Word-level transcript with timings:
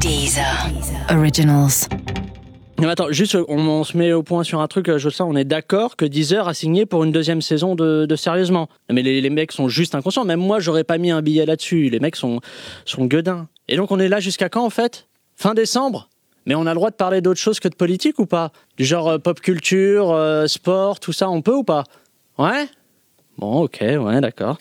Deezer. 0.00 0.70
Originals. 1.10 1.86
Non, 2.80 2.88
attends, 2.88 3.12
juste, 3.12 3.36
on, 3.48 3.84
se 3.84 3.96
met 3.96 4.14
au 4.14 4.22
point 4.22 4.44
sur 4.44 4.60
un 4.60 4.66
truc, 4.66 4.88
euh, 4.88 4.98
on 5.20 5.36
est 5.36 5.44
d'accord 5.44 5.96
que 5.96 6.06
Deezer 6.06 6.48
a 6.48 6.54
signé 6.54 6.86
pour 6.86 7.04
une 7.04 7.12
deuxième 7.12 7.42
saison 7.42 7.74
de, 7.74 8.06
Sérieusement. 8.16 8.70
Mais 8.90 9.02
les, 9.02 9.20
les 9.20 9.28
mecs 9.28 9.52
sont 9.52 9.68
juste 9.68 9.94
inconscients. 9.94 10.24
Même 10.24 10.40
moi, 10.40 10.58
j'aurais 10.58 10.84
pas 10.84 10.96
mis 10.96 11.10
un 11.10 11.20
billet 11.20 11.44
là-dessus. 11.44 11.90
Les 11.90 12.00
mecs 12.00 12.16
sont, 12.16 12.40
sont 12.86 13.04
gueudins. 13.04 13.48
Et 13.68 13.76
donc, 13.76 13.90
on 13.90 13.98
est 13.98 14.08
là 14.08 14.20
jusqu'à 14.20 14.48
quand, 14.48 14.64
en 14.64 14.70
fait? 14.70 15.06
Fin 15.36 15.52
décembre? 15.52 16.08
Mais 16.46 16.54
on 16.54 16.64
a 16.66 16.70
le 16.70 16.76
droit 16.76 16.90
de 16.90 16.96
parler 16.96 17.20
d'autre 17.20 17.40
chose 17.40 17.60
que 17.60 17.68
de 17.68 17.74
politique 17.74 18.18
ou 18.18 18.24
pas? 18.24 18.52
Du 18.78 18.86
genre 18.86 19.08
euh, 19.08 19.18
pop 19.18 19.40
culture, 19.40 20.12
euh, 20.12 20.46
sport, 20.46 20.98
tout 20.98 21.12
ça, 21.12 21.28
on 21.28 21.42
peut 21.42 21.54
ou 21.54 21.64
pas? 21.64 21.84
Ouais? 22.38 22.68
Bon, 23.36 23.64
ok, 23.64 23.80
ouais, 23.82 24.20
d'accord. 24.22 24.56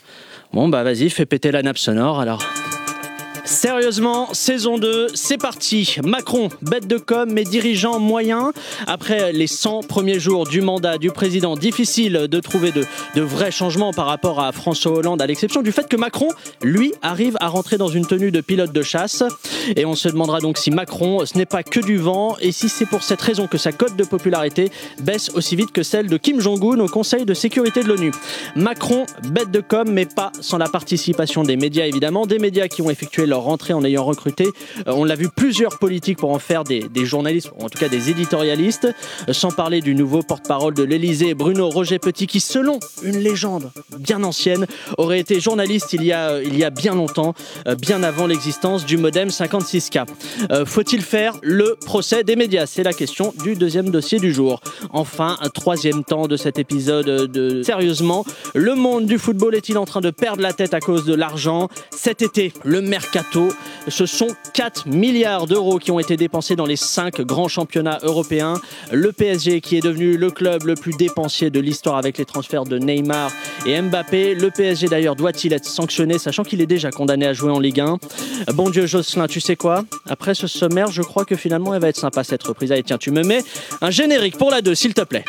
Bon, 0.52 0.68
bah 0.68 0.84
vas-y, 0.84 1.10
fais 1.10 1.26
péter 1.26 1.52
la 1.52 1.62
nappe 1.62 1.78
sonore 1.78 2.20
alors. 2.20 2.42
Sérieusement, 3.50 4.32
saison 4.32 4.78
2, 4.78 5.08
c'est 5.16 5.40
parti. 5.40 5.98
Macron, 6.06 6.50
bête 6.62 6.86
de 6.86 7.00
com, 7.00 7.28
mais 7.34 7.44
dirigeant 7.44 8.00
moyen. 8.00 8.54
Après 8.86 9.34
les 9.34 9.48
100 9.48 9.82
premiers 9.88 10.20
jours 10.20 10.46
du 10.46 10.62
mandat 10.62 11.00
du 11.00 11.10
président, 11.10 11.56
difficile 11.56 12.28
de 12.30 12.40
trouver 12.40 12.72
de, 12.72 12.86
vrais 13.20 13.50
changements 13.50 13.92
par 13.92 14.06
rapport 14.06 14.40
à 14.40 14.52
François 14.52 14.92
Hollande, 14.92 15.20
à 15.24 15.26
l'exception 15.26 15.64
du 15.64 15.72
fait 15.72 15.90
que 15.90 15.98
Macron, 15.98 16.28
lui, 16.62 16.94
arrive 17.02 17.38
à 17.40 17.48
rentrer 17.48 17.78
dans 17.78 17.88
une 17.88 18.06
tenue 18.06 18.30
de 18.30 18.40
pilote 18.40 18.72
de 18.72 18.84
chasse. 18.84 19.24
Et 19.76 19.84
on 19.84 19.96
se 19.96 20.10
demandera 20.10 20.42
donc 20.42 20.60
si 20.60 20.70
Macron, 20.70 21.26
ce 21.26 21.36
n'est 21.36 21.48
pas 21.48 21.64
que 21.64 21.80
du 21.80 21.98
vent, 21.98 22.38
et 22.40 22.52
si 22.52 22.70
c'est 22.70 22.86
pour 22.86 23.02
cette 23.02 23.22
raison 23.22 23.48
que 23.48 23.58
sa 23.58 23.72
cote 23.72 23.96
de 23.96 24.04
popularité 24.04 24.70
baisse 25.02 25.32
aussi 25.34 25.56
vite 25.56 25.72
que 25.72 25.82
celle 25.82 26.08
de 26.08 26.18
Kim 26.18 26.40
Jong-un 26.40 26.80
au 26.80 26.88
Conseil 26.88 27.26
de 27.26 27.34
sécurité 27.34 27.82
de 27.82 27.88
l'ONU. 27.88 28.12
Macron, 28.56 29.08
bête 29.24 29.50
de 29.50 29.60
com, 29.60 29.90
mais 29.90 30.06
pas 30.06 30.32
sans 30.40 30.60
la 30.60 30.70
participation 30.70 31.42
des 31.42 31.58
médias, 31.58 31.88
évidemment, 31.88 32.28
des 32.28 32.38
médias 32.38 32.68
qui 32.68 32.84
ont 32.84 32.92
effectué 32.92 33.26
leur 33.26 33.39
rentrée 33.44 33.74
en 33.74 33.84
ayant 33.84 34.04
recruté, 34.04 34.48
euh, 34.88 34.94
on 34.94 35.04
l'a 35.04 35.16
vu, 35.16 35.30
plusieurs 35.30 35.80
politiques 35.80 36.18
pour 36.18 36.32
en 36.32 36.40
faire 36.40 36.64
des, 36.64 36.90
journalistes, 37.06 37.52
ou 37.58 37.66
en 37.66 37.70
tout 37.70 37.80
cas 37.80 37.90
des 37.90 38.10
éditorialistes, 38.10 38.88
euh, 39.28 39.34
sans 39.34 39.52
parler 39.52 39.82
du 39.82 39.96
nouveau 39.96 40.22
porte-parole 40.22 40.74
de 40.74 40.84
l'Elysée, 40.84 41.34
Bruno 41.34 41.70
Roger 41.70 42.00
Petit, 42.00 42.28
qui, 42.28 42.40
selon 42.40 42.80
une 43.04 43.20
légende 43.20 43.72
bien 43.98 44.24
ancienne, 44.24 44.66
aurait 44.98 45.20
été 45.20 45.40
journaliste 45.40 45.94
il 45.94 46.04
y 46.04 46.12
a, 46.12 46.42
il 46.42 46.58
y 46.58 46.64
a 46.64 46.70
bien 46.70 46.96
longtemps, 46.96 47.34
euh, 47.68 47.76
bien 47.76 48.04
avant 48.04 48.28
l'existence 48.28 48.86
du 48.86 48.98
modem 48.98 49.30
56K. 49.30 50.06
Euh, 50.52 50.66
Faut-il 50.66 51.02
faire 51.02 51.36
le 51.42 51.78
procès 51.86 52.24
des 52.24 52.36
médias? 52.36 52.66
C'est 52.66 52.84
la 52.84 52.94
question 52.94 53.34
du 53.44 53.56
deuxième 53.56 53.90
dossier 53.90 54.20
du 54.20 54.34
jour. 54.34 54.62
Enfin, 54.92 55.38
un 55.42 55.50
troisième 55.50 56.04
temps 56.04 56.28
de 56.28 56.38
cet 56.38 56.60
épisode 56.60 57.06
de 57.06 57.64
Sérieusement, 57.64 58.26
le 58.56 58.76
monde 58.76 59.06
du 59.06 59.18
football 59.18 59.56
est-il 59.56 59.78
en 59.78 59.86
train 59.86 60.02
de 60.02 60.10
perdre 60.10 60.42
la 60.42 60.54
tête 60.54 60.74
à 60.74 60.80
cause 60.80 61.06
de 61.06 61.14
l'argent? 61.14 61.70
Cet 61.92 62.22
été, 62.22 62.54
le 62.64 62.82
mercato, 62.82 63.19
ce 63.88 64.06
sont 64.06 64.28
4 64.54 64.88
milliards 64.88 65.48
d'euros 65.48 65.80
qui 65.80 65.92
ont 65.92 66.00
été 66.00 66.18
dépensés 66.18 66.56
dans 66.56 66.66
les 66.66 66.76
5 66.76 67.22
grands 67.22 67.48
championnats 67.48 68.00
européens. 68.04 68.56
Le 68.92 69.12
PSG 69.12 69.62
qui 69.62 69.78
est 69.78 69.82
devenu 69.82 70.18
le 70.18 70.32
club 70.32 70.64
le 70.66 70.76
plus 70.76 70.94
dépensier 70.94 71.50
de 71.50 71.60
l'histoire 71.60 71.98
avec 71.98 72.18
les 72.18 72.26
transferts 72.26 72.66
de 72.66 72.78
Neymar 72.78 73.32
et 73.66 73.82
Mbappé. 73.82 74.36
Le 74.36 74.52
PSG 74.52 74.88
d'ailleurs 74.88 75.16
doit-il 75.16 75.54
être 75.54 75.66
sanctionné 75.66 76.18
sachant 76.18 76.44
qu'il 76.44 76.62
est 76.62 76.68
déjà 76.68 76.92
condamné 76.92 77.26
à 77.26 77.34
jouer 77.34 77.52
en 77.52 77.60
Ligue 77.60 77.80
1 77.80 77.98
Bon 78.54 78.70
Dieu 78.70 78.86
Jocelyn, 78.86 79.28
tu 79.28 79.40
sais 79.40 79.56
quoi? 79.56 79.86
Après 80.08 80.34
ce 80.34 80.48
sommaire, 80.48 80.92
je 80.92 81.02
crois 81.02 81.26
que 81.26 81.36
finalement 81.36 81.74
elle 81.74 81.82
va 81.82 81.90
être 81.90 81.98
sympa 81.98 82.24
cette 82.24 82.44
reprise. 82.44 82.72
Allez 82.72 82.84
tiens, 82.84 82.98
tu 82.98 83.12
me 83.12 83.24
mets 83.24 83.44
un 83.82 83.92
générique 83.92 84.38
pour 84.38 84.52
la 84.52 84.62
2 84.62 84.76
s'il 84.76 84.94
te 84.94 85.02
plaît. 85.02 85.26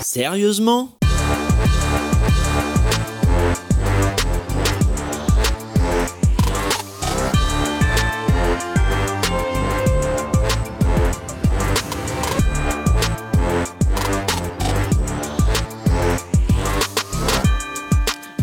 Sérieusement? 0.00 0.90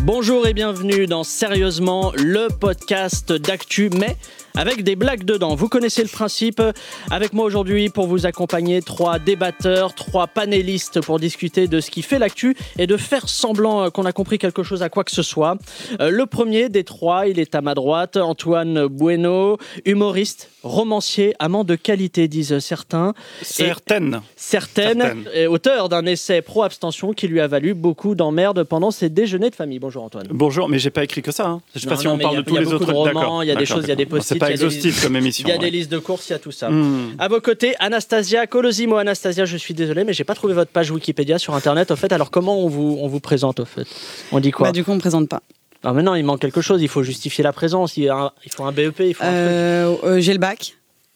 Bonjour 0.04 0.48
et 0.48 0.52
bienvenue 0.52 1.06
dans 1.06 1.22
Sérieusement, 1.22 2.12
le 2.16 2.48
podcast 2.48 3.32
d'actu, 3.32 3.88
mais 3.88 4.16
avec 4.56 4.82
des 4.84 4.96
blagues 4.96 5.24
dedans. 5.24 5.54
Vous 5.54 5.68
connaissez 5.68 6.02
le 6.02 6.08
principe. 6.08 6.62
Avec 7.10 7.32
moi 7.32 7.44
aujourd'hui 7.44 7.88
pour 7.88 8.06
vous 8.06 8.26
accompagner, 8.26 8.82
trois 8.82 9.18
débatteurs, 9.18 9.94
trois 9.94 10.26
panélistes 10.26 11.00
pour 11.00 11.18
discuter 11.18 11.66
de 11.68 11.80
ce 11.80 11.90
qui 11.90 12.02
fait 12.02 12.18
l'actu 12.18 12.56
et 12.78 12.86
de 12.86 12.96
faire 12.96 13.28
semblant 13.28 13.84
euh, 13.84 13.90
qu'on 13.90 14.04
a 14.04 14.12
compris 14.12 14.38
quelque 14.38 14.62
chose 14.62 14.82
à 14.82 14.88
quoi 14.88 15.04
que 15.04 15.10
ce 15.10 15.22
soit. 15.22 15.56
Euh, 16.00 16.10
le 16.10 16.26
premier 16.26 16.68
des 16.68 16.84
trois, 16.84 17.26
il 17.26 17.38
est 17.38 17.54
à 17.54 17.60
ma 17.60 17.74
droite, 17.74 18.16
Antoine 18.16 18.86
Bueno, 18.86 19.58
humoriste, 19.84 20.50
romancier, 20.62 21.34
amant 21.38 21.64
de 21.64 21.74
qualité, 21.74 22.28
disent 22.28 22.58
certains. 22.60 23.14
Certaines. 23.42 24.20
Certaines, 24.36 25.00
Certaines. 25.00 25.24
et 25.34 25.46
auteur 25.46 25.88
d'un 25.88 26.06
essai 26.06 26.42
pro-abstention 26.42 27.12
qui 27.12 27.28
lui 27.28 27.40
a 27.40 27.46
valu 27.46 27.74
beaucoup 27.74 28.14
d'emmerdes 28.14 28.64
pendant 28.64 28.90
ses 28.90 29.08
déjeuners 29.08 29.50
de 29.50 29.54
famille. 29.54 29.78
Bonjour 29.78 30.04
Antoine. 30.04 30.26
Bonjour, 30.30 30.68
mais 30.68 30.78
j'ai 30.78 30.90
pas 30.90 31.04
écrit 31.04 31.22
que 31.22 31.32
ça. 31.32 31.46
Hein. 31.46 31.60
Je 31.74 31.80
sais 31.80 31.86
Non, 31.86 31.92
pas 31.94 32.00
si 32.00 32.06
non, 32.06 32.14
on 32.14 32.18
parle 32.18 32.36
a- 32.36 32.38
de 32.38 32.42
tous 32.42 32.50
il 32.50 32.54
y 32.54 32.58
a 32.58 32.60
les 32.62 32.72
autres. 32.72 32.92
romans, 32.92 33.42
il 33.42 33.48
y 33.48 33.50
a 33.50 33.54
des 33.56 33.66
choses, 33.66 33.84
il 33.84 33.88
y 33.88 33.92
a 33.92 33.96
des 33.96 34.04
d'accord. 34.04 34.18
Pas 34.46 34.50
il 34.50 34.50
y 34.50 34.54
a 34.54 34.56
des 34.58 34.64
exhaustif 34.64 34.92
listes- 34.94 35.02
comme 35.04 35.16
émission. 35.16 35.48
Il 35.48 35.50
y 35.50 35.54
a 35.54 35.58
des 35.58 35.64
ouais. 35.64 35.70
listes 35.70 35.90
de 35.90 35.98
courses, 35.98 36.28
il 36.28 36.32
y 36.32 36.36
a 36.36 36.38
tout 36.38 36.52
ça. 36.52 36.70
Hmm. 36.70 37.14
À 37.18 37.28
vos 37.28 37.40
côtés, 37.40 37.74
Anastasia 37.78 38.46
Colosimo. 38.46 38.96
Anastasia, 38.96 39.44
je 39.44 39.56
suis 39.56 39.74
désolé, 39.74 40.04
mais 40.04 40.12
j'ai 40.12 40.24
pas 40.24 40.34
trouvé 40.34 40.54
votre 40.54 40.70
page 40.70 40.90
Wikipédia 40.90 41.38
sur 41.38 41.54
Internet. 41.54 41.90
Au 41.90 41.96
fait, 41.96 42.12
alors 42.12 42.30
comment 42.30 42.58
on 42.64 42.68
vous, 42.68 42.98
on 43.00 43.08
vous 43.08 43.20
présente 43.20 43.60
au 43.60 43.64
fait? 43.64 43.86
On 44.32 44.40
dit 44.40 44.50
quoi? 44.50 44.68
Bah, 44.68 44.72
du 44.72 44.84
coup, 44.84 44.90
on 44.92 44.96
me 44.96 45.00
présente 45.00 45.28
pas. 45.28 45.42
Ah 45.84 45.92
mais 45.92 46.02
non, 46.02 46.14
il 46.14 46.22
manque 46.22 46.40
quelque 46.40 46.60
chose. 46.60 46.80
Il 46.82 46.88
faut 46.88 47.02
justifier 47.02 47.42
la 47.42 47.52
présence. 47.52 47.96
Il, 47.96 48.04
y 48.04 48.08
a 48.08 48.14
un- 48.16 48.32
il 48.44 48.52
faut 48.52 48.64
un 48.64 48.70
BEP. 48.72 49.00
Il 49.00 49.14
faut 49.14 49.24
un 49.24 49.26
truc. 49.26 49.36
Euh, 49.36 49.96
euh, 50.04 50.20
j'ai 50.20 50.32
le 50.32 50.38
bac, 50.38 50.74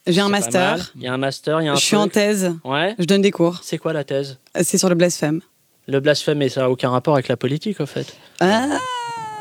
j'ai 0.08 0.20
un 0.20 0.28
master, 0.28 0.92
Il 0.96 1.02
y 1.02 1.06
a 1.06 1.12
un 1.12 1.18
master. 1.18 1.60
Il 1.60 1.66
y 1.66 1.68
a 1.68 1.72
un 1.72 1.76
je 1.76 1.80
suis 1.84 1.94
en 1.96 2.08
thèse, 2.08 2.52
Ouais. 2.64 2.94
je 2.98 3.04
donne 3.04 3.22
des 3.22 3.30
cours. 3.30 3.60
C'est 3.62 3.78
quoi 3.78 3.92
la 3.92 4.02
thèse? 4.02 4.38
C'est 4.62 4.78
sur 4.78 4.88
le 4.88 4.94
blasphème. 4.96 5.40
Le 5.88 6.00
blasphème, 6.00 6.42
et 6.42 6.48
ça 6.48 6.64
a 6.64 6.68
aucun 6.68 6.90
rapport 6.90 7.14
avec 7.14 7.28
la 7.28 7.36
politique, 7.36 7.80
au 7.80 7.86
fait. 7.86 8.16
Ah, 8.40 8.66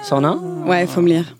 Ça 0.03 0.15
en 0.15 0.23
a 0.23 0.27
un? 0.27 0.63
Ouais, 0.67 0.85
faut 0.85 1.01
me 1.01 1.07
lire. 1.09 1.35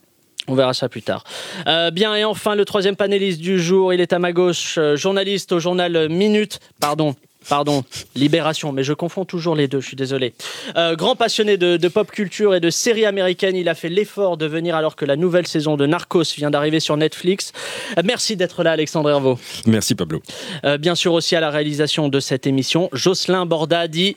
On 0.47 0.55
verra 0.55 0.73
ça 0.73 0.89
plus 0.89 1.01
tard. 1.01 1.23
Euh, 1.67 1.91
bien, 1.91 2.15
et 2.15 2.23
enfin, 2.23 2.55
le 2.55 2.65
troisième 2.65 2.95
panéliste 2.95 3.41
du 3.41 3.59
jour, 3.59 3.93
il 3.93 4.01
est 4.01 4.13
à 4.13 4.19
ma 4.19 4.31
gauche, 4.31 4.75
euh, 4.77 4.95
journaliste 4.95 5.51
au 5.51 5.59
journal 5.59 6.09
Minute. 6.09 6.59
Pardon. 6.79 7.15
Pardon, 7.47 7.83
Libération, 8.15 8.71
mais 8.71 8.83
je 8.83 8.93
confonds 8.93 9.23
toujours 9.23 9.55
les 9.55 9.67
deux, 9.67 9.79
je 9.79 9.87
suis 9.87 9.95
désolé. 9.95 10.33
Euh, 10.77 10.95
grand 10.95 11.15
passionné 11.15 11.57
de, 11.57 11.77
de 11.77 11.87
pop 11.87 12.11
culture 12.11 12.55
et 12.55 12.59
de 12.59 12.71
séries 12.71 13.05
américaines, 13.05 13.55
il 13.55 13.69
a 13.69 13.75
fait 13.75 13.89
l'effort 13.89 14.37
de 14.37 14.47
venir 14.47 14.75
alors 14.75 14.95
que 14.95 15.05
la 15.05 15.15
nouvelle 15.15 15.45
saison 15.45 15.77
de 15.77 15.85
Narcos 15.85 16.23
vient 16.37 16.49
d'arriver 16.49 16.79
sur 16.79 16.97
Netflix. 16.97 17.51
Euh, 17.97 18.01
merci 18.03 18.35
d'être 18.35 18.63
là, 18.63 18.71
Alexandre 18.71 19.11
Hervaux. 19.11 19.37
Merci 19.67 19.93
Pablo. 19.93 20.23
Euh, 20.65 20.77
bien 20.77 20.95
sûr 20.95 21.13
aussi 21.13 21.35
à 21.35 21.39
la 21.39 21.51
réalisation 21.51 22.09
de 22.09 22.19
cette 22.19 22.47
émission, 22.47 22.89
Jocelyn 22.93 23.45
Borda 23.45 23.87
dit 23.87 24.15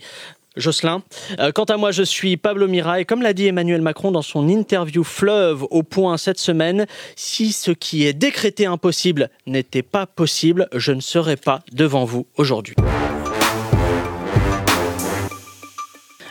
Jocelyn. 0.59 1.03
Euh, 1.39 1.53
quant 1.53 1.65
à 1.65 1.77
moi, 1.77 1.91
je 1.91 2.03
suis 2.03 2.37
Pablo 2.37 2.69
Mira 2.69 3.01
et 3.01 3.05
comme 3.05 3.23
l'a 3.23 3.33
dit 3.33 3.47
Emmanuel 3.47 3.81
Macron 3.83 4.11
dans 4.11 4.23
son 4.23 4.49
interview 4.49 5.05
Fleuve 5.05 5.65
au 5.71 5.83
point 5.83 6.17
cette 6.19 6.39
semaine, 6.39 6.87
si 7.17 7.53
ce 7.53 7.71
qui 7.71 8.07
est 8.07 8.13
décrété 8.13 8.67
impossible 8.67 9.31
n'était 9.47 9.83
pas 9.83 10.07
possible, 10.07 10.69
je 10.75 10.93
ne 10.93 11.01
serais 11.01 11.37
pas 11.37 11.61
devant 11.73 12.05
vous 12.05 12.27
aujourd'hui. 12.37 12.75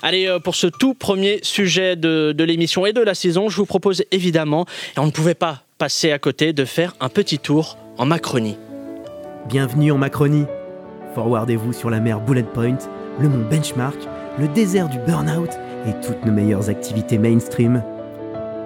Allez, 0.01 0.27
euh, 0.27 0.39
pour 0.39 0.55
ce 0.55 0.67
tout 0.67 0.93
premier 0.93 1.39
sujet 1.41 1.95
de, 1.95 2.31
de 2.31 2.43
l'émission 2.43 2.85
et 2.85 2.93
de 2.93 3.01
la 3.01 3.15
saison, 3.15 3.49
je 3.49 3.57
vous 3.57 3.65
propose 3.65 4.03
évidemment, 4.11 4.65
et 4.95 4.99
on 4.99 5.05
ne 5.05 5.11
pouvait 5.11 5.33
pas 5.33 5.63
passer 5.77 6.11
à 6.11 6.19
côté, 6.19 6.53
de 6.53 6.65
faire 6.65 6.93
un 6.99 7.09
petit 7.09 7.39
tour 7.39 7.77
en 7.97 8.05
Macronie. 8.05 8.57
Bienvenue 9.47 9.91
en 9.91 9.97
Macronie. 9.97 10.45
Forwardez-vous 11.15 11.73
sur 11.73 11.89
la 11.89 11.99
mer 11.99 12.19
Bullet 12.19 12.43
Point, 12.43 12.77
le 13.19 13.29
mont 13.29 13.45
Benchmark, 13.49 13.97
le 14.39 14.47
désert 14.47 14.87
du 14.87 14.99
Burnout 14.99 15.49
et 15.87 15.93
toutes 16.05 16.23
nos 16.23 16.31
meilleures 16.31 16.69
activités 16.69 17.17
mainstream. 17.17 17.83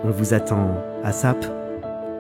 On 0.04 0.10
vous 0.10 0.34
attend 0.34 0.76
à 1.04 1.14
SAP. 1.14 1.46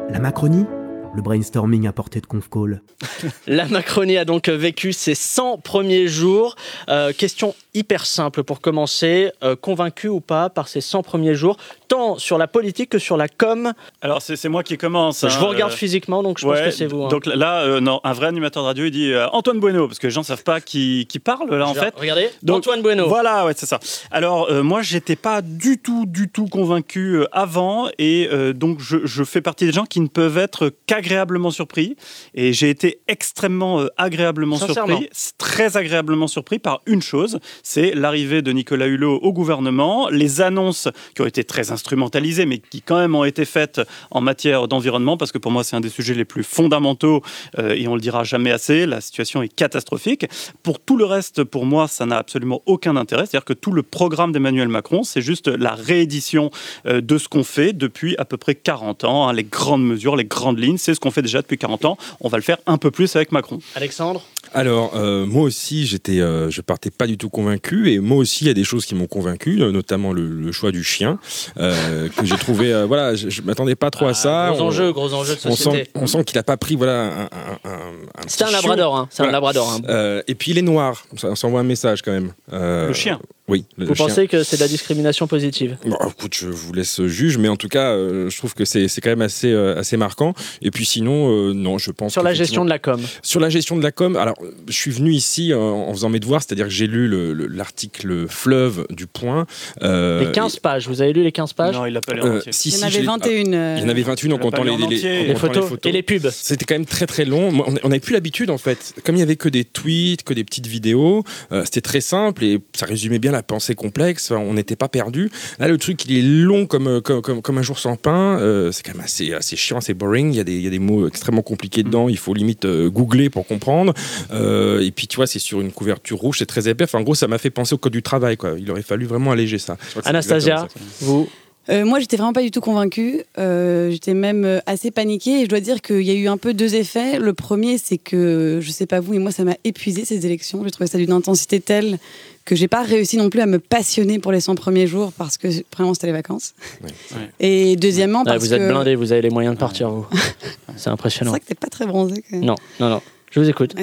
La 0.09 0.19
Macronie 0.19 0.65
Le 1.13 1.21
brainstorming 1.21 1.85
à 1.85 1.91
portée 1.91 2.21
de 2.21 2.25
conf 2.25 2.49
call. 2.49 2.81
La 3.47 3.65
Macronie 3.65 4.17
a 4.17 4.23
donc 4.23 4.47
vécu 4.47 4.93
ses 4.93 5.15
100 5.15 5.57
premiers 5.57 6.07
jours. 6.07 6.55
Euh, 6.87 7.11
question 7.11 7.53
hyper 7.73 8.05
simple 8.05 8.43
pour 8.43 8.61
commencer. 8.61 9.31
Euh, 9.43 9.57
convaincu 9.57 10.07
ou 10.07 10.21
pas 10.21 10.49
par 10.49 10.69
ces 10.69 10.79
100 10.79 11.03
premiers 11.03 11.35
jours, 11.35 11.57
tant 11.91 12.17
sur 12.17 12.37
la 12.37 12.47
politique 12.47 12.89
que 12.89 12.99
sur 12.99 13.17
la 13.17 13.27
com 13.27 13.73
Alors, 14.01 14.21
c'est 14.21 14.47
moi 14.47 14.63
qui 14.63 14.77
commence. 14.77 15.21
Je 15.21 15.25
hein, 15.27 15.39
vous 15.39 15.47
regarde 15.47 15.73
euh, 15.73 15.75
physiquement, 15.75 16.23
donc 16.23 16.39
je 16.39 16.45
pense 16.47 16.59
que 16.61 16.71
c'est 16.71 16.85
vous. 16.87 17.03
hein. 17.03 17.09
Donc 17.09 17.25
là, 17.25 17.63
euh, 17.63 17.81
non, 17.81 17.99
un 18.05 18.13
vrai 18.13 18.27
animateur 18.27 18.63
de 18.63 18.67
radio, 18.67 18.85
il 18.85 18.91
dit 18.91 19.11
euh, 19.11 19.27
Antoine 19.33 19.59
Bueno, 19.59 19.87
parce 19.87 19.99
que 19.99 20.07
les 20.07 20.11
gens 20.11 20.21
ne 20.21 20.25
savent 20.25 20.43
pas 20.43 20.61
qui, 20.61 21.05
qui 21.09 21.19
parle 21.19 21.53
là 21.53 21.67
en 21.67 21.73
fait. 21.73 21.93
Regardez, 21.97 22.29
Donc, 22.43 22.59
Antoine 22.59 22.81
Bueno. 22.81 23.07
Voilà, 23.09 23.45
ouais, 23.45 23.53
c'est 23.57 23.65
ça. 23.65 23.79
Alors, 24.09 24.49
euh, 24.49 24.63
moi, 24.63 24.81
j'étais 24.81 25.17
pas 25.17 25.41
du 25.41 25.79
tout, 25.79 26.05
du 26.07 26.29
tout 26.29 26.45
convaincu 26.45 27.17
euh, 27.17 27.25
avant, 27.33 27.89
et 27.97 28.29
euh, 28.31 28.53
donc 28.53 28.79
je, 28.79 28.99
je 29.03 29.23
fais 29.25 29.41
partie 29.41 29.65
des 29.65 29.73
gens 29.73 29.85
qui 29.85 29.99
ne 29.99 30.07
peuvent 30.07 30.37
être 30.37 30.71
qu'agréablement 30.87 31.51
surpris. 31.51 31.97
Et 32.35 32.53
j'ai 32.53 32.69
été 32.69 33.01
extrêmement 33.09 33.81
euh, 33.81 33.87
agréablement 33.97 34.55
surpris, 34.57 35.09
très 35.37 35.75
agréablement 35.75 36.27
surpris 36.27 36.59
par 36.59 36.81
une 36.85 37.01
chose, 37.01 37.39
c'est 37.63 37.91
l'arrivée 37.93 38.41
de 38.41 38.51
Nicolas 38.53 38.85
Hulot 38.87 39.19
au 39.21 39.33
gouvernement, 39.33 40.07
les 40.09 40.39
annonces 40.39 40.87
qui 41.15 41.21
ont 41.21 41.25
été 41.25 41.43
très 41.43 41.71
instrumentalisées, 41.81 42.45
mais 42.45 42.59
qui 42.59 42.81
quand 42.81 42.99
même 42.99 43.15
ont 43.15 43.23
été 43.23 43.43
faites 43.43 43.81
en 44.11 44.21
matière 44.21 44.67
d'environnement, 44.67 45.17
parce 45.17 45.31
que 45.31 45.39
pour 45.39 45.51
moi, 45.51 45.63
c'est 45.63 45.75
un 45.75 45.81
des 45.81 45.89
sujets 45.89 46.13
les 46.13 46.25
plus 46.25 46.43
fondamentaux, 46.43 47.23
euh, 47.57 47.73
et 47.75 47.87
on 47.87 47.95
le 47.95 48.01
dira 48.01 48.23
jamais 48.23 48.51
assez, 48.51 48.85
la 48.85 49.01
situation 49.01 49.41
est 49.41 49.53
catastrophique. 49.53 50.27
Pour 50.61 50.79
tout 50.79 50.95
le 50.95 51.05
reste, 51.05 51.43
pour 51.43 51.65
moi, 51.65 51.87
ça 51.87 52.05
n'a 52.05 52.17
absolument 52.17 52.61
aucun 52.67 52.95
intérêt, 52.95 53.25
c'est-à-dire 53.25 53.45
que 53.45 53.53
tout 53.53 53.71
le 53.71 53.81
programme 53.81 54.31
d'Emmanuel 54.31 54.67
Macron, 54.67 55.03
c'est 55.03 55.21
juste 55.21 55.47
la 55.47 55.73
réédition 55.73 56.51
euh, 56.85 57.01
de 57.01 57.17
ce 57.17 57.27
qu'on 57.27 57.43
fait 57.43 57.73
depuis 57.73 58.15
à 58.17 58.25
peu 58.25 58.37
près 58.37 58.53
40 58.53 59.03
ans, 59.03 59.27
hein, 59.27 59.33
les 59.33 59.43
grandes 59.43 59.83
mesures, 59.83 60.15
les 60.15 60.25
grandes 60.25 60.59
lignes, 60.59 60.77
c'est 60.77 60.93
ce 60.93 60.99
qu'on 60.99 61.11
fait 61.11 61.23
déjà 61.23 61.41
depuis 61.41 61.57
40 61.57 61.85
ans, 61.85 61.97
on 62.19 62.29
va 62.29 62.37
le 62.37 62.43
faire 62.43 62.57
un 62.67 62.77
peu 62.77 62.91
plus 62.91 63.15
avec 63.15 63.31
Macron. 63.31 63.59
Alexandre? 63.75 64.23
Alors, 64.53 64.95
euh, 64.95 65.25
moi 65.25 65.43
aussi, 65.43 65.85
j'étais, 65.85 66.19
euh, 66.19 66.49
je 66.49 66.61
partais 66.61 66.91
pas 66.91 67.07
du 67.07 67.17
tout 67.17 67.29
convaincu, 67.29 67.91
et 67.91 67.99
moi 67.99 68.17
aussi, 68.17 68.43
il 68.43 68.47
y 68.47 68.51
a 68.51 68.53
des 68.53 68.63
choses 68.63 68.85
qui 68.85 68.95
m'ont 68.95 69.07
convaincu, 69.07 69.57
notamment 69.57 70.11
le, 70.11 70.27
le 70.27 70.51
choix 70.51 70.71
du 70.71 70.83
chien, 70.83 71.19
euh, 71.57 71.70
que 72.15 72.25
j'ai 72.25 72.35
trouvé, 72.37 72.73
euh, 72.73 72.85
voilà, 72.85 73.15
je, 73.15 73.29
je 73.29 73.41
m'attendais 73.41 73.75
pas 73.75 73.89
trop 73.91 74.07
à 74.07 74.13
ça. 74.13 74.47
Ah, 74.47 74.51
Gros 74.51 74.61
On- 74.63 74.67
enjeux, 74.67 74.91
gros 74.91 75.13
enjeux 75.13 75.35
de 75.35 75.39
on 75.45 75.55
société. 75.55 75.83
sent, 75.85 75.91
on 75.95 76.07
sent 76.07 76.23
qu'il 76.23 76.37
a 76.37 76.43
pas 76.43 76.57
pris, 76.57 76.75
voilà, 76.75 77.01
un, 77.03 77.21
un, 77.23 77.25
un- 77.65 77.69
un 77.69 78.27
C'était 78.27 78.45
un 78.45 78.51
labrador, 78.51 78.95
hein. 78.97 79.07
C'est 79.09 79.21
un 79.21 79.25
Voilà. 79.25 79.37
labrador. 79.37 79.69
hein. 79.71 79.81
Euh, 79.89 80.21
et 80.27 80.35
puis 80.35 80.51
il 80.51 80.57
est 80.57 80.61
noir, 80.63 81.03
ça, 81.17 81.35
ça 81.35 81.47
envoie 81.47 81.59
un 81.59 81.63
message 81.63 82.01
quand 82.01 82.11
même. 82.11 82.31
Euh, 82.53 82.87
Le 82.87 82.93
chien. 82.93 83.19
Oui, 83.51 83.65
Vous 83.77 83.93
chien. 83.95 84.07
pensez 84.07 84.27
que 84.27 84.43
c'est 84.43 84.55
de 84.55 84.61
la 84.61 84.67
discrimination 84.69 85.27
positive? 85.27 85.75
Bon, 85.85 85.97
écoute, 86.09 86.33
je 86.39 86.47
vous 86.47 86.71
laisse 86.73 87.05
juge, 87.05 87.37
mais 87.37 87.49
en 87.49 87.57
tout 87.57 87.67
cas, 87.67 87.91
euh, 87.91 88.29
je 88.29 88.37
trouve 88.37 88.53
que 88.53 88.63
c'est 88.63 88.87
c'est 88.87 89.01
quand 89.01 89.09
même 89.09 89.21
assez, 89.21 89.51
euh, 89.51 89.77
assez 89.77 89.97
marquant. 89.97 90.33
Et 90.61 90.71
puis 90.71 90.85
sinon, 90.85 91.29
euh, 91.49 91.53
non, 91.53 91.77
je 91.77 91.91
pense 91.91 92.13
Sur 92.13 92.23
la 92.23 92.33
gestion 92.33 92.63
de 92.63 92.69
la 92.69 92.79
com. 92.79 93.01
Sur 93.21 93.41
la 93.41 93.49
gestion 93.49 93.75
de 93.75 93.83
la 93.83 93.91
com, 93.91 94.15
alors 94.15 94.35
je 94.67 94.73
suis 94.73 94.91
venu 94.91 95.11
ici 95.11 95.51
euh, 95.51 95.57
en 95.59 95.91
faisant 95.93 96.09
mes 96.09 96.19
devoirs, 96.21 96.41
c'est-à-dire 96.41 96.65
que 96.67 96.71
j'ai 96.71 96.87
lu 96.87 97.07
le- 97.09 97.33
le- 97.33 97.47
l'article 97.47 98.25
fleuve 98.29 98.85
du 98.89 99.05
Point. 99.05 99.45
euh, 99.83 100.25
Les 100.25 100.31
15 100.31 100.59
pages, 100.59 100.87
vous 100.87 101.01
avez 101.01 101.11
lu 101.11 101.23
les 101.23 101.31
15 101.33 101.51
pages? 101.53 101.75
Non, 101.75 101.85
il 101.85 101.93
l'a 101.93 101.99
pas 102.01 102.13
lu 102.13 102.19
et- 102.19 102.23
en 102.23 102.27
euh, 102.27 102.37
entier. 102.37 102.51
si, 102.53 102.69
Il 102.69 102.71
y 102.71 102.75
en 102.75 102.77
si, 102.77 102.83
avait 102.85 102.93
je 102.93 102.99
l'ai- 102.99 103.05
21. 103.05 103.53
euh, 103.53 103.75
Il 103.77 103.83
y 103.83 103.85
en 103.85 103.89
avait 103.89 104.01
21 104.03 104.31
en 104.31 104.37
comptant 104.37 104.63
les, 104.63 104.77
les- 104.77 105.27
Les 105.27 105.33
comptant 105.33 105.61
photos 105.63 105.79
et 105.85 105.91
les 105.91 106.03
pubs. 106.03 106.29
C'était 106.31 106.63
quand 106.65 106.75
même 106.75 106.85
très 106.85 107.05
très 107.07 107.25
long. 107.25 107.49
On 107.83 107.89
n'avait 107.89 107.99
plus 107.99 108.13
l'habitude 108.13 108.49
en 108.49 108.57
fait. 108.57 108.93
Comme 109.03 109.15
il 109.15 109.19
y 109.19 109.23
avait 109.23 109.35
que 109.35 109.49
des 109.49 109.65
tweets, 109.65 110.23
que 110.23 110.33
des 110.33 110.43
petites 110.45 110.67
vidéos, 110.67 111.23
euh, 111.51 111.63
c'était 111.65 111.81
très 111.81 112.01
simple 112.01 112.43
et 112.45 112.59
ça 112.75 112.85
résumait 112.85 113.19
bien 113.19 113.31
la 113.31 113.40
pensée 113.43 113.75
complexe. 113.75 114.31
On 114.31 114.53
n'était 114.53 114.75
pas 114.75 114.87
perdu. 114.87 115.29
Là, 115.59 115.67
le 115.67 115.77
truc, 115.77 116.05
il 116.05 116.17
est 116.17 116.21
long 116.21 116.65
comme, 116.65 116.87
euh, 116.87 117.01
comme, 117.01 117.21
comme, 117.21 117.41
comme 117.41 117.57
un 117.57 117.61
jour 117.61 117.79
sans 117.79 117.95
pain. 117.95 118.39
Euh, 118.39 118.71
c'est 118.71 118.83
quand 118.83 118.93
même 118.93 119.03
assez, 119.03 119.33
assez 119.33 119.55
chiant, 119.55 119.77
assez 119.77 119.93
boring. 119.93 120.31
Il 120.31 120.37
y, 120.37 120.39
a 120.39 120.43
des, 120.43 120.55
il 120.55 120.63
y 120.63 120.67
a 120.67 120.69
des 120.69 120.79
mots 120.79 121.07
extrêmement 121.07 121.41
compliqués 121.41 121.83
dedans. 121.83 122.09
Il 122.09 122.17
faut 122.17 122.33
limite 122.33 122.65
euh, 122.65 122.89
googler 122.89 123.29
pour 123.29 123.45
comprendre. 123.45 123.93
Euh, 124.31 124.81
et 124.81 124.91
puis, 124.91 125.07
tu 125.07 125.17
vois, 125.17 125.27
c'est 125.27 125.39
sur 125.39 125.61
une 125.61 125.71
couverture 125.71 126.17
rouge, 126.17 126.39
c'est 126.39 126.45
très 126.45 126.67
épais. 126.67 126.83
Enfin, 126.85 126.99
en 126.99 127.03
gros, 127.03 127.15
ça 127.15 127.27
m'a 127.27 127.37
fait 127.37 127.49
penser 127.49 127.73
au 127.73 127.77
code 127.77 127.93
du 127.93 128.03
travail. 128.03 128.37
Quoi. 128.37 128.55
Il 128.57 128.69
aurait 128.71 128.81
fallu 128.81 129.05
vraiment 129.05 129.31
alléger 129.31 129.57
ça. 129.57 129.77
Anastasia, 130.05 130.67
vous 131.01 131.29
Euh, 131.71 131.85
moi, 131.85 131.99
j'étais 131.99 132.17
vraiment 132.17 132.33
pas 132.33 132.41
du 132.41 132.51
tout 132.51 132.61
convaincue. 132.61 133.21
Euh, 133.37 133.91
j'étais 133.91 134.13
même 134.13 134.61
assez 134.65 134.91
paniquée. 134.91 135.39
Et 135.39 135.43
je 135.43 135.49
dois 135.49 135.59
dire 135.61 135.81
qu'il 135.81 136.01
y 136.01 136.11
a 136.11 136.13
eu 136.13 136.27
un 136.27 136.37
peu 136.37 136.53
deux 136.53 136.75
effets. 136.75 137.17
Le 137.19 137.33
premier, 137.33 137.77
c'est 137.77 137.97
que, 137.97 138.59
je 138.61 138.71
sais 138.71 138.85
pas 138.85 138.99
vous, 138.99 139.13
mais 139.13 139.19
moi, 139.19 139.31
ça 139.31 139.43
m'a 139.43 139.55
épuisé 139.63 140.03
ces 140.05 140.25
élections. 140.25 140.61
J'ai 140.63 140.71
trouvé 140.71 140.87
ça 140.87 140.97
d'une 140.97 141.11
intensité 141.13 141.59
telle 141.59 141.97
que 142.43 142.55
j'ai 142.55 142.67
pas 142.67 142.81
réussi 142.81 143.17
non 143.17 143.29
plus 143.29 143.39
à 143.41 143.45
me 143.45 143.59
passionner 143.59 144.19
pour 144.19 144.31
les 144.31 144.41
100 144.41 144.55
premiers 144.55 144.87
jours 144.87 145.11
parce 145.15 145.37
que 145.37 145.47
vraiment 145.73 145.93
c'était 145.93 146.07
les 146.07 146.13
vacances. 146.13 146.53
Ouais. 146.83 147.29
Et 147.39 147.75
deuxièmement, 147.75 148.21
Ah, 148.25 148.31
parce 148.31 148.45
Vous 148.45 148.53
êtes 148.53 148.61
que 148.61 148.67
blindé, 148.67 148.95
vous 148.95 149.11
avez 149.11 149.21
les 149.21 149.29
moyens 149.29 149.55
de 149.55 149.59
partir, 149.59 149.91
vous. 149.91 150.07
C'est 150.11 150.19
c'est 150.77 150.89
impressionnant. 150.89 151.31
vrai 151.31 151.39
que 151.39 151.45
t'es 151.45 151.53
pas 151.55 151.67
très 151.67 151.85
bronzé. 151.85 152.23
Quand 152.29 152.37
même. 152.37 152.45
Non, 152.45 152.55
non, 152.79 152.89
non. 152.89 153.01
Je 153.31 153.39
vous 153.39 153.49
écoute. 153.49 153.73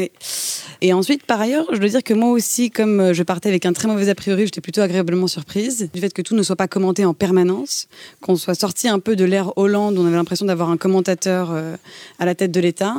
Et 0.81 0.93
ensuite, 0.93 1.25
par 1.25 1.41
ailleurs, 1.41 1.65
je 1.73 1.79
dois 1.79 1.89
dire 1.89 2.03
que 2.05 2.15
moi 2.15 2.31
aussi, 2.31 2.71
comme 2.71 3.01
euh, 3.01 3.13
je 3.15 3.23
partais 3.23 3.49
avec 3.49 3.67
un 3.67 3.73
très 3.73 3.89
mauvais 3.89 4.09
a 4.09 4.15
priori, 4.15 4.45
j'étais 4.45 4.61
plutôt 4.61 4.81
agréablement 4.83 5.27
surprise 5.27 5.91
du 5.93 6.01
fait 6.01 6.13
que 6.13 6.23
tout 6.23 6.37
ne 6.37 6.43
soit 6.43 6.55
pas 6.55 6.69
commenté 6.69 7.05
en 7.05 7.15
permanence, 7.15 7.89
qu'on 8.21 8.37
soit 8.37 8.55
sorti 8.55 8.89
un 8.89 8.99
peu 9.01 9.17
de 9.17 9.25
l'ère 9.25 9.57
Hollande, 9.57 9.99
où 9.99 10.03
on 10.03 10.07
avait 10.07 10.17
l'impression 10.17 10.47
d'avoir 10.47 10.71
un 10.71 10.77
commentateur 10.77 11.49
euh, 11.51 11.77
à 12.19 12.27
la 12.27 12.35
tête 12.35 12.53
de 12.53 12.61
l'État. 12.61 12.95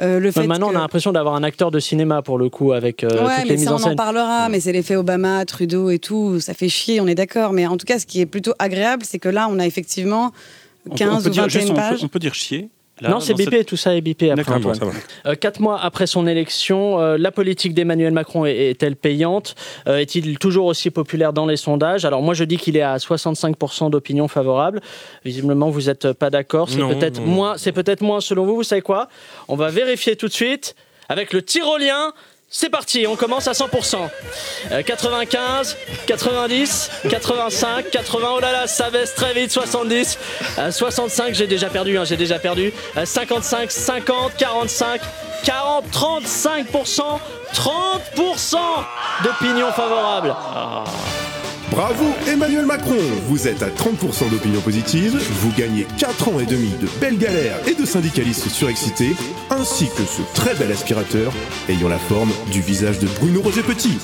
Euh, 0.00 0.20
le 0.20 0.30
fait 0.30 0.46
Maintenant, 0.46 0.68
que... 0.68 0.74
on 0.74 0.78
a 0.78 0.80
l'impression 0.80 1.12
d'avoir 1.12 1.34
un 1.34 1.42
acteur 1.42 1.70
de 1.70 1.80
cinéma 1.80 2.22
pour 2.22 2.38
le 2.38 2.48
coup, 2.48 2.72
avec 2.72 3.02
euh, 3.04 3.08
ouais, 3.08 3.16
toutes 3.16 3.26
mais 3.26 3.44
les 3.44 3.56
mises 3.56 3.64
ça, 3.64 3.74
en 3.74 3.82
on 3.82 3.92
en 3.92 3.96
parlera, 3.96 4.48
mais 4.48 4.60
c'est 4.60 4.72
l'effet 4.72 4.96
Obama, 4.96 5.44
Trudeau 5.44 5.90
et 5.90 5.98
tout, 5.98 6.38
ça 6.40 6.54
fait 6.54 6.68
chier, 6.68 7.00
on 7.00 7.06
est 7.08 7.14
d'accord. 7.16 7.52
Mais 7.52 7.66
en 7.66 7.76
tout 7.76 7.86
cas, 7.86 7.98
ce 7.98 8.06
qui 8.06 8.20
est 8.20 8.26
plutôt 8.26 8.54
agréable, 8.60 9.02
c'est 9.04 9.18
que 9.18 9.28
là, 9.28 9.48
on 9.50 9.58
a 9.58 9.66
effectivement 9.66 10.32
On 10.86 10.90
peut- 10.90 10.96
15 10.96 11.08
on 11.12 11.22
peut 11.24 11.28
ou 11.28 11.32
dire 11.32 11.42
21 11.42 11.48
juste, 11.60 11.70
on 11.70 11.74
peut- 11.74 11.80
pages. 11.80 12.04
On 12.04 12.08
peut 12.08 12.18
dire 12.20 12.34
chier. 12.34 12.68
Là, 13.00 13.10
non, 13.10 13.20
c'est 13.20 13.34
bipé, 13.34 13.64
tout 13.64 13.76
ça 13.76 13.94
est 13.94 14.00
bipé 14.00 14.30
après. 14.30 14.58
Bon. 14.58 14.72
Euh, 15.26 15.34
quatre 15.34 15.60
mois 15.60 15.80
après 15.80 16.06
son 16.06 16.26
élection, 16.26 17.00
euh, 17.00 17.16
la 17.18 17.30
politique 17.30 17.74
d'Emmanuel 17.74 18.12
Macron 18.12 18.44
est- 18.44 18.70
est-elle 18.70 18.96
payante? 18.96 19.54
Euh, 19.86 19.98
Est-il 19.98 20.38
toujours 20.38 20.66
aussi 20.66 20.90
populaire 20.90 21.32
dans 21.32 21.46
les 21.46 21.56
sondages? 21.56 22.04
Alors 22.04 22.22
moi 22.22 22.34
je 22.34 22.44
dis 22.44 22.56
qu'il 22.56 22.76
est 22.76 22.82
à 22.82 22.96
65% 22.98 23.90
d'opinion 23.90 24.26
favorable. 24.28 24.80
Visiblement 25.24 25.70
vous 25.70 25.82
n'êtes 25.82 26.12
pas 26.12 26.30
d'accord. 26.30 26.68
C'est 26.68 26.78
peut-être 26.78 27.20
moins. 27.20 27.56
C'est 27.56 27.72
peut-être 27.72 28.00
moins 28.02 28.20
selon 28.20 28.44
vous. 28.46 28.56
Vous 28.56 28.62
savez 28.64 28.82
quoi? 28.82 29.08
On 29.48 29.56
va 29.56 29.68
vérifier 29.70 30.16
tout 30.16 30.26
de 30.28 30.32
suite 30.32 30.74
avec 31.08 31.32
le 31.32 31.42
tyrolien. 31.42 32.12
C'est 32.50 32.70
parti, 32.70 33.06
on 33.06 33.14
commence 33.14 33.46
à 33.46 33.52
100%. 33.52 34.08
Euh, 34.72 34.82
95, 34.82 35.76
90, 36.06 36.90
85, 37.10 37.90
80, 37.90 38.28
oh 38.36 38.40
là 38.40 38.52
là, 38.52 38.66
ça 38.66 38.88
baisse 38.88 39.14
très 39.14 39.34
vite, 39.34 39.52
70, 39.52 40.18
euh, 40.58 40.70
65, 40.70 41.34
j'ai 41.34 41.46
déjà 41.46 41.68
perdu, 41.68 41.98
hein, 41.98 42.04
j'ai 42.04 42.16
déjà 42.16 42.38
perdu, 42.38 42.72
Euh, 42.96 43.04
55, 43.04 43.70
50, 43.70 44.32
45, 44.38 45.00
40, 45.44 45.84
35%, 45.90 47.20
30% 47.52 48.56
d'opinion 49.24 49.70
favorable. 49.72 50.34
Bravo 51.70 52.04
Emmanuel 52.26 52.66
Macron 52.66 52.96
Vous 53.26 53.46
êtes 53.46 53.62
à 53.62 53.68
30% 53.68 54.30
d'opinion 54.30 54.60
positive, 54.60 55.18
vous 55.18 55.52
gagnez 55.56 55.86
4 55.98 56.28
ans 56.28 56.40
et 56.40 56.46
demi 56.46 56.70
de 56.80 56.88
belles 57.00 57.18
galères 57.18 57.58
et 57.68 57.74
de 57.74 57.84
syndicalistes 57.84 58.48
surexcités, 58.48 59.14
ainsi 59.50 59.88
que 59.96 60.04
ce 60.04 60.22
très 60.34 60.54
bel 60.54 60.72
aspirateur 60.72 61.32
ayant 61.68 61.88
la 61.88 61.98
forme 61.98 62.30
du 62.50 62.60
visage 62.60 62.98
de 62.98 63.06
Bruno 63.20 63.42
Roger 63.42 63.62
Petit. 63.62 63.98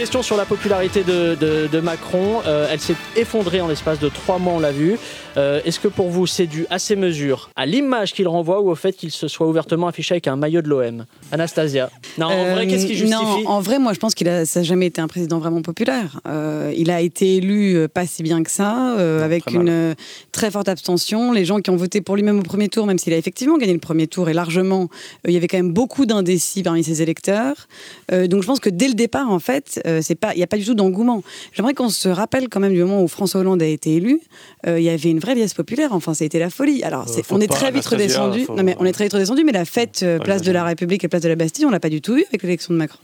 Question 0.00 0.22
sur 0.22 0.38
la 0.38 0.46
popularité 0.46 1.04
de, 1.04 1.34
de- 1.34 1.66
de 1.70 1.80
Macron. 1.80 2.40
Euh, 2.46 2.66
elle 2.72 2.80
s'est 2.80 2.96
effondrée 3.16 3.60
en 3.60 3.68
l'espace 3.68 3.98
de 3.98 4.08
trois 4.08 4.38
mois, 4.38 4.54
on 4.54 4.58
l'a 4.58 4.72
vu. 4.72 4.96
Euh, 5.36 5.60
Est-ce 5.66 5.78
que 5.78 5.88
pour 5.88 6.08
vous, 6.08 6.26
c'est 6.26 6.46
dû 6.46 6.64
à 6.70 6.78
ces 6.78 6.96
mesures, 6.96 7.50
à 7.54 7.66
l'image 7.66 8.14
qu'il 8.14 8.26
renvoie 8.26 8.62
ou 8.62 8.70
au 8.70 8.74
fait 8.74 8.92
qu'il 8.92 9.10
se 9.10 9.28
soit 9.28 9.46
ouvertement 9.46 9.88
affiché 9.88 10.14
avec 10.14 10.26
un 10.26 10.36
maillot 10.36 10.62
de 10.62 10.68
l'OM 10.68 11.04
Anastasia. 11.32 11.90
Non, 12.16 12.26
en 12.26 12.44
vrai, 12.54 12.64
Euh, 12.64 12.66
qu'est-ce 12.70 12.86
qui 12.86 12.94
justifie 12.96 13.10
Non, 13.44 13.46
en 13.46 13.60
vrai, 13.60 13.78
moi, 13.78 13.92
je 13.92 13.98
pense 13.98 14.14
qu'il 14.14 14.26
a, 14.28 14.46
ça 14.46 14.60
n'a 14.60 14.64
jamais 14.64 14.86
été 14.86 15.02
un 15.02 15.06
président 15.06 15.38
vraiment 15.38 15.60
populaire. 15.60 16.18
Euh, 16.26 16.72
il 16.74 16.90
a 16.90 17.02
été 17.02 17.36
élu 17.36 17.76
euh, 17.76 17.86
pas 17.86 18.06
si 18.06 18.22
bien 18.22 18.42
que 18.42 18.50
ça, 18.50 18.96
euh, 18.98 19.18
Non, 19.18 19.24
avec 19.24 19.44
très 19.44 19.54
une 19.54 19.68
euh, 19.68 19.94
très 20.32 20.50
forte 20.50 20.68
abstention. 20.70 21.30
Les 21.30 21.44
gens 21.44 21.60
qui 21.60 21.68
ont 21.70 21.76
voté 21.76 22.00
pour 22.00 22.16
lui-même 22.16 22.38
au 22.38 22.42
premier 22.42 22.68
tour, 22.70 22.86
même 22.86 22.98
s'il 22.98 23.12
a 23.12 23.18
effectivement 23.18 23.58
gagné 23.58 23.74
le 23.74 23.78
premier 23.80 24.06
tour 24.06 24.30
et 24.30 24.32
largement, 24.32 24.84
euh, 24.90 25.28
il 25.28 25.34
y 25.34 25.36
avait 25.36 25.46
quand 25.46 25.58
même 25.58 25.72
beaucoup 25.74 26.06
d'indécis 26.06 26.62
parmi 26.62 26.82
ses 26.82 27.02
électeurs. 27.02 27.68
Euh, 28.12 28.26
donc, 28.26 28.40
je 28.42 28.46
pense 28.46 28.60
que 28.60 28.70
dès 28.70 28.88
le 28.88 28.94
départ, 28.94 29.30
en 29.30 29.38
fait, 29.38 29.80
euh, 29.90 30.00
c'est 30.02 30.14
pas, 30.14 30.32
il 30.34 30.38
n'y 30.38 30.42
a 30.42 30.46
pas 30.46 30.56
du 30.56 30.64
tout 30.64 30.74
d'engouement. 30.74 31.22
J'aimerais 31.52 31.74
qu'on 31.74 31.88
se 31.90 32.08
rappelle 32.08 32.48
quand 32.48 32.60
même 32.60 32.72
du 32.72 32.80
moment 32.80 33.02
où 33.02 33.08
François 33.08 33.40
Hollande 33.40 33.62
a 33.62 33.66
été 33.66 33.94
élu. 33.96 34.20
euh, 34.66 34.78
il 34.80 34.84
y 34.84 34.88
avait 34.88 35.10
une 35.10 35.18
vraie 35.20 35.34
liesse 35.34 35.54
populaire. 35.54 35.92
Enfin, 35.92 36.14
ça 36.14 36.24
a 36.24 36.26
été 36.26 36.38
la 36.38 36.50
folie. 36.50 36.82
Alors, 36.82 37.06
Euh, 37.08 37.22
on 37.30 37.40
est 37.40 37.46
très 37.46 37.70
vite 37.70 37.84
redescendu. 37.86 38.44
faut- 38.44 38.54
Non, 38.54 38.62
mais 38.62 38.76
on 38.78 38.84
est 38.84 38.92
très 38.92 39.04
vite 39.04 39.12
redescendu. 39.14 39.44
Mais 39.44 39.52
la 39.52 39.64
fête, 39.64 40.00
euh, 40.02 40.18
place 40.18 40.42
de 40.42 40.52
la. 40.52 40.64
République 40.64 41.02
et 41.04 41.08
place 41.08 41.22
de 41.22 41.28
la 41.28 41.36
Bastille, 41.36 41.64
on 41.66 41.70
l'a 41.70 41.80
pas 41.80 41.88
du 41.88 42.00
tout 42.00 42.16
eu 42.16 42.24
avec 42.28 42.42
l'élection 42.42 42.72
de 42.72 42.78
Macron. 42.78 42.98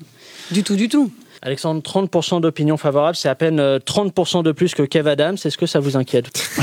Du 0.53 0.63
tout, 0.63 0.77
du 0.77 0.89
tout. 0.89 1.11
Alexandre, 1.47 1.81
30% 1.81 2.41
d'opinion 2.41 2.77
favorable, 2.77 3.17
c'est 3.17 3.29
à 3.29 3.35
peine 3.37 3.61
euh, 3.61 3.79
30% 3.79 4.43
de 4.43 4.51
plus 4.53 4.75
que 4.75 4.83
Kev 4.83 5.09
Adams. 5.09 5.37
Est-ce 5.45 5.57
que 5.57 5.67
ça 5.67 5.79
vous 5.81 5.97
inquiète? 5.97 6.27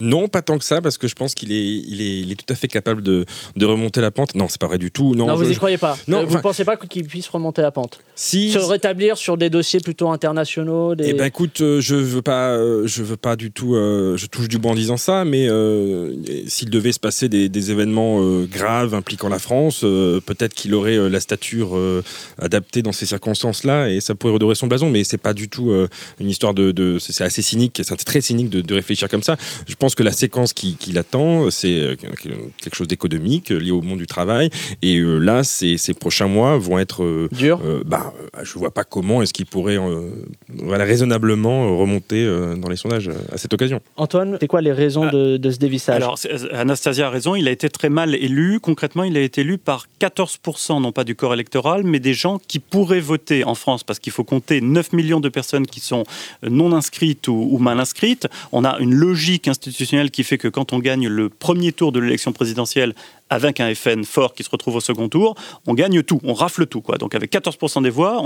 Non, 0.00 0.28
pas 0.28 0.42
tant 0.42 0.58
que 0.58 0.64
ça, 0.64 0.82
parce 0.82 0.98
que 0.98 1.08
je 1.08 1.14
pense 1.14 1.34
qu'il 1.34 1.50
est, 1.52 1.64
il 1.64 2.00
est, 2.02 2.20
il 2.20 2.30
est 2.32 2.34
tout 2.34 2.52
à 2.52 2.54
fait 2.56 2.68
capable 2.68 3.02
de, 3.02 3.24
de 3.56 3.66
remonter 3.66 4.00
la 4.00 4.10
pente. 4.10 4.34
Non, 4.34 4.46
c'est 4.48 4.60
pas 4.60 4.66
vrai 4.66 4.76
du 4.78 4.90
tout. 4.90 5.14
Non, 5.14 5.26
Non, 5.26 5.36
vous 5.36 5.44
je- 5.44 5.52
y 5.52 5.56
croyez 5.56 5.78
pas. 5.78 5.96
Non, 6.06 6.18
Euh, 6.20 6.24
vous 6.26 6.36
ne 6.36 6.40
pensez 6.42 6.64
pas 6.64 6.76
qu'il 6.76 7.06
puisse 7.06 7.28
remonter 7.28 7.62
la 7.62 7.70
pente? 7.70 8.00
Si. 8.14 8.50
Se 8.52 8.58
rétablir 8.58 9.16
sur 9.16 9.36
des 9.38 9.48
dossiers 9.50 9.80
plutôt 9.80 10.10
internationaux 10.10 10.94
des... 10.94 11.08
Eh 11.08 11.12
ben 11.14 11.24
écoute, 11.24 11.60
euh, 11.60 11.80
je 11.80 11.94
veux 11.94 12.20
pas, 12.22 12.50
euh, 12.50 12.86
je 12.86 13.02
veux 13.02 13.16
pas 13.16 13.36
du 13.36 13.52
tout, 13.52 13.74
euh, 13.74 14.16
je 14.16 14.26
touche 14.26 14.48
du 14.48 14.58
bois 14.58 14.72
en 14.72 14.74
disant 14.74 14.96
ça, 14.98 15.24
mais 15.24 15.48
euh, 15.48 16.12
s'il 16.46 16.68
devait 16.70 16.92
se 16.92 17.00
passer 17.00 17.28
des, 17.28 17.48
des 17.48 17.70
événements 17.70 18.18
euh, 18.22 18.46
graves 18.46 18.94
impliquant 18.94 19.28
la 19.28 19.38
France, 19.38 19.80
euh, 19.84 20.20
peut-être 20.20 20.54
qu'il 20.54 20.74
aurait 20.74 20.96
euh, 20.96 21.08
la 21.08 21.20
stature 21.20 21.76
euh, 21.76 22.02
adaptée 22.38 22.82
dans 22.82 22.92
ces 22.92 23.06
circonstances-là 23.06 23.88
et 23.96 24.00
ça 24.00 24.14
pourrait 24.14 24.32
redorer 24.34 24.54
son 24.54 24.66
blason, 24.66 24.90
mais 24.90 25.04
c'est 25.04 25.18
pas 25.18 25.34
du 25.34 25.48
tout 25.48 25.70
euh, 25.70 25.88
une 26.20 26.28
histoire 26.28 26.54
de, 26.54 26.72
de- 26.72 26.98
c'est 26.98 27.24
assez 27.24 27.42
cynique, 27.42 27.80
c'est 27.82 27.96
très 28.04 28.20
cynique 28.20 28.50
de, 28.50 28.60
de 28.60 28.74
réfléchir 28.74 29.08
comme 29.08 29.22
ça. 29.22 29.36
Je 29.66 29.74
pense 29.74 29.94
que 29.94 30.02
la 30.02 30.12
séquence 30.12 30.52
qui, 30.52 30.76
qui 30.76 30.92
l'attend, 30.92 31.50
c'est 31.50 31.78
euh, 31.80 31.96
quelque 31.96 32.74
chose 32.76 32.88
d'économique 32.88 33.50
euh, 33.52 33.58
lié 33.58 33.70
au 33.70 33.80
monde 33.82 33.98
du 33.98 34.06
travail. 34.06 34.50
Et 34.82 34.98
euh, 34.98 35.18
là, 35.18 35.44
ces, 35.44 35.76
ces 35.78 35.94
prochains 35.94 36.26
mois 36.26 36.58
vont 36.58 36.78
être 36.78 37.02
euh, 37.04 37.28
Dur. 37.32 37.60
euh, 37.64 37.82
bah, 37.84 38.12
je 38.42 38.58
vois 38.58 38.72
pas 38.72 38.84
comment 38.84 39.22
est-ce 39.22 39.32
qu'il 39.32 39.46
pourrait 39.46 39.78
euh, 39.78 40.10
voilà, 40.48 40.84
raisonnablement 40.84 41.76
remonter 41.78 42.24
euh, 42.24 42.56
dans 42.56 42.68
les 42.68 42.76
sondages 42.76 43.10
à 43.32 43.38
cette 43.38 43.52
occasion. 43.54 43.80
Antoine, 43.96 44.36
c'est 44.40 44.46
quoi 44.48 44.60
les 44.60 44.72
raisons 44.72 45.08
de, 45.10 45.36
de 45.36 45.50
ce 45.50 45.58
dévissage? 45.58 45.96
Alors, 45.96 46.18
Anastasia 46.52 47.06
a 47.06 47.10
raison, 47.10 47.34
il 47.34 47.46
a 47.48 47.50
été 47.50 47.68
très 47.68 47.88
mal 47.90 48.14
élu. 48.14 48.58
Concrètement, 48.60 49.04
il 49.04 49.16
a 49.16 49.20
été 49.20 49.42
élu 49.42 49.58
par 49.58 49.86
14%, 50.00 50.80
non 50.80 50.92
pas 50.92 51.04
du 51.04 51.14
corps 51.14 51.34
électoral, 51.34 51.82
mais 51.84 52.00
des 52.00 52.14
gens 52.14 52.38
qui 52.46 52.58
pourraient 52.58 53.00
voter 53.00 53.44
en 53.44 53.54
France, 53.54 53.83
parce 53.86 53.98
qu'il 53.98 54.12
faut 54.12 54.24
compter 54.24 54.60
9 54.60 54.92
millions 54.92 55.20
de 55.20 55.28
personnes 55.28 55.66
qui 55.66 55.80
sont 55.80 56.04
non 56.42 56.72
inscrites 56.72 57.28
ou, 57.28 57.58
mal 57.58 57.80
inscrites. 57.80 58.28
On 58.52 58.64
a 58.64 58.78
une 58.78 58.94
logique 58.94 59.48
institutionnelle 59.48 60.10
qui 60.10 60.24
fait 60.24 60.38
que 60.38 60.48
quand 60.48 60.72
on 60.72 60.78
gagne 60.78 61.08
le 61.08 61.28
premier 61.28 61.72
tour 61.72 61.92
de 61.92 62.00
l'élection 62.00 62.32
présidentielle 62.32 62.94
avec 63.30 63.60
un 63.60 63.74
FN 63.74 64.04
fort 64.04 64.34
qui 64.34 64.42
se 64.44 64.50
retrouve 64.50 64.76
au 64.76 64.80
second 64.80 65.08
tour, 65.08 65.34
on 65.66 65.74
gagne 65.74 66.02
tout, 66.02 66.20
on 66.24 66.34
rafle 66.34 66.66
tout. 66.66 66.82
Donc 66.98 67.14
avec 67.14 67.32
14% 67.32 67.82
des 67.82 67.90
voix, 67.90 68.22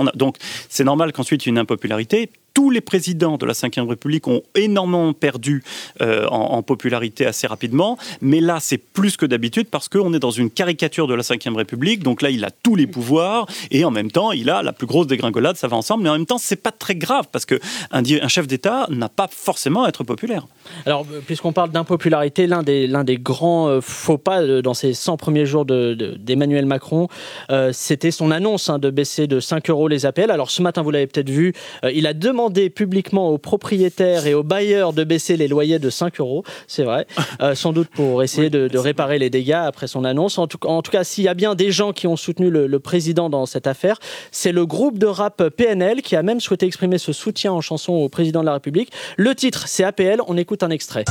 c'est 0.69 0.85
normal 0.85 1.13
qu'ensuite 1.13 1.45
il 1.45 1.49
y 1.49 1.51
ait 1.51 1.53
une 1.53 1.59
impopularité. 1.59 2.31
Tous 2.59 2.71
les 2.71 2.81
présidents 2.81 3.37
de 3.37 3.47
la 3.47 3.53
Ve 3.53 3.89
République 3.89 4.27
ont 4.27 4.43
énormément 4.57 5.13
perdu 5.13 5.63
euh, 6.03 6.27
en, 6.27 6.55
en 6.57 6.63
popularité 6.65 7.25
assez 7.25 7.47
rapidement, 7.47 7.97
mais 8.21 8.41
là 8.41 8.59
c'est 8.61 8.79
plus 8.79 9.17
que 9.17 9.27
d'habitude 9.27 9.69
parce 9.71 9.89
qu'on 9.89 10.13
est 10.13 10.19
dans 10.19 10.33
une 10.33 10.51
caricature 10.51 11.07
de 11.07 11.15
la 11.15 11.23
Ve 11.23 11.55
République, 11.57 12.03
donc 12.03 12.21
là 12.21 12.31
il 12.31 12.45
a 12.45 12.51
tous 12.51 12.75
les 12.75 12.89
pouvoirs 12.89 13.47
et 13.71 13.85
en 13.85 13.93
même 13.93 14.11
temps 14.11 14.33
il 14.33 14.51
a 14.51 14.65
la 14.65 14.73
plus 14.73 14.89
grosse 14.89 15.07
dégringolade, 15.07 15.55
ça 15.57 15.69
va 15.69 15.77
ensemble, 15.77 16.03
mais 16.03 16.09
en 16.09 16.15
même 16.15 16.27
temps 16.27 16.39
c'est 16.39 16.61
pas 16.61 16.73
très 16.73 16.97
grave 16.97 17.27
parce 17.31 17.45
que 17.45 17.61
un, 17.93 18.03
chef 18.27 18.49
d'État 18.49 18.87
n'a 18.91 19.09
pas 19.09 19.29
forcément 19.31 19.85
à 19.85 19.89
être 19.91 20.03
populaire. 20.03 20.49
Alors, 20.85 21.07
euh, 21.13 21.21
puisqu'on 21.25 21.53
parle 21.53 21.71
d'impopularité, 21.71 22.49
l'un 22.49 22.65
des, 22.65 22.89
des 23.05 23.19
grands 23.19 23.69
euh, 23.69 23.81
faux 23.81 24.19
pas 24.19 24.43
euh, 24.43 24.63
dans 24.63 24.75
ces 24.75 24.95
100 24.95 25.17
premiers 25.17 25.47
jours 25.47 25.65
de- 25.65 25.95
de- 25.95 26.17
d'Emmanuel 26.19 26.67
Macron, 26.67 27.07
euh, 27.51 27.71
c'était 27.73 28.11
son 28.11 28.33
annonce 28.33 28.69
hein, 28.69 28.81
de 28.81 28.91
baisser 28.91 29.29
de 29.29 29.39
5 29.39 29.71
euros 29.71 29.87
les 29.87 30.07
APL. 30.07 30.33
Alors, 30.33 30.51
ce 30.51 30.61
matin, 30.61 30.83
vous 30.83 30.91
l'avez 30.91 31.07
peut-être 31.07 31.31
vu, 31.31 31.53
euh, 31.85 31.93
il 31.93 32.07
a 32.09 32.15
demandé 32.15 32.48
publiquement 32.51 33.31
aux 33.31 33.39
propriétaires 33.39 34.27
et 34.27 34.35
aux 34.35 34.43
bailleurs 34.43 34.93
de 34.93 35.05
baisser 35.05 35.37
les 35.37 35.49
loyers 35.49 35.79
de 35.79 35.91
5 35.91 36.21
euros, 36.21 36.45
c'est 36.67 36.85
vrai, 36.85 37.07
Euh, 37.41 37.55
sans 37.55 37.73
doute 37.73 37.89
pour 37.89 38.23
essayer 38.23 38.51
de, 38.51 38.69
de 38.69 38.79
réparer 38.79 39.19
les 39.19 39.31
dégâts 39.31 39.53
après 39.53 39.87
son 39.87 40.05
annonce. 40.05 40.39
En 40.39 40.47
tout, 40.47 40.59
en 40.67 40.83
tout 40.83 40.91
cas, 40.91 41.05
s'il 41.05 41.25
y 41.25 41.29
a 41.29 41.35
bien 41.35 41.55
des 41.55 41.71
gens 41.71 41.93
qui 41.93 42.07
ont 42.07 42.17
soutenu 42.17 42.51
le, 42.51 42.67
le 42.67 42.81
président 42.81 43.31
dans 43.31 43.47
cette 43.47 43.67
affaire, 43.67 43.99
c'est 44.33 44.51
le 44.51 44.67
groupe 44.67 44.99
de 44.99 45.07
rap 45.07 45.49
PNL 45.51 46.03
qui 46.03 46.17
a 46.17 46.23
même 46.23 46.41
souhaité 46.41 46.67
exprimer 46.67 46.99
ce 46.99 47.13
soutien 47.13 47.53
en 47.53 47.61
chanson 47.61 47.93
au 47.93 48.09
président 48.09 48.41
de 48.41 48.47
la 48.47 48.55
République. 48.55 48.91
Le 49.17 49.35
titre, 49.35 49.69
c'est 49.69 49.85
APL, 49.85 50.21
on 50.27 50.37
écoute 50.37 50.63
un 50.63 50.71
extrait. 50.71 51.05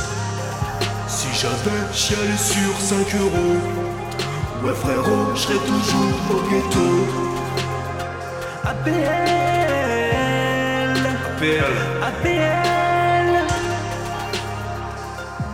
Si 1.06 1.28
j'avais 1.40 1.94
chialé 1.94 2.36
sur 2.36 2.78
5 2.78 2.98
euros, 3.20 3.56
ouais 4.64 4.74
frérot, 4.74 5.34
je 5.34 5.40
serais 5.40 5.54
toujours 5.54 6.14
au 6.30 6.50
ghetto. 6.50 7.38
APL, 8.64 9.57
APL, 11.38 11.62
APL. 12.02 13.44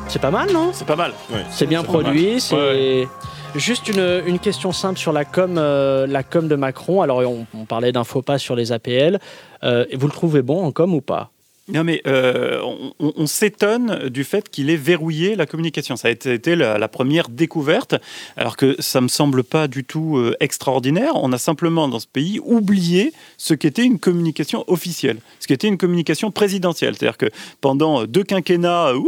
C'est 0.08 0.18
pas 0.18 0.30
mal, 0.30 0.50
non? 0.50 0.70
C'est 0.72 0.86
pas 0.86 0.96
mal. 0.96 1.12
C'est 1.50 1.66
bien 1.66 1.82
produit. 1.82 2.40
C'est 2.40 2.54
Ouais, 2.56 3.08
juste 3.54 3.88
une, 3.90 4.22
une 4.26 4.38
question 4.38 4.72
simple 4.72 4.98
sur 4.98 5.12
la 5.12 5.26
com, 5.26 5.56
euh, 5.58 6.06
la 6.06 6.22
com 6.22 6.48
de 6.48 6.56
Macron. 6.56 7.02
Alors, 7.02 7.18
on, 7.18 7.46
on 7.54 7.64
parlait 7.66 7.92
d'un 7.92 8.04
faux 8.04 8.22
pas 8.22 8.38
sur 8.38 8.56
les 8.56 8.72
APL. 8.72 9.18
Euh, 9.62 9.84
et 9.90 9.96
vous 9.98 10.06
le 10.06 10.12
trouvez 10.14 10.40
bon 10.40 10.64
en 10.64 10.72
com 10.72 10.94
ou 10.94 11.02
pas? 11.02 11.30
Non, 11.72 11.82
mais 11.82 12.02
euh, 12.06 12.60
on, 12.62 12.92
on- 13.00 13.12
on 13.16 13.26
s'étonne 13.26 14.08
du 14.10 14.22
fait 14.24 14.50
qu'il 14.50 14.68
ait 14.68 14.76
verrouillé 14.76 15.34
la 15.34 15.46
communication. 15.46 15.96
Ça 15.96 16.08
a 16.08 16.10
été, 16.10 16.56
la, 16.56 16.88
première 16.88 17.30
découverte, 17.30 17.94
alors 18.36 18.56
que 18.58 18.76
ça 18.80 19.00
me 19.00 19.08
semble 19.08 19.42
pas 19.44 19.66
du 19.66 19.82
tout 19.84 20.18
euh, 20.18 20.36
extraordinaire. 20.40 21.12
On 21.14 21.32
a 21.32 21.38
simplement 21.38 21.88
dans 21.88 22.00
ce 22.00 22.06
pays 22.06 22.38
oublié 22.44 23.12
ce 23.38 23.54
qu'était 23.54 23.84
une 23.84 23.98
communication 23.98 24.64
officielle, 24.66 25.16
ce 25.40 25.46
qu'était 25.46 25.68
une 25.68 25.78
communication 25.78 26.30
présidentielle. 26.30 26.96
C'est-à-dire 26.98 27.16
que 27.16 27.30
pendant 27.62 28.04
deux 28.04 28.24
quinquennats, 28.24 28.88
euh, 28.88 29.00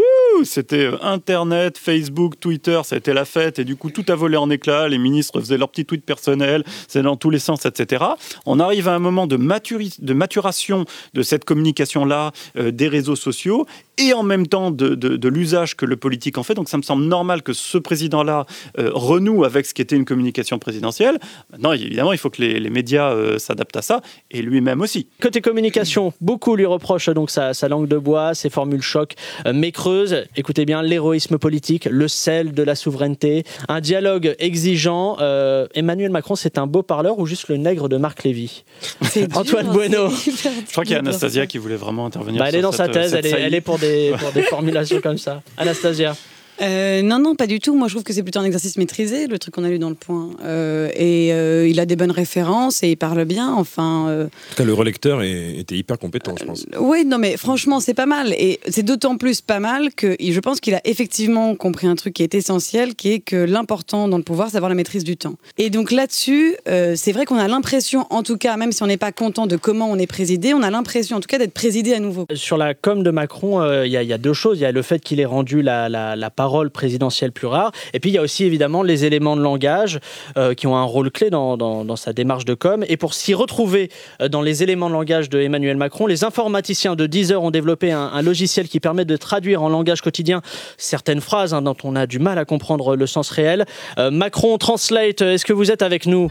c'était 0.44 0.86
euh, 0.86 0.96
Internet, 1.02 1.76
Facebook, 1.76 2.40
Twitter, 2.40 2.80
ça 2.84 2.94
a 2.94 2.98
été 2.98 3.12
la 3.12 3.26
fête, 3.26 3.58
et 3.58 3.64
du 3.64 3.76
coup 3.76 3.90
tout 3.90 4.04
a 4.08 4.14
volé 4.14 4.38
en 4.38 4.48
éclats. 4.48 4.88
Les 4.88 4.98
ministres 4.98 5.40
faisaient 5.40 5.58
leurs 5.58 5.68
petits 5.68 5.84
tweets 5.84 6.04
personnels, 6.06 6.64
c'est 6.88 7.02
dans 7.02 7.16
tous 7.16 7.28
les 7.30 7.38
sens, 7.38 7.66
etc. 7.66 8.02
On 8.46 8.60
arrive 8.60 8.88
à 8.88 8.94
un 8.94 8.98
moment 8.98 9.26
de, 9.26 9.36
maturation 9.36 10.86
de 11.12 11.22
cette 11.22 11.44
communication-là, 11.44 12.28
euh, 12.28 12.30
des 12.54 12.88
réseaux 12.88 13.16
sociaux, 13.16 13.66
et 13.98 14.12
en 14.12 14.22
même 14.22 14.46
temps 14.46 14.70
de, 14.70 14.94
de- 14.94 15.16
de 15.16 15.28
l'usage 15.28 15.76
que 15.76 15.86
le 15.86 15.96
politique 15.96 16.38
en 16.38 16.42
fait. 16.42 16.54
Donc 16.54 16.68
ça 16.68 16.76
me 16.76 16.82
semble 16.82 17.04
normal 17.04 17.42
que 17.42 17.52
ce 17.52 17.78
président-là 17.78 18.46
euh, 18.78 18.90
renoue 18.92 19.44
avec 19.44 19.66
ce 19.66 19.74
qui 19.74 19.82
était 19.82 19.96
une 19.96 20.04
communication 20.04 20.58
présidentielle. 20.58 21.18
Maintenant, 21.52 21.72
évidemment, 21.72 22.12
il 22.12 22.18
faut 22.18 22.30
que 22.30 22.42
les, 22.42 22.58
les 22.60 22.70
médias 22.70 23.10
euh, 23.12 23.38
s'adaptent 23.38 23.76
à 23.76 23.82
ça, 23.82 24.00
et 24.30 24.42
lui-même 24.42 24.80
aussi. 24.80 25.08
Côté 25.20 25.40
communication, 25.40 26.12
beaucoup 26.20 26.56
lui 26.56 26.66
reprochent 26.66 27.08
donc 27.10 27.30
sa, 27.30 27.54
sa 27.54 27.68
langue 27.68 27.88
de 27.88 27.96
bois, 27.98 28.34
ses 28.34 28.50
formules 28.50 28.82
choc, 28.82 29.14
euh, 29.46 29.52
mais 29.54 29.72
creuses. 29.72 30.24
Écoutez 30.36 30.64
bien, 30.64 30.82
l'héroïsme 30.82 31.38
politique, 31.38 31.86
le 31.90 32.08
sel 32.08 32.52
de 32.52 32.62
la 32.62 32.74
souveraineté, 32.74 33.44
un 33.68 33.80
dialogue 33.80 34.34
exigeant. 34.38 35.16
Euh, 35.20 35.66
Emmanuel 35.74 36.10
Macron, 36.10 36.34
c'est 36.36 36.58
un 36.58 36.66
beau 36.66 36.82
parleur 36.82 37.18
ou 37.18 37.26
juste 37.26 37.48
le 37.48 37.56
nègre 37.56 37.88
de 37.88 37.96
Marc 37.96 38.24
Lévy? 38.24 38.64
Dur, 39.14 39.26
Antoine 39.34 39.66
hein, 39.68 39.72
Bueno. 39.72 40.08
Je 40.10 40.72
crois 40.72 40.84
qu'il 40.84 40.92
y 40.92 40.96
a 40.96 41.00
dur. 41.00 41.08
Anastasia 41.08 41.46
qui 41.46 41.58
voulait 41.58 41.76
vraiment 41.76 42.06
intervenir. 42.06 42.40
Bah, 42.40 42.48
elle 42.48 42.56
est 42.56 42.60
dans 42.60 42.72
sa 42.72 42.88
thèse, 42.88 43.14
elle 43.14 43.26
est, 43.26 43.30
elle 43.30 43.54
est 43.54 43.60
pour, 43.60 43.78
des, 43.86 44.14
pour 44.18 44.32
des 44.32 44.42
formulations 44.42 45.00
comme 45.00 45.18
ça. 45.18 45.42
Anastasia 45.56 46.16
Euh, 46.62 47.02
non, 47.02 47.18
non, 47.18 47.34
pas 47.34 47.46
du 47.46 47.60
tout. 47.60 47.74
Moi, 47.76 47.88
je 47.88 47.94
trouve 47.94 48.04
que 48.04 48.12
c'est 48.12 48.22
plutôt 48.22 48.40
un 48.40 48.44
exercice 48.44 48.76
maîtrisé, 48.78 49.26
le 49.26 49.38
truc 49.38 49.54
qu'on 49.54 49.64
a 49.64 49.68
lu 49.68 49.78
dans 49.78 49.88
le 49.90 49.94
point. 49.94 50.30
Euh, 50.44 50.88
et 50.94 51.32
euh, 51.32 51.68
il 51.68 51.78
a 51.80 51.86
des 51.86 51.96
bonnes 51.96 52.10
références 52.10 52.82
et 52.82 52.90
il 52.90 52.96
parle 52.96 53.24
bien. 53.24 53.52
Enfin, 53.52 54.08
euh, 54.08 54.24
En 54.24 54.26
tout 54.28 54.56
cas, 54.56 54.64
le 54.64 54.72
relecteur 54.74 55.22
est- 55.22 55.56
était 55.58 55.76
hyper 55.76 55.98
compétent, 55.98 56.34
je 56.38 56.44
pense. 56.44 56.66
oui, 56.78 57.04
non, 57.04 57.18
mais 57.18 57.36
franchement, 57.36 57.80
c'est 57.80 57.94
pas 57.94 58.06
mal. 58.06 58.32
Et 58.38 58.58
c'est 58.68 58.82
d'autant 58.82 59.16
plus 59.16 59.40
pas 59.40 59.60
mal 59.60 59.92
que 59.94 60.16
je 60.18 60.40
pense 60.40 60.60
qu'il 60.60 60.74
a 60.74 60.80
effectivement 60.84 61.54
compris 61.54 61.86
un 61.86 61.94
truc 61.94 62.14
qui 62.14 62.22
est 62.22 62.34
essentiel, 62.34 62.94
qui 62.94 63.12
est 63.12 63.20
que 63.20 63.36
l'important 63.36 64.08
dans 64.08 64.16
le 64.16 64.22
pouvoir, 64.24 64.48
c'est 64.48 64.54
d'avoir 64.54 64.70
la 64.70 64.74
maîtrise 64.76 65.04
du 65.04 65.16
temps. 65.16 65.34
Et 65.58 65.68
donc 65.70 65.90
là-dessus, 65.90 66.56
euh, 66.68 66.94
c'est 66.96 67.12
vrai 67.12 67.26
qu'on 67.26 67.36
a 67.38 67.48
l'impression, 67.48 68.06
en 68.10 68.22
tout 68.22 68.38
cas, 68.38 68.56
même 68.56 68.72
si 68.72 68.82
on 68.82 68.86
n'est 68.86 68.96
pas 68.96 69.12
content 69.12 69.46
de 69.46 69.56
comment 69.56 69.90
on 69.90 69.98
est 69.98 70.06
présidé, 70.06 70.54
on 70.54 70.62
a 70.62 70.70
l'impression, 70.70 71.16
en 71.18 71.20
tout 71.20 71.28
cas, 71.28 71.38
d'être 71.38 71.52
présidé 71.54 71.92
à 71.92 72.00
nouveau. 72.00 72.26
Sur 72.34 72.56
la 72.56 72.72
com 72.74 73.02
de 73.02 73.10
Macron, 73.10 73.60
euh, 73.60 73.86
il 73.86 73.92
y, 73.92 73.96
a- 73.96 74.02
il 74.02 74.08
y 74.08 74.12
a 74.12 74.18
deux 74.18 74.32
choses. 74.32 74.58
Il 74.58 74.62
y 74.62 74.66
a 74.66 74.72
le 74.72 74.82
fait 74.82 75.00
qu'il 75.00 75.20
ait 75.20 75.24
rendu 75.26 75.60
la, 75.60 75.88
la- 75.90 76.16
la 76.16 76.30
parole 76.30 76.45
présidentielle 76.70 77.32
plus 77.32 77.46
rare. 77.46 77.72
Et 77.92 78.00
puis, 78.00 78.10
il 78.10 78.14
y 78.14 78.18
a 78.18 78.22
aussi 78.22 78.44
évidemment 78.44 78.82
les 78.82 79.04
éléments 79.04 79.36
de 79.36 79.42
langage 79.42 80.00
euh, 80.36 80.54
qui 80.54 80.66
ont 80.66 80.76
un 80.76 80.82
rôle 80.84 81.10
clé 81.10 81.30
dans, 81.30 81.56
dans- 81.56 81.84
dans 81.84 81.96
sa 81.96 82.12
démarche 82.12 82.44
de 82.44 82.54
com. 82.54 82.84
Et 82.88 82.96
pour 82.96 83.14
s'y 83.14 83.34
retrouver 83.34 83.90
euh, 84.20 84.28
dans 84.28 84.42
les 84.42 84.62
éléments 84.62 84.88
de 84.88 84.94
langage 84.94 85.28
de 85.28 85.40
Emmanuel 85.40 85.76
Macron, 85.76 86.06
les 86.06 86.24
informaticiens 86.24 86.96
de 86.96 87.06
Deezer 87.06 87.42
ont 87.42 87.50
développé 87.50 87.92
un, 87.92 88.00
un 88.12 88.22
logiciel 88.22 88.68
qui 88.68 88.80
permet 88.80 89.04
de 89.04 89.16
traduire 89.16 89.62
en 89.62 89.68
langage 89.68 90.00
quotidien 90.00 90.42
certaines 90.76 91.20
phrases 91.20 91.54
hein, 91.54 91.62
dont 91.62 91.76
on 91.84 91.96
a 91.96 92.06
du 92.06 92.18
mal 92.18 92.38
à 92.38 92.44
comprendre 92.44 92.96
le 92.96 93.06
sens 93.06 93.30
réel. 93.30 93.64
Euh, 93.98 94.10
Macron 94.10 94.58
Translate, 94.58 95.22
est-ce 95.22 95.44
que 95.44 95.52
vous 95.52 95.70
êtes 95.70 95.82
avec 95.82 96.06
nous? 96.06 96.30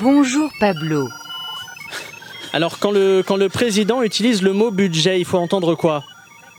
Bonjour 0.00 0.50
Pablo. 0.60 1.08
Alors, 2.52 2.78
quand 2.78 2.90
le, 2.90 3.22
quand 3.26 3.36
le 3.36 3.48
président 3.48 4.02
utilise 4.02 4.42
le 4.42 4.52
mot 4.52 4.70
budget, 4.70 5.18
il 5.18 5.24
faut 5.24 5.38
entendre 5.38 5.74
quoi? 5.74 6.04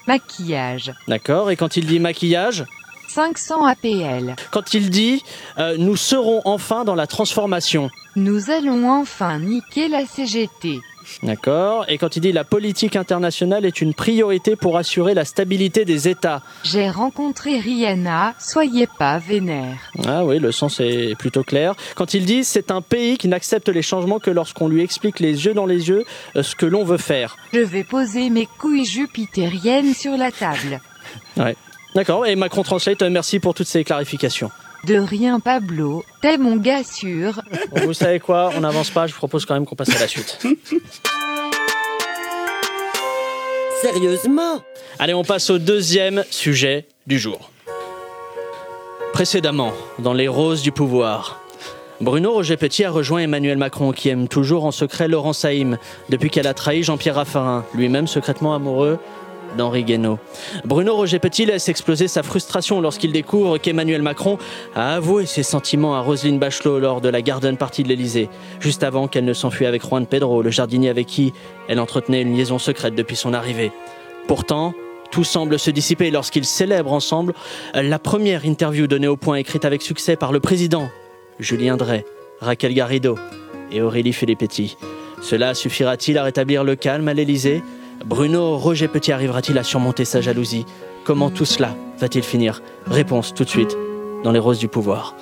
Maquillage. 0.07 0.93
D'accord. 1.07 1.51
Et 1.51 1.55
quand 1.55 1.77
il 1.77 1.85
dit 1.85 1.99
maquillage 1.99 2.65
500 3.09 3.65
APL. 3.65 4.35
Quand 4.51 4.73
il 4.73 4.89
dit 4.89 5.23
euh, 5.57 5.75
nous 5.77 5.95
serons 5.95 6.41
enfin 6.45 6.83
dans 6.83 6.95
la 6.95 7.07
transformation. 7.07 7.89
Nous 8.15 8.49
allons 8.51 8.89
enfin 8.89 9.39
niquer 9.39 9.87
la 9.87 10.05
CGT. 10.05 10.79
D'accord. 11.23 11.85
Et 11.87 11.97
quand 11.97 12.15
il 12.15 12.21
dit 12.21 12.31
la 12.31 12.43
politique 12.43 12.95
internationale 12.95 13.65
est 13.65 13.81
une 13.81 13.93
priorité 13.93 14.55
pour 14.55 14.77
assurer 14.77 15.13
la 15.13 15.25
stabilité 15.25 15.85
des 15.85 16.07
États. 16.07 16.41
J'ai 16.63 16.89
rencontré 16.89 17.59
Rihanna, 17.59 18.35
soyez 18.39 18.87
pas 18.87 19.17
vénère. 19.17 19.77
Ah 20.05 20.25
oui, 20.25 20.39
le 20.39 20.51
sens 20.51 20.79
est 20.79 21.17
plutôt 21.17 21.43
clair. 21.43 21.73
Quand 21.95 22.13
il 22.13 22.25
dit 22.25 22.43
c'est 22.43 22.71
un 22.71 22.81
pays 22.81 23.17
qui 23.17 23.27
n'accepte 23.27 23.69
les 23.69 23.81
changements 23.81 24.19
que 24.19 24.31
lorsqu'on 24.31 24.67
lui 24.67 24.81
explique 24.81 25.19
les 25.19 25.45
yeux 25.45 25.53
dans 25.53 25.65
les 25.65 25.89
yeux 25.89 26.05
euh, 26.35 26.43
ce 26.43 26.55
que 26.55 26.65
l'on 26.65 26.83
veut 26.83 26.97
faire. 26.97 27.37
Je 27.53 27.59
vais 27.59 27.83
poser 27.83 28.29
mes 28.29 28.45
couilles 28.45 28.85
jupitériennes 28.85 29.93
sur 29.93 30.17
la 30.17 30.31
table. 30.31 30.81
Ouais. 31.37 31.55
D'accord. 31.95 32.25
Et 32.25 32.35
Macron 32.35 32.63
Translate, 32.63 33.01
euh, 33.01 33.09
merci 33.09 33.39
pour 33.39 33.53
toutes 33.53 33.67
ces 33.67 33.83
clarifications. 33.83 34.51
De 34.85 34.95
rien 34.95 35.39
Pablo, 35.39 36.03
t'es 36.21 36.37
mon 36.37 36.55
gars 36.55 36.83
sûr. 36.83 37.41
Bon, 37.71 37.81
vous 37.85 37.93
savez 37.93 38.19
quoi 38.19 38.51
On 38.55 38.61
n'avance 38.61 38.89
pas. 38.89 39.07
Je 39.07 39.13
vous 39.13 39.17
propose 39.17 39.45
quand 39.45 39.53
même 39.53 39.65
qu'on 39.65 39.75
passe 39.75 39.95
à 39.95 39.99
la 39.99 40.07
suite. 40.07 40.39
Sérieusement 43.81 44.61
Allez, 44.99 45.13
on 45.13 45.23
passe 45.23 45.49
au 45.49 45.57
deuxième 45.59 46.23
sujet 46.31 46.87
du 47.05 47.19
jour. 47.19 47.51
Précédemment, 49.13 49.73
dans 49.99 50.13
les 50.13 50.27
roses 50.27 50.61
du 50.61 50.71
pouvoir, 50.71 51.41
Bruno 52.01 52.33
Roger 52.33 52.57
Petit 52.57 52.83
a 52.83 52.91
rejoint 52.91 53.21
Emmanuel 53.21 53.57
Macron, 53.57 53.91
qui 53.91 54.09
aime 54.09 54.27
toujours 54.27 54.65
en 54.65 54.71
secret 54.71 55.07
Laurent 55.07 55.33
Saïm, 55.33 55.77
depuis 56.09 56.29
qu'elle 56.29 56.47
a 56.47 56.53
trahi 56.53 56.83
Jean-Pierre 56.83 57.15
Raffarin, 57.15 57.65
lui-même 57.73 58.07
secrètement 58.07 58.53
amoureux 58.53 58.99
d'Henri 59.57 59.83
Guénaud. 59.83 60.19
Bruno 60.65 60.95
Roger 60.95 61.19
Petit 61.19 61.45
laisse 61.45 61.69
exploser 61.69 62.07
sa 62.07 62.23
frustration 62.23 62.81
lorsqu'il 62.81 63.11
découvre 63.11 63.57
qu'Emmanuel 63.57 64.01
Macron 64.01 64.37
a 64.75 64.95
avoué 64.95 65.25
ses 65.25 65.43
sentiments 65.43 65.95
à 65.95 66.01
Roselyne 66.01 66.39
Bachelot 66.39 66.79
lors 66.79 67.01
de 67.01 67.09
la 67.09 67.21
garden 67.21 67.57
party 67.57 67.83
de 67.83 67.89
l'Elysée, 67.89 68.29
juste 68.59 68.83
avant 68.83 69.07
qu'elle 69.07 69.25
ne 69.25 69.33
s'enfuit 69.33 69.65
avec 69.65 69.83
Juan 69.83 70.05
Pedro, 70.05 70.41
le 70.41 70.49
jardinier 70.49 70.89
avec 70.89 71.07
qui 71.07 71.33
elle 71.67 71.79
entretenait 71.79 72.21
une 72.21 72.35
liaison 72.35 72.59
secrète 72.59 72.95
depuis 72.95 73.15
son 73.15 73.33
arrivée. 73.33 73.71
Pourtant, 74.27 74.73
tout 75.11 75.23
semble 75.23 75.57
se 75.57 75.71
dissiper 75.71 76.11
lorsqu'ils 76.11 76.45
célèbrent 76.45 76.93
ensemble 76.93 77.33
la 77.73 77.99
première 77.99 78.45
interview 78.45 78.87
donnée 78.87 79.07
au 79.07 79.17
point 79.17 79.37
écrite 79.37 79.65
avec 79.65 79.81
succès 79.81 80.15
par 80.15 80.31
le 80.31 80.39
président, 80.39 80.89
Julien 81.39 81.77
Drey, 81.77 82.05
Raquel 82.41 82.73
Garrido 82.73 83.17
et 83.71 83.81
Aurélie 83.81 84.13
Filippetti. 84.13 84.77
Cela 85.21 85.53
suffira-t-il 85.53 86.17
à 86.17 86.23
rétablir 86.23 86.63
le 86.63 86.75
calme 86.75 87.07
à 87.07 87.13
l'Élysée? 87.13 87.63
Bruno 88.05 88.57
Roger 88.57 88.87
Petit 88.87 89.11
arrivera-t-il 89.11 89.57
à 89.57 89.63
surmonter 89.63 90.05
sa 90.05 90.21
jalousie? 90.21 90.65
Comment 91.03 91.29
tout 91.29 91.45
cela 91.45 91.75
va-t-il 91.99 92.23
finir? 92.23 92.61
Réponse 92.85 93.33
tout 93.33 93.43
de 93.43 93.49
suite 93.49 93.75
dans 94.23 94.31
les 94.31 94.39
roses 94.39 94.59
du 94.59 94.67
pouvoir. 94.67 95.15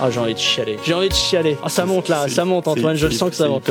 Ah, 0.00 0.10
j'ai 0.10 0.20
envie 0.20 0.34
de 0.34 0.38
chialer. 0.38 0.76
J'ai 0.84 0.94
envie 0.94 1.08
de 1.08 1.14
chialer. 1.14 1.56
Ah, 1.62 1.68
ça 1.68 1.84
monte 1.84 2.08
là, 2.08 2.28
ça 2.28 2.44
monte, 2.44 2.68
Antoine. 2.68 2.96
Je 2.96 3.06
le 3.06 3.12
sens 3.12 3.30
que 3.30 3.36
ça 3.36 3.48
monte. 3.48 3.68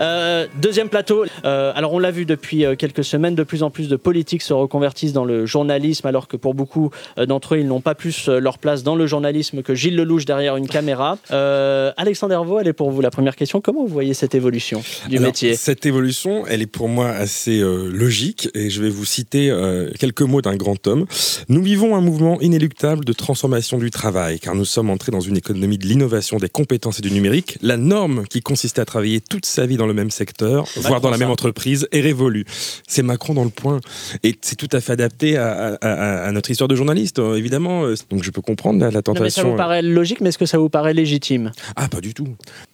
Euh, 0.00 0.46
deuxième 0.60 0.88
plateau. 0.88 1.24
Euh, 1.44 1.72
alors, 1.74 1.92
on 1.92 1.98
l'a 1.98 2.10
vu 2.10 2.24
depuis 2.24 2.64
euh, 2.64 2.76
quelques 2.76 3.04
semaines, 3.04 3.34
de 3.34 3.42
plus 3.42 3.62
en 3.62 3.70
plus 3.70 3.88
de 3.88 3.96
politiques 3.96 4.42
se 4.42 4.54
reconvertissent 4.54 5.12
dans 5.12 5.24
le 5.24 5.44
journalisme, 5.44 6.06
alors 6.06 6.28
que 6.28 6.36
pour 6.36 6.54
beaucoup 6.54 6.90
euh, 7.18 7.26
d'entre 7.26 7.54
eux, 7.54 7.58
ils 7.58 7.66
n'ont 7.66 7.80
pas 7.80 7.94
plus 7.94 8.28
leur 8.28 8.58
place 8.58 8.82
dans 8.82 8.96
le 8.96 9.06
journalisme 9.06 9.62
que 9.62 9.74
Gilles 9.74 9.96
Lelouch 9.96 10.24
derrière 10.24 10.56
une 10.56 10.68
caméra. 10.68 11.18
Euh, 11.30 11.92
Alexandre 11.96 12.32
Hervaux, 12.32 12.58
elle 12.60 12.68
est 12.68 12.72
pour 12.72 12.90
vous 12.90 13.00
la 13.00 13.10
première 13.10 13.36
question. 13.36 13.60
Comment 13.60 13.82
vous 13.82 13.92
voyez 13.92 14.14
cette 14.14 14.34
évolution 14.34 14.82
du 15.08 15.16
Alors, 15.16 15.28
métier? 15.28 15.56
Cette 15.56 15.84
évolution, 15.84 16.44
elle 16.46 16.62
est 16.62 16.66
pour 16.66 16.88
moi 16.88 17.08
assez 17.08 17.60
euh, 17.60 17.90
logique 17.92 18.48
et 18.54 18.70
je 18.70 18.82
vais 18.82 18.88
vous 18.88 19.04
citer 19.04 19.50
euh, 19.50 19.90
quelques 19.98 20.22
mots 20.22 20.40
d'un 20.42 20.56
grand 20.56 20.86
homme. 20.86 21.06
Nous 21.48 21.62
vivons 21.62 21.96
un 21.96 22.00
mouvement 22.00 22.40
inéluctable 22.40 23.04
de 23.04 23.12
transformation 23.12 23.78
du 23.78 23.90
travail 23.90 24.38
car 24.38 24.54
nous 24.54 24.64
sommes 24.64 24.90
entrés 24.90 25.12
dans 25.12 25.20
une 25.20 25.36
économie 25.36 25.65
de 25.66 25.86
l'innovation, 25.86 26.36
des 26.38 26.48
compétences 26.48 26.98
et 27.00 27.02
du 27.02 27.10
numérique. 27.10 27.58
La 27.62 27.76
norme 27.76 28.24
qui 28.28 28.40
consistait 28.40 28.80
à 28.80 28.84
travailler 28.84 29.20
toute 29.20 29.44
sa 29.46 29.66
vie 29.66 29.76
dans 29.76 29.86
le 29.86 29.94
même 29.94 30.10
secteur, 30.10 30.66
voire 30.76 31.00
dans 31.00 31.10
la 31.10 31.16
ça. 31.16 31.24
même 31.24 31.30
entreprise, 31.30 31.88
est 31.92 32.00
révolue. 32.00 32.44
C'est 32.86 33.02
Macron 33.02 33.34
dans 33.34 33.44
le 33.44 33.50
point 33.50 33.80
et 34.22 34.36
c'est 34.40 34.56
tout 34.56 34.68
à 34.72 34.80
fait 34.80 34.92
adapté 34.92 35.36
à, 35.36 35.74
à- 35.80 35.88
à- 35.88 36.24
à 36.28 36.32
notre 36.32 36.50
histoire 36.50 36.68
de 36.68 36.76
journaliste, 36.76 37.18
euh, 37.18 37.34
évidemment. 37.36 37.84
Donc 38.10 38.22
je 38.22 38.30
peux 38.30 38.42
comprendre 38.42 38.78
la, 38.80 38.90
la 38.90 39.00
Non, 39.06 39.14
mais 39.14 39.30
ça 39.30 39.42
tentation. 39.42 39.50
vous 39.50 39.56
paraît 39.56 39.82
logique, 39.82 40.20
mais 40.20 40.28
est-ce 40.28 40.38
que 40.38 40.46
ça 40.46 40.58
vous 40.58 40.68
paraît 40.68 40.94
légitime? 40.94 41.50
Ah, 41.74 41.88
pas 41.88 42.00
du 42.00 42.14
tout. 42.14 42.28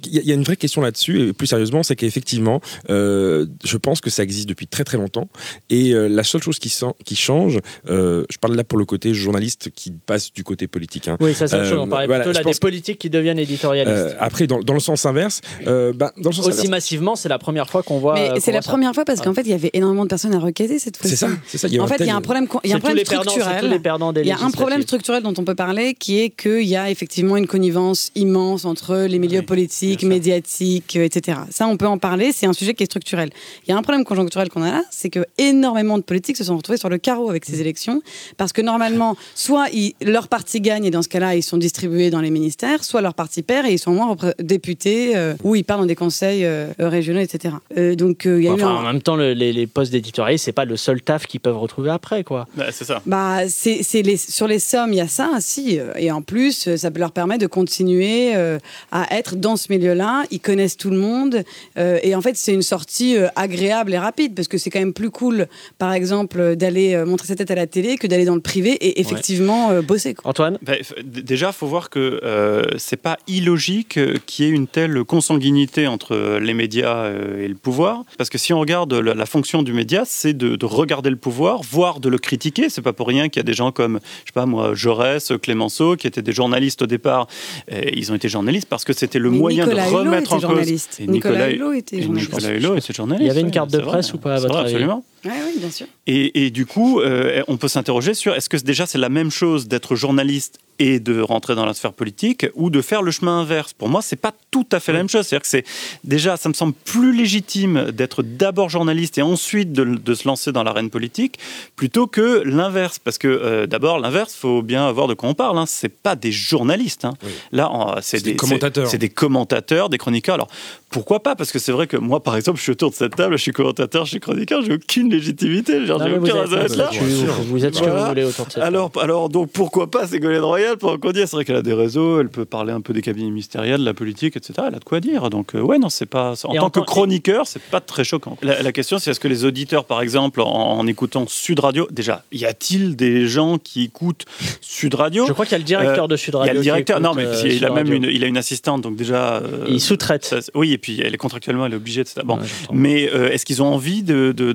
Il 0.05 0.15
y, 0.15 0.19
a- 0.19 0.23
il 0.23 0.29
y 0.29 0.33
a 0.33 0.35
une 0.35 0.45
vraie 0.45 0.57
question 0.57 0.83
là-dessus, 0.83 1.29
et 1.29 1.33
plus 1.33 1.47
sérieusement, 1.47 1.83
c'est 1.83 1.97
qu'effectivement, 1.97 2.61
euh, 2.91 3.47
je 3.65 3.77
pense 3.77 4.01
que 4.01 4.11
ça 4.11 4.23
existe 4.23 4.49
depuis 4.49 4.67
très 4.67 4.85
très 4.85 4.99
longtemps. 4.99 5.29
Et 5.71 5.93
euh, 5.95 6.09
la 6.09 6.25
seule 6.25 6.43
chose 6.43 6.59
qui, 6.59 6.69
sent- 6.69 6.95
qui 7.05 7.17
change, 7.17 7.61
euh, 7.89 8.25
je 8.31 8.39
parle 8.39 8.55
là 8.57 8.65
pour 8.65 8.79
le 8.79 8.85
côté 8.85 9.15
journaliste 9.15 9.71
qui 9.75 9.93
passe 9.93 10.33
du 10.33 10.45
côté 10.45 10.67
politique. 10.67 11.09
hein. 11.09 11.17
Oui, 11.21 11.35
ça, 11.35 11.47
c'est 11.47 11.57
autre 11.57 11.69
chose. 11.69 11.79
On 11.79 11.87
Euh, 11.87 11.91
parlait 11.91 12.07
voilà, 12.07 12.25
plutôt 12.25 12.39
là 12.39 12.45
des 12.53 12.59
politiques 12.59 12.82
qui 12.83 13.11
deviennent 13.11 13.39
éditorialistes. 13.39 13.97
Euh, 13.97 14.15
après, 14.19 14.47
dans, 14.47 14.61
dans 14.61 14.75
le 14.75 14.81
sens 14.81 15.07
inverse, 15.07 15.41
euh, 15.67 15.93
bah, 15.95 16.13
dans 16.19 16.31
le 16.31 16.35
sens 16.37 16.47
Aussi 16.47 16.59
inverse- 16.67 16.69
massivement, 16.71 17.17
c'est 17.17 17.29
la 17.29 17.39
première 17.39 17.69
fois 17.71 17.83
qu'on 17.83 17.99
voit. 17.99 18.15
Mais 18.15 18.31
euh, 18.31 18.37
c'est 18.41 18.53
la 18.53 18.61
première 18.63 18.95
fois 18.95 19.05
parce 19.05 19.21
qu'en 19.21 19.35
fait, 19.35 19.43
il 19.43 19.51
y 19.51 19.55
avait 19.55 19.71
énormément 19.73 20.05
de 20.05 20.09
personnes 20.09 20.35
à 20.35 20.39
requêter 20.39 20.79
cette 20.79 20.97
fois-ci. 20.97 21.17
C'est 21.17 21.27
ça, 21.27 21.33
c'est 21.47 21.59
ça. 21.59 21.69
Il 21.69 21.75
y 21.75 21.79
a 21.79 21.83
En 21.83 21.87
fait, 21.87 21.97
il 22.01 22.07
y 22.07 22.11
a 22.11 22.17
un 22.17 22.21
problème, 22.21 22.47
il 22.65 22.71
y 22.71 22.73
a 22.73 22.77
un 22.77 22.81
problème 22.81 23.05
structurel. 23.05 23.81
Il 24.17 24.27
y 24.27 24.33
a 24.33 24.41
un 24.43 24.51
problème 24.51 24.83
structurel 24.83 25.23
dont 25.23 25.35
on 25.39 25.45
peut 25.45 25.55
parler 25.55 25.95
qui 25.95 26.21
est 26.21 26.31
qu'il 26.31 26.65
y 26.65 26.77
a 26.77 26.91
effectivement 26.91 27.37
une 27.37 27.47
connivence 27.47 28.11
immense 28.15 28.65
entre 28.65 28.97
les 29.09 29.19
milieux 29.19 29.41
Oui, 29.41 29.47
politiques, 29.47 30.03
médiatiques, 30.05 30.97
etc. 30.97 31.39
Ça, 31.51 31.67
on 31.67 31.77
peut 31.77 31.87
en 31.87 31.99
parler, 31.99 32.33
c'est 32.33 32.47
un 32.47 32.53
sujet 32.53 32.75
qui 32.75 32.83
est 32.83 32.87
structurel. 32.87 33.31
Il 33.67 33.71
y 33.71 33.73
a 33.75 33.77
un 33.77 33.83
problème 33.83 34.05
conjoncturel 34.05 34.49
qu'on 34.49 34.63
a 34.63 34.71
là, 34.71 34.83
c'est 34.91 35.11
que 35.11 35.21
énormément 35.39 35.99
de 35.99 36.03
politiques 36.03 36.37
se 36.37 36.45
sont 36.45 36.57
retrouvés 36.57 36.79
sur 36.79 36.89
le 36.89 36.99
carreau 36.99 37.31
avec 37.31 37.45
ces 37.45 37.61
élections 37.61 38.03
parce 38.37 38.53
que 38.53 38.63
normalement, 38.63 39.17
soit 39.35 39.69
ils- 39.73 39.95
leur 40.03 40.29
parti 40.29 40.61
gagne 40.61 40.85
et 40.85 40.91
dans 40.91 41.03
ce 41.03 41.09
cas-là, 41.09 41.35
ils 41.37 41.43
sont 41.43 41.59
distribués 41.59 42.11
dans 42.11 42.21
les 42.21 42.31
ministères, 42.31 42.72
soit 42.83 43.01
leur 43.03 43.15
parti 43.15 43.43
perd 43.43 43.67
et 43.67 43.73
ils 43.73 43.79
sont 43.79 43.93
moins 43.93 44.17
députés 44.39 45.17
euh, 45.17 45.35
ou 45.43 45.55
ils 45.57 45.65
parlent 45.65 45.81
dans 45.81 45.87
des 45.87 45.95
conseils 45.95 46.45
euh, 46.45 46.69
régionaux, 46.79 47.21
etc. 47.21 47.55
Euh, 47.77 47.95
donc, 47.95 48.27
euh, 48.27 48.39
il 48.41 48.45
y 48.45 48.49
a 48.49 48.51
eu 48.51 48.55
Enfin, 48.55 48.69
un- 48.69 48.77
en 48.77 48.83
même 48.83 49.03
temps, 49.03 49.17
le- 49.17 49.33
les, 49.35 49.53
les 49.53 49.67
postes 49.67 49.93
d'éditorialistes, 49.93 50.45
c'est 50.45 50.53
pas 50.53 50.65
le 50.65 50.77
seul 50.77 51.03
taf 51.03 51.27
qu'ils 51.27 51.41
peuvent 51.41 51.59
retrouver 51.59 51.91
après, 51.91 52.25
quoi. 52.25 52.47
Bah, 52.57 52.67
c'est 52.71 52.85
ça. 52.85 53.03
Bah, 53.07 53.41
c'est 53.49 53.83
c'est 53.83 54.03
les, 54.03 54.17
sur 54.17 54.47
les 54.47 54.59
sommes, 54.59 54.93
il 54.93 54.97
y 54.97 55.01
a 55.01 55.09
ça, 55.09 55.31
si. 55.41 55.79
euh, 55.79 55.93
Et 55.99 56.11
en 56.11 56.23
plus, 56.23 56.75
ça 56.77 56.91
leur 56.97 57.13
permet 57.13 57.39
de 57.39 57.47
continuer 57.47 58.35
euh, 58.35 58.59
à 58.91 59.17
être 59.17 59.37
dans 59.37 59.57
ce 59.57 59.73
milieu-là. 59.73 60.25
Ils 60.31 60.41
connaissent 60.41 60.77
tout 60.77 60.91
le 60.91 60.99
monde. 60.99 61.43
euh, 61.79 61.99
et 62.03 62.15
en 62.15 62.21
fait, 62.21 62.37
c'est 62.37 62.53
une 62.55 62.63
sortie 62.63 63.17
euh, 63.17 63.29
agréable 63.37 63.93
et 63.95 63.99
rapide 63.99 64.35
parce 64.35 64.49
que 64.49 64.59
c'est 64.59 64.71
quand 64.71 64.79
même 64.81 64.93
plus 64.93 65.11
cool, 65.11 65.47
par 65.79 65.93
exemple, 65.93 66.57
d'aller 66.57 66.95
euh, 66.95 67.05
montrer 67.07 67.27
sa 67.29 67.37
tête 67.37 67.51
à 67.51 67.55
la 67.55 67.67
télé 67.67 67.97
que 67.97 68.07
d'aller 68.07 68.25
dans 68.25 68.35
le 68.35 68.41
privé 68.41 68.71
et 68.73 69.01
effectivement 69.01 69.71
euh, 69.71 69.83
bosser. 69.83 70.15
quoi. 70.15 70.31
Antoine? 70.31 70.59
Bah, 70.63 70.75
déjà, 71.05 71.49
il 71.49 71.53
faut 71.53 71.67
voir 71.67 71.91
que 71.91 72.21
euh, 72.23 72.62
c'est 72.79 72.97
pas 72.97 73.19
illogique 73.29 73.97
euh, 73.99 74.17
qu'il 74.27 74.45
y 74.45 74.49
ait 74.49 74.53
une 74.53 74.67
telle 74.67 75.03
consanguinité 75.05 75.87
entre 75.87 76.39
les 76.41 76.55
médias 76.55 77.05
euh, 77.05 77.43
et 77.45 77.49
le 77.49 77.55
pouvoir. 77.55 78.03
Parce 78.19 78.31
que 78.31 78.39
si 78.39 78.53
on 78.53 78.61
regarde 78.61 78.93
la, 78.93 79.15
la 79.15 79.27
fonction 79.27 79.63
du 79.63 79.73
média, 79.73 80.03
c'est 80.07 80.33
de, 80.35 80.57
de 80.57 80.67
regarder 80.67 81.11
le 81.11 81.17
pouvoir, 81.17 81.63
voire 81.63 82.01
de 82.01 82.09
le 82.09 82.19
critiquer. 82.19 82.69
C'est 82.69 82.83
pas 82.83 82.93
pour 82.93 83.09
rien 83.09 83.29
qu'il 83.29 83.41
y 83.41 83.45
a 83.45 83.45
des 83.45 83.55
gens 83.55 83.73
comme, 83.73 84.01
je 84.25 84.29
sais 84.31 84.33
pas 84.35 84.47
moi, 84.47 84.75
Jaurès, 84.75 85.33
Clémenceau, 85.43 85.97
qui 85.97 86.07
étaient 86.07 86.23
des 86.23 86.33
journalistes 86.33 86.83
au 86.83 86.87
départ. 86.87 87.27
Et 87.69 87.99
ils 87.99 88.11
ont 88.13 88.15
été 88.15 88.29
journalistes 88.29 88.69
parce 88.69 88.85
que 88.85 88.93
c'était 88.93 89.19
le 89.19 89.31
Mais 89.31 89.39
moyen 89.39 89.65
Nicolas 89.65 89.87
de 89.87 89.91
Hulot 89.91 89.99
remettre 89.99 90.35
était 90.37 90.45
en 90.45 90.49
cause. 90.49 90.69
Et 91.01 91.07
Nicolas 91.07 91.49
Nicolas- 91.49 91.51
Hulot 91.51 91.73
était 91.75 92.03
journaliste. 92.03 92.31
Nicolas 92.33 92.55
Hulot 92.57 92.77
était 92.77 92.93
journaliste. 92.95 93.25
Il 93.25 93.29
y 93.29 93.31
avait 93.31 93.41
une 93.41 93.51
carte 93.51 93.71
de 93.71 93.79
vrai. 93.79 93.87
presse 93.93 94.13
ou 94.15 94.19
pas, 94.19 94.35
à 94.35 94.41
votre 94.41 94.53
vrai, 94.53 94.61
avis? 94.65 94.71
Absolument. 94.75 95.05
Oui, 95.25 95.31
bien 95.59 95.71
sûr. 95.71 95.87
Et, 96.07 96.47
et 96.47 96.51
du 96.51 96.67
coup, 96.67 97.01
euh, 97.01 97.43
on 97.49 97.57
peut 97.57 97.69
s'interroger 97.69 98.15
sur 98.15 98.35
est-ce 98.35 98.49
que 98.49 98.57
déjà 98.57 98.87
c'est 98.87 98.99
la 98.99 99.09
même 99.09 99.31
chose 99.31 99.69
d'être 99.69 99.95
journaliste 99.95 100.59
et 100.79 100.99
de 100.99 101.21
rentrer 101.21 101.55
dans 101.55 101.65
la 101.67 101.75
sphère 101.75 101.93
politique 101.93 102.47
ou 102.55 102.71
de 102.71 102.83
faire 102.83 103.03
le 103.03 103.13
chemin 103.13 103.41
inverse? 103.41 103.73
Pour 103.73 103.89
moi, 103.89 104.03
c'est 104.03 104.17
pas 104.17 104.33
tout 104.51 104.67
à 104.73 104.81
fait 104.81 104.91
la 104.93 104.99
même 104.99 105.09
chose. 105.09 105.27
C'est-à-dire 105.27 105.43
que 105.43 105.49
c'est 105.49 105.65
déjà, 106.03 106.37
ça 106.37 106.49
me 106.49 106.55
semble 106.55 106.73
plus 106.73 107.17
légitime 107.17 107.93
d'être 107.93 108.25
d'abord 108.25 108.69
journaliste 108.69 109.17
et 109.19 109.23
ensuite 109.23 109.73
de, 109.73 109.85
de 109.85 110.15
se 110.15 110.27
lancer 110.27 110.51
dans 110.51 110.65
l'arène 110.65 110.91
politique 110.91 111.39
plutôt 111.77 112.09
que 112.09 112.43
l'inverse. 112.45 112.99
Parce 112.99 113.19
que 113.19 113.29
euh, 113.29 113.67
d'abord, 113.69 114.01
l'inverse, 114.01 114.35
faut 114.35 114.63
bien 114.63 114.91
voir 114.91 115.07
de 115.07 115.15
quoi 115.15 115.29
on 115.29 115.35
parle. 115.35 115.57
Hein. 115.59 115.67
C'est 115.69 115.89
pas 115.89 116.17
des 116.17 116.33
journalistes. 116.33 117.05
hein. 117.05 117.15
Là, 117.53 117.71
C'est 118.01 118.25
des 118.25 118.35
commentateurs. 118.35 118.89
C'est 118.89 118.99
des 118.99 119.09
commentateurs, 119.11 119.89
des 119.89 119.99
chroniqueurs. 119.99 120.35
Alors 120.35 120.49
pourquoi 120.91 121.23
pas? 121.23 121.37
Parce 121.37 121.53
que 121.53 121.59
c'est 121.61 121.73
vrai 121.73 121.87
que 121.87 121.97
moi, 121.97 122.23
par 122.23 122.37
exemple, 122.37 122.59
je 122.59 122.63
suis 122.65 122.73
autour 122.73 122.91
de 122.91 122.97
cette 122.97 123.15
table, 123.15 123.37
je 123.37 123.43
suis 123.43 123.53
commentateur, 123.53 124.05
je 124.05 124.11
suis 124.11 124.21
chroniqueur, 124.21 124.63
j'ai 124.63 124.73
aucune 124.75 125.12
légitimité. 125.13 125.87
Genre, 125.87 126.03
j'ai 126.05 126.17
aucun 126.17 126.41
raison 126.41 126.57
d'être 126.57 126.77
là. 126.77 126.91
vous, 126.93 127.45
vous 127.45 127.65
êtes 127.65 127.75
ce 127.75 127.81
que 127.83 127.89
vous 127.91 128.07
voulez 128.07 128.25
autour 128.25 128.47
de 128.47 128.61
Alors, 128.61 128.91
alors, 129.01 129.29
donc 129.29 129.51
pourquoi 129.51 129.91
pas 129.91 130.07
Ségolène 130.07 130.43
Royal 130.43 130.77
pour 130.77 130.99
qu'on 130.99 131.13
dise 131.13 131.25
C'est 131.27 131.37
vrai 131.37 131.45
qu'elle 131.45 131.57
a 131.57 131.63
des 131.63 131.73
réseaux, 131.75 132.21
elle 132.21 132.29
peut 132.29 132.45
parler 132.45 132.73
un 132.73 132.81
peu 132.81 132.93
des 132.93 133.03
cabinets 133.03 133.31
ministériels, 133.31 133.81
de 133.81 133.85
la 133.85 133.95
politique, 133.95 134.37
etc. 134.37 134.55
Elle 134.69 134.75
a 134.75 134.79
de 134.79 134.85
quoi 134.85 135.01
dire. 135.01 135.31
Donc, 135.31 135.55
euh, 135.55 135.61
ouais, 135.61 135.79
non, 135.79 135.89
c'est 135.89 136.07
pas. 136.07 136.35
En 136.45 136.53
Et 136.55 136.59
tant 136.59 136.67
en 136.67 136.71
que 136.71 136.81
chroniqueur, 136.81 137.47
c'est 137.47 137.63
pas 137.63 137.81
très 137.81 138.05
choquant. 138.05 138.37
La, 138.43 138.63
la 138.63 138.73
question, 138.73 138.99
c'est 138.99 139.11
est-ce 139.13 139.21
que 139.21 139.29
les 139.29 139.45
auditeurs, 139.45 139.85
par 139.85 140.03
exemple, 140.03 140.41
en, 140.41 140.47
en 140.47 140.87
écoutant 140.87 141.27
Sud 141.29 141.61
Radio, 141.61 141.87
déjà, 141.91 142.25
y 142.33 142.45
a-t-il 142.45 142.97
des 142.97 143.27
gens 143.27 143.59
qui 143.59 143.85
écoutent 143.85 144.25
Sud 144.61 144.95
Radio? 144.95 145.27
Je 145.27 145.33
crois 145.33 145.45
qu'il 145.45 145.53
y 145.53 145.57
a 145.57 145.59
le 145.59 145.65
directeur 145.65 146.05
Euh, 146.05 146.09
de 146.09 146.17
Sud 146.17 146.35
Il 146.35 146.37
y 146.37 146.39
Radio. 146.39 146.51
a 146.51 146.55
le 146.55 146.61
directeur, 146.63 146.97
écoute, 146.99 147.09
non, 147.09 147.15
mais 147.15 147.27
euh, 147.27 147.43
il 147.49 147.65
a 147.65 147.69
même 147.69 147.77
Radio. 147.89 147.95
une, 147.95 148.05
il 148.05 148.25
a 148.25 148.27
une 148.27 148.37
assistante, 148.39 148.81
donc 148.83 148.97
déjà. 148.97 149.35
euh, 149.37 149.65
Il 149.69 149.81
sous-traite. 149.81 150.35
oui, 150.55 150.73
et 150.73 150.79
puis 150.79 151.01
elle 151.05 151.15
est 151.15 151.19
contractuellement, 151.19 151.67
elle 151.67 151.73
est 151.75 151.77
obligée, 151.77 152.01
etc. 152.01 152.23
Bon, 152.25 152.37
Ouais, 152.39 152.47
mais 152.73 153.11
euh, 153.13 153.31
est-ce 153.31 153.45
qu'ils 153.45 153.63
ont 153.63 153.67
envie 153.73 154.03
de- 154.03 154.33
de- 154.37 154.53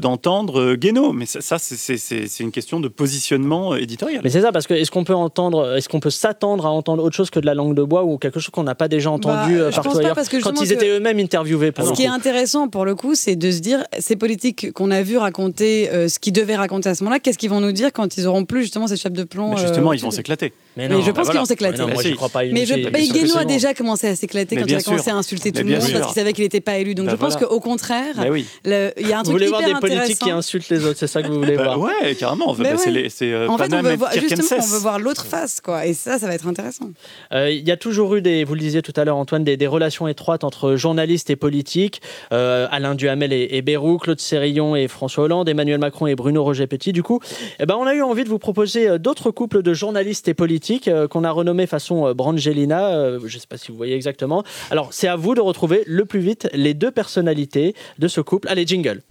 d'entendre 0.47 0.61
euh, 0.61 0.75
Guénaud 0.75 1.13
Mais 1.13 1.25
ça, 1.25 1.41
ça, 1.41 1.57
c'est- 1.59 2.39
une 2.39 2.51
question 2.51 2.79
de 2.79 2.87
positionnement 2.87 3.73
euh, 3.73 3.77
éditorial. 3.77 4.21
Mais 4.23 4.29
c'est 4.29 4.41
ça, 4.41 4.51
parce 4.51 4.67
que 4.67 4.73
est-ce 4.73 4.91
qu'on 4.91 5.03
peut 5.03 5.13
entendre, 5.15 5.75
est-ce 5.75 5.89
qu'on 5.89 5.99
peut 5.99 6.09
s'attendre 6.09 6.65
à 6.65 6.69
entendre 6.69 7.03
autre 7.03 7.15
chose 7.15 7.29
que 7.29 7.39
de 7.39 7.45
la 7.45 7.53
langue 7.53 7.75
de 7.75 7.83
bois 7.83 8.03
ou 8.03 8.17
quelque 8.17 8.39
chose 8.39 8.51
qu'on 8.51 8.63
n'a 8.63 8.75
pas 8.75 8.87
déjà 8.87 9.11
entendu 9.11 9.55
Bah, 9.57 9.61
euh, 9.63 9.69
je 9.71 9.75
partout 9.75 9.89
pense 9.89 9.97
pas, 9.97 10.03
ailleurs 10.03 10.15
parce 10.15 10.29
que 10.29 10.41
quand 10.41 10.59
ils 10.61 10.71
étaient 10.71 10.89
eux-mêmes 10.89 11.19
interviewés 11.19 11.71
pour 11.71 11.87
Ce 11.87 11.93
qui 11.93 12.03
est 12.03 12.07
intéressant 12.07 12.67
pour 12.67 12.85
le 12.85 12.95
coup, 12.95 13.15
c'est 13.15 13.35
de 13.35 13.51
se 13.51 13.59
dire, 13.59 13.83
ces 13.99 14.15
politiques 14.15 14.71
qu'on 14.73 14.91
a 14.91 15.01
vu 15.01 15.17
raconter 15.17 15.89
euh, 15.91 16.07
ce 16.07 16.19
qu'ils 16.19 16.33
devaient 16.33 16.55
raconter 16.55 16.89
à 16.89 16.95
ce 16.95 17.03
moment-là, 17.03 17.19
qu'est-ce 17.19 17.37
qu'ils 17.37 17.49
vont 17.49 17.61
nous 17.61 17.71
dire 17.71 17.91
quand 17.93 18.17
ils 18.17 18.27
auront 18.27 18.45
plus 18.45 18.61
justement 18.63 18.87
cette 18.87 18.99
chape 19.01 19.13
de 19.13 19.23
plomb 19.23 19.51
Mais 19.55 19.57
justement, 19.61 19.91
euh, 19.91 19.95
ils 19.95 20.01
vont 20.01 20.11
s'éclater. 20.11 20.53
Mais 20.75 20.89
je 21.01 21.11
pense 21.11 21.29
qu'ils 21.29 21.39
vont 21.39 21.45
s'éclater. 21.45 21.79
Mais 21.85 21.93
moi, 21.93 22.03
Bah, 22.03 22.09
crois 22.15 22.29
pas. 22.29 22.43
Mais, 22.45 22.65
je, 22.65 22.75
mais 22.75 23.07
Guénaud 23.07 23.37
a 23.37 23.45
déjà 23.45 23.73
commencé 23.73 24.07
à 24.07 24.15
s'éclater 24.15 24.55
Mais 24.55 24.61
quand 24.61 24.67
il 24.67 24.75
a 24.75 24.81
commencé 24.81 25.03
sûr. 25.05 25.13
à 25.15 25.17
insulter 25.17 25.51
tout 25.51 25.63
Mais 25.63 25.71
le 25.73 25.79
monde 25.79 25.87
sûr. 25.87 25.99
parce 25.99 26.11
qu'il 26.13 26.21
savait 26.21 26.33
qu'il 26.33 26.43
n'était 26.43 26.61
pas 26.61 26.77
élu. 26.77 26.93
Donc 26.95 27.05
Bah 27.07 27.11
je 27.13 27.17
pense 27.17 27.33
voilà. 27.33 27.47
qu'au 27.47 27.59
contraire, 27.59 28.15
Mais 28.17 28.29
oui. 28.29 28.45
le- 28.63 28.91
il 28.99 29.07
y 29.07 29.13
a 29.13 29.19
un 29.19 29.23
Vous 29.23 29.31
truc 29.31 29.33
voulez 29.33 29.47
hyper 29.47 29.59
voir 29.59 29.69
des 29.73 29.79
politiques 29.79 30.01
intéressant. 30.21 30.25
qui 30.25 30.31
insultent 30.37 30.69
les 30.69 30.85
autres, 30.85 30.97
c'est 30.99 31.07
ça 31.07 31.21
que 31.21 31.27
vous 31.27 31.35
voulez 31.39 31.57
Bah, 31.57 31.63
voir 31.75 31.79
ouais, 31.79 32.15
carrément. 32.15 32.53
Bah, 32.53 32.63
ouais. 32.63 32.91
les- 32.91 33.09
euh, 33.23 33.47
En 33.47 33.57
fait, 33.57 33.73
on 33.73 33.81
veut 33.81 33.95
voir, 33.95 34.11
justement, 34.13 34.41
Kirkenes. 34.47 34.59
on 34.63 34.73
veut 34.73 34.79
voir 34.79 34.99
l'autre 34.99 35.25
face, 35.25 35.59
quoi. 35.61 35.85
Et 35.85 35.93
ça, 35.93 36.17
ça 36.19 36.27
va 36.27 36.35
être 36.35 36.47
intéressant. 36.47 36.91
Euh, 37.33 37.49
Il 37.51 37.67
y 37.67 37.71
a 37.71 37.77
toujours 37.77 38.15
eu 38.15 38.21
des, 38.21 38.43
vous 38.43 38.53
le 38.53 38.59
disiez 38.59 38.81
tout 38.81 38.93
à 38.95 39.03
l'heure, 39.03 39.17
Antoine, 39.17 39.43
des, 39.43 39.57
des 39.57 39.67
relations 39.67 40.07
étroites 40.07 40.43
entre 40.43 40.75
journalistes 40.75 41.29
et 41.29 41.35
politiques. 41.35 42.01
Euh, 42.31 42.67
Alain 42.71 42.95
Duhamel 42.95 43.33
et, 43.33 43.47
et 43.51 43.61
Bérou, 43.61 43.97
Claude 43.97 44.19
Sérillon 44.19 44.75
et 44.75 44.87
François 44.87 45.25
Hollande, 45.25 45.49
Emmanuel 45.49 45.79
Macron 45.79 46.07
et 46.07 46.15
Bruno 46.15 46.43
Roger 46.43 46.67
Petit. 46.67 46.93
Du 46.93 47.03
coup, 47.03 47.19
eh 47.59 47.65
ben, 47.65 47.75
on 47.79 47.85
a 47.87 47.93
eu 47.93 48.01
envie 48.01 48.23
de 48.23 48.29
vous 48.29 48.39
proposer 48.39 48.99
d'autres 48.99 49.31
couples 49.31 49.61
de 49.63 49.73
journalistes 49.73 50.27
et 50.27 50.33
politiques 50.33 50.87
euh, 50.87 51.07
qu'on 51.07 51.23
a 51.23 51.31
renommés 51.31 51.67
façon 51.67 52.13
Brangelina. 52.13 52.89
euh, 52.89 53.19
je 53.25 53.35
ne 53.35 53.39
sais 53.41 53.47
pas 53.47 53.57
si 53.57 53.71
vous 53.71 53.77
voyez 53.77 53.95
exactement. 53.95 54.43
Alors, 54.71 54.89
c'est 54.91 55.07
à 55.07 55.15
vous 55.15 55.35
de 55.35 55.41
retrouver 55.41 55.83
le 55.87 56.05
plus 56.05 56.19
vite 56.19 56.47
les 56.53 56.73
deux 56.73 56.91
personnalités 56.91 57.73
de 57.99 58.07
ce 58.07 58.21
couple. 58.21 58.47
Allez, 58.49 58.65
jingle. 58.65 59.01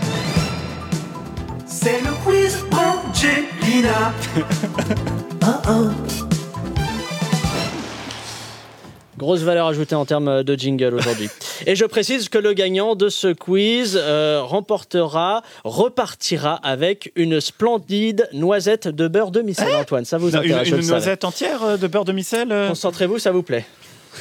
C'est 1.78 2.00
le 2.00 2.10
quiz 2.24 2.64
Angelina. 2.72 4.14
Grosse 9.18 9.42
valeur 9.42 9.66
ajoutée 9.66 9.94
en 9.94 10.06
termes 10.06 10.42
de 10.42 10.56
jingle 10.56 10.94
aujourd'hui. 10.94 11.28
Et 11.66 11.76
je 11.76 11.84
précise 11.84 12.30
que 12.30 12.38
le 12.38 12.54
gagnant 12.54 12.94
de 12.94 13.10
ce 13.10 13.30
quiz 13.30 14.00
euh, 14.00 14.40
remportera, 14.42 15.42
repartira 15.64 16.54
avec 16.54 17.12
une 17.14 17.42
splendide 17.42 18.26
noisette 18.32 18.88
de 18.88 19.06
beurre 19.06 19.30
de 19.30 19.42
micelle, 19.42 19.74
Antoine. 19.74 20.06
Ça 20.06 20.16
vous 20.16 20.34
intéresse 20.34 20.68
une 20.68 20.76
le 20.76 20.82
savais. 20.82 20.92
noisette 20.92 21.24
entière 21.24 21.62
euh, 21.62 21.76
de 21.76 21.86
beurre 21.86 22.06
de 22.06 22.12
micelle 22.12 22.52
euh 22.52 22.68
Concentrez-vous, 22.68 23.18
ça 23.18 23.32
vous 23.32 23.42
plaît. 23.42 23.66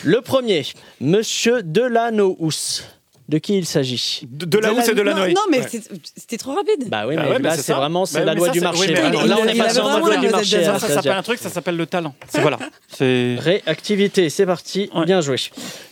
Le 0.04 0.20
premier, 0.20 0.66
Monsieur 1.00 1.64
Delanoous. 1.64 2.82
De 3.28 3.40
qui 3.40 3.58
il 3.58 3.66
s'agit 3.66 4.22
De, 4.30 4.46
de 4.46 4.58
la 4.60 4.72
housse 4.72 4.88
et 4.88 4.94
de 4.94 5.02
la 5.02 5.14
non, 5.14 5.18
noix. 5.18 5.28
non, 5.30 5.42
mais 5.50 5.62
c'est- 5.68 5.90
c'était 6.16 6.38
trop 6.38 6.54
rapide. 6.54 6.90
Bah 6.90 7.06
oui, 7.08 7.16
Bah 7.16 7.24
mais 7.26 7.30
ouais, 7.32 7.40
mais 7.40 7.50
là 7.50 7.58
c'est 7.58 7.74
vraiment 7.74 8.06
c'est 8.06 8.20
Bah 8.20 8.26
la 8.26 8.34
loi 8.36 8.50
du 8.50 8.62
marché. 8.62 8.82
oui, 8.88 8.94
là 8.94 9.38
on 9.42 9.48
est 9.48 9.58
passé 9.58 9.80
en 9.80 9.98
loi 10.00 10.18
du 10.18 10.28
marché. 10.30 10.64
Ça, 10.64 10.78
ça 10.80 10.88
s'appelle 10.90 11.12
un 11.14 11.24
truc, 11.24 11.40
ça 11.40 11.50
s'appelle 11.50 11.76
le 11.76 11.88
talent. 11.88 12.14
C'est 12.30 12.42
voilà. 12.42 12.60
Réactivité, 13.00 14.30
c'est 14.30 14.46
parti, 14.46 14.90
Ouais. 14.94 15.06
bien 15.06 15.22
joué. 15.22 15.38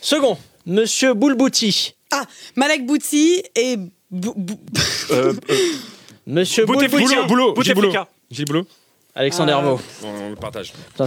Second, 0.02 0.38
Monsieur 0.66 1.14
Boulbouti. 1.14 1.96
Ah, 2.12 2.24
Malek 2.56 2.86
Bouti 2.86 3.42
et. 3.56 3.78
Bou- 4.12 4.34
Bou- 4.38 4.60
euh, 5.12 5.34
euh, 5.50 5.56
Monsieur. 6.28 6.66
Boulbouti. 6.66 6.88
Boulot, 7.28 7.54
Boulot. 7.54 7.94
Boulot. 8.46 8.66
Alexandre 9.16 9.52
Ah. 9.54 9.58
Herbeau. 9.58 9.80
On 10.04 10.30
le 10.32 10.36
partage. 10.36 10.74
Putain, 10.98 11.06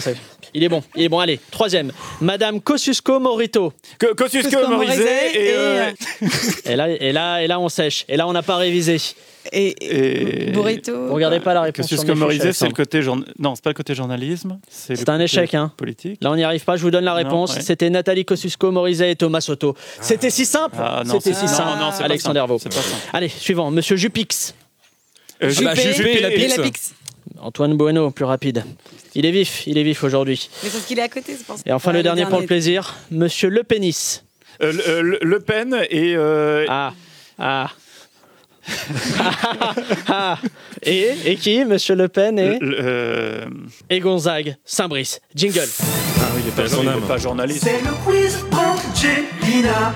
Il 0.55 0.63
est 0.63 0.69
bon, 0.69 0.83
il 0.95 1.03
est 1.03 1.09
bon. 1.09 1.19
Allez, 1.19 1.41
troisième, 1.51 1.91
Madame 2.21 2.61
Kosciusko 2.61 3.19
Morito. 3.19 3.73
Que- 3.99 4.15
Kosciusko 4.15 4.69
Morizet 4.69 5.33
et, 5.35 5.39
et, 5.49 5.53
euh, 5.57 5.91
Et 6.67 6.77
là, 6.77 6.89
et 6.89 7.13
là, 7.13 7.43
et 7.43 7.47
là, 7.49 7.59
on 7.59 7.69
sèche. 7.69 8.05
Et 8.09 8.17
là, 8.17 8.29
on 8.29 8.33
n'a 8.33 8.43
pas 8.45 8.57
révisé. 8.57 8.99
et. 9.53 10.47
et- 10.47 10.51
Burrito. 10.53 11.09
Vous 11.09 11.15
regardez 11.15 11.41
pas 11.41 11.53
la 11.53 11.63
réponse. 11.63 11.87
sur 11.89 11.97
Kosciusko 11.97 12.07
mes 12.07 12.13
fiches, 12.15 12.21
Morizet, 12.21 12.53
c'est 12.53 12.65
le 12.65 12.67
Alexandre. 12.69 12.77
côté 12.77 13.03
journa- 13.03 13.25
non, 13.41 13.55
c'est 13.57 13.65
pas 13.65 13.71
le 13.71 13.75
côté 13.75 13.95
journalisme, 13.97 14.61
c'est 14.71 14.93
le 14.93 14.99
C'est 14.99 15.09
un 15.09 15.15
côté 15.15 15.25
échec, 15.25 15.55
hein. 15.55 15.73
politique. 15.77 16.23
Là, 16.23 16.31
on 16.31 16.37
n'y 16.37 16.45
arrive 16.45 16.65
pas. 16.65 16.77
Je 16.77 16.83
vous 16.83 16.93
donne 16.93 17.05
la 17.05 17.11
Non, 17.11 17.17
réponse. 17.17 17.57
ouais. 17.57 17.61
C'était 17.61 17.91
Nathalie 17.91 18.25
Kosciusko 18.25 18.71
Morizet 18.71 19.11
et 19.11 19.17
Thomas 19.17 19.41
Soto. 19.41 19.75
C'était 20.01 20.31
si 20.31 20.45
simple. 20.47 20.77
Ah, 20.79 21.03
non, 21.05 21.15
C'était 21.15 21.35
c'est- 21.35 21.41
si 21.41 21.47
non, 21.47 21.59
simple. 21.59 21.79
non, 21.81 21.91
c'est 21.91 21.99
pas 21.99 22.05
Alexandre 22.05 22.35
simple. 22.35 22.39
Herbeau. 22.39 22.59
C'est 22.63 22.69
pas 22.69 22.83
simple. 22.83 23.03
Allez, 23.13 23.29
suivant, 23.29 23.71
Monsieur 23.73 23.97
Jupix. 23.97 24.55
Euh, 25.43 25.49
bah, 25.63 25.75
Juppé 25.75 25.93
Juppé 25.93 26.13
et 26.19 26.21
la 26.21 26.31
et 26.33 26.63
Pix. 26.63 26.95
Antoine 27.41 27.77
Bueno, 27.77 28.11
plus 28.11 28.25
rapide. 28.25 28.65
Il 29.15 29.25
est 29.27 29.31
vif, 29.31 29.67
il 29.67 29.79
est 29.79 29.83
vif 29.83 30.05
aujourd'hui. 30.05 30.49
Mais 30.63 30.69
sauf 30.71 30.85
qu'il 30.87 30.99
est 30.99 31.03
à 31.03 31.09
côté, 31.09 31.35
c'est 31.37 31.47
pour 31.47 31.57
ça. 31.57 31.63
Et 31.67 31.73
enfin, 31.73 31.91
Ouais, 31.91 31.99
le 31.99 32.03
dernier 32.03 32.27
pour 32.27 32.41
le 32.41 32.47
plaisir, 32.47 32.95
Monsieur 33.11 33.49
Le 33.49 33.63
Pénis. 33.63 34.25
euh, 34.63 34.73
le, 34.73 35.03
le- 35.03 35.19
Le 35.23 35.41
Pen 35.41 35.77
et 35.91 36.15
euh, 36.17 36.65
Ah, 36.69 36.93
ah. 37.39 37.71
Ah. 40.09 40.39
et, 40.83 41.11
et 41.25 41.37
qui 41.37 41.65
Monsieur 41.65 41.95
Le 41.95 42.09
Pen 42.09 42.39
et, 42.39 42.59
le- 42.59 42.77
euh, 42.81 43.45
et 43.91 44.01
Gonzague, 44.01 44.57
Saint-Brice. 44.65 45.21
Jingle. 45.35 45.61
ah 45.61 46.23
oui, 46.35 46.43
il 46.45 46.49
est 46.49 47.07
pas 47.07 47.17
journaliste. 47.19 47.63
C'est 47.65 47.81
le 47.83 47.93
quiz 48.05 48.39
Angelina. 48.53 49.93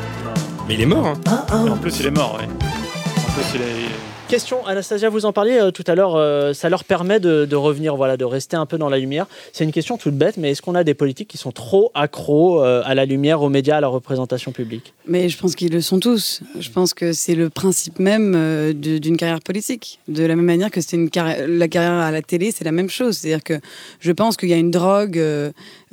Mais 0.69 0.75
il 0.75 0.81
est 0.83 0.87
mort. 0.87 1.15
Hein. 1.27 1.45
En 1.51 1.77
plus, 1.79 1.99
il 2.01 2.07
est 2.07 2.11
mort. 2.13 2.39
Ouais. 2.39 2.45
En 2.47 3.33
plus, 3.33 3.45
il 3.57 3.61
est. 3.63 4.10
Question, 4.31 4.65
Anastasia, 4.65 5.09
vous 5.09 5.27
en 5.27 5.33
parliez 5.33 5.59
euh, 5.59 5.73
tout 5.73 5.83
à 5.89 5.97
l'heure, 5.97 6.15
euh, 6.15 6.53
ça 6.53 6.69
leur 6.69 6.85
permet 6.85 7.19
de, 7.19 7.57
revenir, 7.57 7.97
voilà, 7.97 8.17
de 8.17 8.25
rester 8.25 8.57
un 8.57 8.65
peu 8.65 8.79
dans 8.79 8.89
la 8.89 8.97
lumière. 8.99 9.27
C'est 9.53 9.65
une 9.65 9.73
question 9.73 9.97
toute 9.97 10.15
bête, 10.15 10.37
mais 10.37 10.53
est-ce 10.53 10.63
qu'on 10.63 10.77
a 10.77 10.85
des 10.85 10.95
politiques 10.95 11.27
qui 11.27 11.37
sont 11.37 11.51
trop 11.51 11.91
accros 11.95 12.63
euh, 12.63 12.81
à 12.85 12.95
la 12.95 13.07
lumière, 13.07 13.43
aux 13.43 13.49
médias, 13.49 13.79
à 13.79 13.81
la 13.81 13.89
représentation 13.89 14.53
publique? 14.53 14.95
Mais 15.05 15.29
je 15.29 15.37
pense 15.37 15.57
qu'ils 15.57 15.73
le 15.73 15.81
sont 15.81 15.99
tous. 15.99 16.43
Je 16.61 16.71
pense 16.71 16.95
que 16.95 17.13
c'est 17.13 17.35
le 17.35 17.51
principe 17.51 17.99
même 17.99 18.73
d'une 18.73 19.17
carrière 19.17 19.41
politique. 19.41 19.99
De 20.07 20.25
la 20.25 20.37
même 20.37 20.47
manière 20.47 20.71
que 20.71 20.81
c'est 20.81 20.97
la 20.97 21.67
carrière 21.67 21.95
à 21.95 22.13
la 22.13 22.23
télé, 22.23 22.53
c'est 22.53 22.65
la 22.65 22.71
même 22.71 22.89
chose. 22.89 23.17
C'est-à-dire 23.17 23.43
que 23.43 23.59
je 23.99 24.13
pense 24.13 24.37
qu'il 24.37 24.49
y 24.49 24.55
a 24.55 24.59
une 24.59 24.71
drogue 24.71 25.21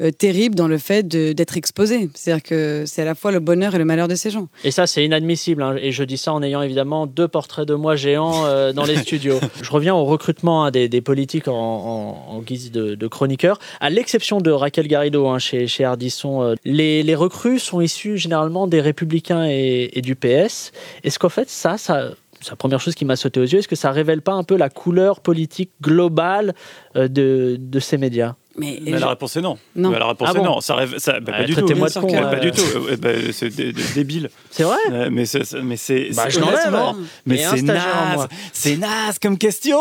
euh, 0.02 0.12
terrible 0.12 0.56
dans 0.56 0.68
le 0.68 0.78
fait 0.78 1.08
d'être 1.08 1.58
exposé. 1.58 2.10
C'est-à-dire 2.14 2.44
que 2.44 2.84
c'est 2.86 3.02
à 3.02 3.06
la 3.06 3.16
fois 3.16 3.32
le 3.32 3.40
bonheur 3.40 3.74
et 3.76 3.78
le 3.78 3.86
malheur 3.86 4.08
de 4.08 4.16
ces 4.16 4.30
gens. 4.30 4.48
Et 4.64 4.72
ça, 4.72 4.86
c'est 4.88 5.04
inadmissible. 5.04 5.62
hein. 5.64 5.76
Et 5.82 5.92
je 5.92 6.04
dis 6.04 6.18
ça 6.18 6.34
en 6.34 6.44
ayant 6.44 6.62
évidemment 6.62 7.08
deux 7.08 7.28
portraits 7.28 7.68
de 7.68 7.74
moi 7.74 7.96
géants 7.96 8.46
euh, 8.46 8.74
dans 8.74 8.86
les 8.86 8.98
studios. 9.04 9.40
Je 9.62 9.72
reviens 9.72 9.96
au 9.96 10.06
recrutement 10.06 10.66
hein, 10.66 10.72
des, 10.72 10.88
des 10.90 11.02
politiques 11.02 11.48
en, 11.48 11.54
en- 11.54 12.36
en 12.36 12.42
guise 12.42 12.72
de, 12.72 12.96
de 12.96 13.08
chroniqueurs. 13.08 13.60
À 13.80 13.90
l'exception 13.90 14.40
de 14.40 14.52
Raquel 14.52 14.88
Garrido 14.88 15.28
hein, 15.28 15.40
chez, 15.40 15.68
chez 15.68 15.84
Ardisson, 15.84 16.42
euh, 16.44 16.56
les, 16.66 17.04
les 17.04 17.16
recrues 17.16 17.60
sont 17.60 17.82
issus 17.82 18.18
généralement 18.18 18.68
des 18.68 18.82
Républicains 18.82 19.46
et, 19.48 19.90
et 19.94 20.02
du 20.02 20.16
PS. 20.16 20.72
Est-ce 21.04 21.18
qu'en 21.20 21.30
fait, 21.30 21.50
ça, 21.50 21.78
ça. 21.78 22.12
C'est 22.40 22.52
la 22.52 22.56
première 22.56 22.80
chose 22.80 22.94
qui 22.94 23.04
m'a 23.04 23.16
sauté 23.16 23.40
aux 23.40 23.44
yeux. 23.46 23.58
Est-ce 23.58 23.68
que 23.68 23.76
ça 23.76 23.90
révèle 23.90 24.22
pas 24.22 24.34
un 24.34 24.44
peu 24.44 24.58
la 24.58 24.70
couleur 24.70 25.22
politique 25.22 25.72
globale 25.82 26.54
de, 26.96 27.58
de 27.60 27.80
ces 27.80 27.98
médias? 27.98 28.36
Mais, 28.58 28.80
Mais 28.82 28.98
la 29.00 29.10
réponse 29.10 29.36
est 29.36 29.42
non. 29.42 29.58
Non. 29.76 29.90
Mais 29.92 30.00
la 30.00 30.08
réponse 30.08 30.30
Ah 30.34 30.38
est 30.38 30.42
non. 30.42 30.62
Ça, 30.62 30.76
rêve- 30.76 30.98
ça- 30.98 31.20
bah, 31.20 31.32
Ah, 31.36 31.38
pas 31.40 31.44
du 31.44 31.54
tout. 31.56 31.62
de 31.68 31.74
con. 31.74 32.08
euh, 32.16 32.22
Pas 32.32 32.36
du 32.40 32.52
tout. 32.52 32.62
Euh, 32.90 32.98
bah, 32.98 33.10
c'est 33.32 33.56
dé- 33.56 33.72
dé- 33.72 33.82
débile. 33.94 34.30
C'est 34.50 34.64
vrai 34.64 34.78
Euh, 34.92 35.10
mais 35.12 35.26
c'est, 35.26 35.44
c'est- 35.46 35.62
mais 35.62 35.78
c'est, 35.78 36.10
Bah, 36.16 36.30
je 36.30 36.40
l'enlève, 36.40 36.74
hein. 36.74 36.96
Mais 37.26 37.36
Et 37.36 37.46
c'est 37.46 37.62
naze. 37.62 37.78
moi. 38.16 38.28
C'est 38.54 38.78
naze 38.78 39.20
comme 39.22 39.38
question. 39.38 39.78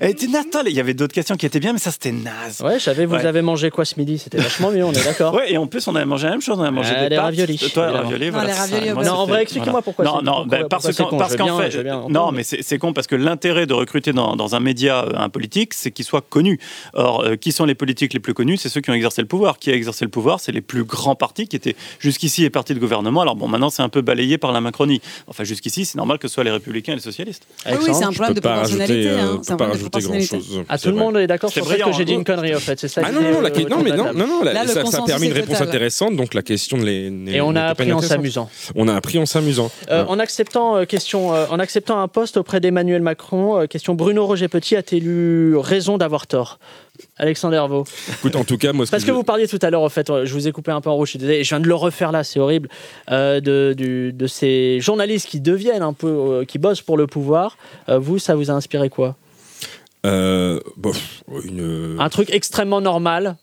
Elle 0.00 0.10
était 0.10 0.28
naze. 0.28 0.44
Attends, 0.46 0.60
Il 0.66 0.72
y 0.76 0.80
avait 0.80 0.94
d'autres 0.94 1.14
questions 1.14 1.36
qui 1.36 1.46
étaient 1.46 1.58
bien, 1.60 1.72
mais 1.72 1.78
ça 1.78 1.90
c'était 1.90 2.12
naze. 2.12 2.60
Ouais, 2.62 2.78
je 2.78 2.84
savais, 2.84 3.04
vous 3.06 3.14
Ouais. 3.16 3.26
avez 3.26 3.42
mangé 3.42 3.70
quoi 3.70 3.84
ce 3.84 3.98
midi? 3.98 4.18
C'était 4.18 4.38
vachement 4.38 4.70
mieux, 4.70 4.84
on 4.84 4.92
est 4.92 5.04
d'accord 5.04 5.34
Ouais, 5.34 5.52
et 5.52 5.56
en 5.58 5.66
plus 5.66 5.86
on 5.88 5.94
avait 5.96 6.04
mangé 6.04 6.26
la 6.26 6.32
même 6.32 6.40
chose. 6.42 6.56
On 6.58 6.62
avait 6.62 6.70
mangé 6.70 6.92
Ah, 6.96 7.02
des 7.02 7.08
les 7.08 7.16
pâtes. 7.16 7.24
raviolis, 7.24 7.70
Toi, 7.74 7.90
raviolis, 7.90 8.30
Non, 8.30 8.94
Moi, 8.94 9.08
en 9.10 9.26
vrai, 9.26 9.42
expliquez-moi 9.42 9.82
pourquoi 9.82 10.04
Non, 10.04 10.22
non, 10.22 10.46
bah, 10.46 10.58
parce, 10.70 10.84
qu'en- 10.96 11.18
fait, 11.28 11.84
non, 12.08 12.30
mais 12.32 12.42
c'est 12.44 12.62
c'est 12.62 12.78
con 12.78 12.92
parce 12.92 13.06
que 13.06 13.16
l'intérêt 13.16 13.66
de 13.66 13.74
recruter 13.74 14.12
dans, 14.12 14.36
dans 14.36 14.54
un 14.54 14.60
média, 14.60 15.04
euh, 15.04 15.12
un 15.16 15.28
politique, 15.28 15.74
c'est 15.74 15.90
qu'il 15.90 16.04
soit 16.04 16.20
connu. 16.28 16.60
Or, 16.92 17.22
euh, 17.24 17.36
qui 17.36 17.50
sont 17.52 17.64
les 17.64 17.74
politiques 17.74 18.03
les 18.12 18.20
plus 18.20 18.34
connus 18.34 18.58
C'est 18.58 18.68
ceux 18.68 18.80
qui 18.80 18.90
ont 18.90 18.94
exercé 18.94 19.22
le 19.22 19.28
pouvoir. 19.28 19.58
Qui 19.58 19.70
a 19.70 19.74
exercé 19.74 20.04
le 20.04 20.10
pouvoir 20.10 20.40
C'est 20.40 20.52
les 20.52 20.60
plus 20.60 20.84
grands 20.84 21.14
partis 21.14 21.48
qui 21.48 21.56
étaient 21.56 21.76
jusqu'ici 21.98 22.42
les 22.42 22.50
partis 22.50 22.74
de 22.74 22.78
gouvernement. 22.80 23.22
Alors 23.22 23.36
bon, 23.36 23.48
maintenant 23.48 23.70
c'est 23.70 23.82
un 23.82 23.88
peu 23.88 24.02
balayé 24.02 24.36
par 24.38 24.52
la 24.52 24.60
Macronie. 24.60 25.00
Enfin, 25.26 25.44
jusqu'ici, 25.44 25.84
c'est 25.84 25.96
normal 25.96 26.18
que 26.18 26.28
ce 26.28 26.34
soit 26.34 26.44
les 26.44 26.50
Républicains 26.50 26.92
et 26.92 26.96
les 26.96 27.00
socialistes. 27.02 27.44
Oui, 27.66 27.72
oui, 27.82 27.90
c'est 27.94 28.04
un 28.04 28.10
Je 28.10 28.16
problème 28.16 28.34
peux 28.34 28.34
de 28.34 28.40
proportionnalité. 28.40 29.08
euh, 29.08 29.34
hein. 29.34 29.40
C'est 29.42 29.52
un 29.52 29.56
pas 29.56 29.64
problème 29.66 29.76
de 29.84 29.88
proportionnalité. 29.90 30.38
Ah, 30.68 30.78
tout 30.78 30.88
le 30.88 30.94
monde 30.96 31.16
est 31.16 31.26
d'accord 31.26 31.50
C'est 31.50 31.60
sur 31.62 31.70
le 31.70 31.76
fait 31.76 31.82
que 31.82 31.92
j'ai 31.92 32.04
dit 32.04 32.12
hein. 32.14 32.18
une 32.18 32.24
connerie, 32.24 32.54
en 32.54 32.58
fait. 32.60 32.78
C'est 32.78 32.88
ça 32.88 33.00
Ah 33.04 33.08
qui 33.08 33.14
non, 33.14 33.20
non, 33.22 33.40
la, 33.40 33.48
euh, 33.50 33.68
non, 33.70 33.82
mais 33.82 33.90
de 33.92 33.96
non, 33.96 34.12
non, 34.12 34.26
non, 34.26 34.42
la- 34.42 34.52
Là, 34.52 34.66
ça, 34.66 34.84
ça 34.84 34.98
a 35.02 35.06
permis 35.06 35.26
une 35.28 35.32
réponse 35.32 35.58
total. 35.58 35.68
intéressante, 35.68 36.16
donc 36.16 36.34
la 36.34 36.42
question 36.42 36.76
l'est. 36.78 37.10
n'est- 37.10 37.34
Et 37.36 37.40
on 37.40 37.54
a 37.56 37.62
appris 37.64 37.92
en 37.92 38.00
s'amusant. 38.00 38.48
On 38.74 38.88
a 38.88 38.94
appris 38.94 39.18
en 39.18 39.26
s'amusant. 39.26 39.70
Euh, 39.90 40.04
en 40.06 40.18
acceptant 40.18 40.76
euh, 40.76 40.84
question, 40.84 41.34
euh, 41.34 41.46
en 41.50 41.58
acceptant 41.58 42.00
un 42.00 42.08
poste 42.08 42.36
auprès 42.36 42.60
d'Emmanuel 42.60 43.02
Macron, 43.02 43.60
euh, 43.60 43.66
question 43.66 43.94
Bruno 43.94 44.26
Roger 44.26 44.48
Petit 44.48 44.76
a-t-il 44.76 45.06
eu 45.06 45.56
raison 45.56 45.98
d'avoir 45.98 46.26
tort? 46.26 46.58
Alexandre 47.16 47.54
Hervaux. 47.54 47.84
Écoute, 48.12 48.36
en 48.36 48.44
tout 48.44 48.56
cas, 48.58 48.72
moi, 48.72 48.86
ce 48.86 48.90
Parce 48.90 49.02
que 49.04 49.08
je- 49.08 49.14
vous 49.14 49.24
parliez 49.24 49.46
tout 49.48 49.58
à 49.62 49.70
l'heure, 49.70 49.82
en 49.82 49.88
fait, 49.88 50.10
je 50.24 50.32
vous 50.32 50.46
ai 50.48 50.52
coupé 50.52 50.70
un 50.72 50.80
peu 50.80 50.90
en 50.90 50.94
rouge, 50.94 51.08
je 51.08 51.10
suis 51.10 51.18
désolé, 51.18 51.38
et 51.38 51.44
je 51.44 51.48
viens 51.48 51.60
de 51.60 51.66
le 51.68 51.74
refaire 51.74 52.12
là, 52.12 52.24
c'est 52.24 52.38
horrible, 52.40 52.68
euh, 53.10 53.40
de, 53.40 53.74
du- 53.76 54.12
de 54.12 54.26
ces 54.26 54.80
journalistes 54.80 55.28
qui 55.28 55.40
deviennent 55.40 55.82
un 55.82 55.92
peu, 55.92 56.06
euh, 56.08 56.44
qui 56.44 56.58
bossent 56.58 56.82
pour 56.82 56.96
le 56.96 57.06
pouvoir. 57.06 57.56
Euh, 57.88 57.98
vous, 57.98 58.18
ça 58.18 58.34
vous 58.34 58.50
a 58.50 58.54
inspiré 58.54 58.90
quoi? 58.90 59.16
Une. 61.44 61.96
Un 61.98 62.08
truc 62.10 62.30
extrêmement 62.30 62.80
normal, 62.80 63.36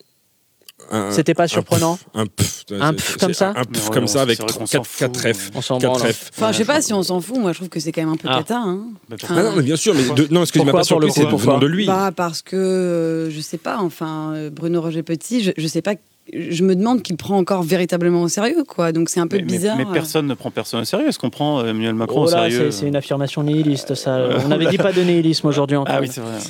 c'était 1.11 1.33
pas 1.33 1.47
surprenant 1.47 1.97
Un 2.13 2.25
pff, 2.25 2.65
Un 2.79 2.89
c'est- 2.91 2.95
pff 2.95 3.09
c'est- 3.11 3.19
comme 3.19 3.33
ça 3.33 3.53
Un 3.55 3.63
pff 3.63 3.89
comme 3.89 4.07
ça 4.07 4.21
avec 4.21 4.37
c'est 4.37 4.43
vrai 4.43 4.53
qu'on 4.53 4.65
4 4.65 4.69
s'en 4.69 4.83
fout. 4.83 5.17
F. 5.33 5.51
On 5.55 5.61
s'en 5.61 5.77
Quatre 5.79 5.99
branle. 5.99 6.13
F. 6.13 6.31
Enfin, 6.35 6.51
je 6.51 6.57
sais 6.57 6.65
pas 6.65 6.81
si 6.81 6.93
on 6.93 7.03
s'en 7.03 7.21
fout. 7.21 7.37
Moi, 7.37 7.51
je 7.53 7.57
trouve 7.57 7.69
que 7.69 7.79
c'est 7.79 7.91
quand 7.91 8.01
même 8.01 8.11
un 8.13 8.17
peu 8.17 8.27
Ah. 8.31 8.37
cata. 8.39 8.57
Hein. 8.57 8.85
Bah, 9.09 9.15
Ah 9.29 9.43
non, 9.43 9.51
mais 9.55 9.63
bien 9.63 9.75
sûr, 9.75 9.93
mais 9.95 10.03
non, 10.03 10.43
Pourquoi 10.53 10.73
pas 10.81 10.85
pour 10.85 10.99
le 10.99 11.09
c'est 11.09 11.25
coup, 11.25 11.37
venant 11.37 11.57
de 11.59 11.67
lui. 11.67 11.85
Bah 11.87 12.11
parce 12.15 12.41
que 12.41 12.55
euh, 12.55 13.29
je 13.31 13.39
sais 13.41 13.57
pas. 13.57 13.77
Enfin, 13.79 14.33
euh, 14.35 14.49
Bruno 14.49 14.81
Roger 14.81 15.03
Petit, 15.03 15.51
je 15.55 15.67
sais 15.67 15.81
pas. 15.81 15.95
Je 16.33 16.63
me 16.63 16.75
demande 16.75 17.01
qu'il 17.01 17.17
prend 17.17 17.37
encore 17.37 17.63
véritablement 17.63 18.21
au 18.23 18.27
sérieux, 18.29 18.63
quoi. 18.67 18.91
Donc 18.91 19.09
c'est 19.09 19.19
un 19.19 19.27
peu 19.27 19.37
mais, 19.37 19.43
bizarre. 19.43 19.77
mais 19.77 19.85
personne 19.91 20.27
ne 20.27 20.33
prend 20.33 20.49
personne 20.51 20.81
au 20.81 20.85
sérieux. 20.85 21.07
Est-ce 21.09 21.19
qu'on 21.19 21.29
prend 21.29 21.59
euh, 21.59 21.69
Emmanuel 21.69 21.93
Macron 21.93 22.21
Oh 22.21 22.23
au 22.23 22.27
sérieux 22.27 22.71
c'est 22.71 22.79
c'est 22.81 22.87
une 22.87 22.95
affirmation 22.95 23.43
nihiliste, 23.43 23.95
ça. 23.95 24.19
On 24.45 24.47
n'avait 24.47 24.67
dit 24.67 24.77
pas 24.77 24.93
de 24.93 25.01
nihilisme 25.01 25.47
aujourd'hui 25.47 25.77
encore. 25.77 25.93
Ah 25.95 26.01
oui, 26.01 26.07
c'est 26.11 26.21
vrai. 26.21 26.37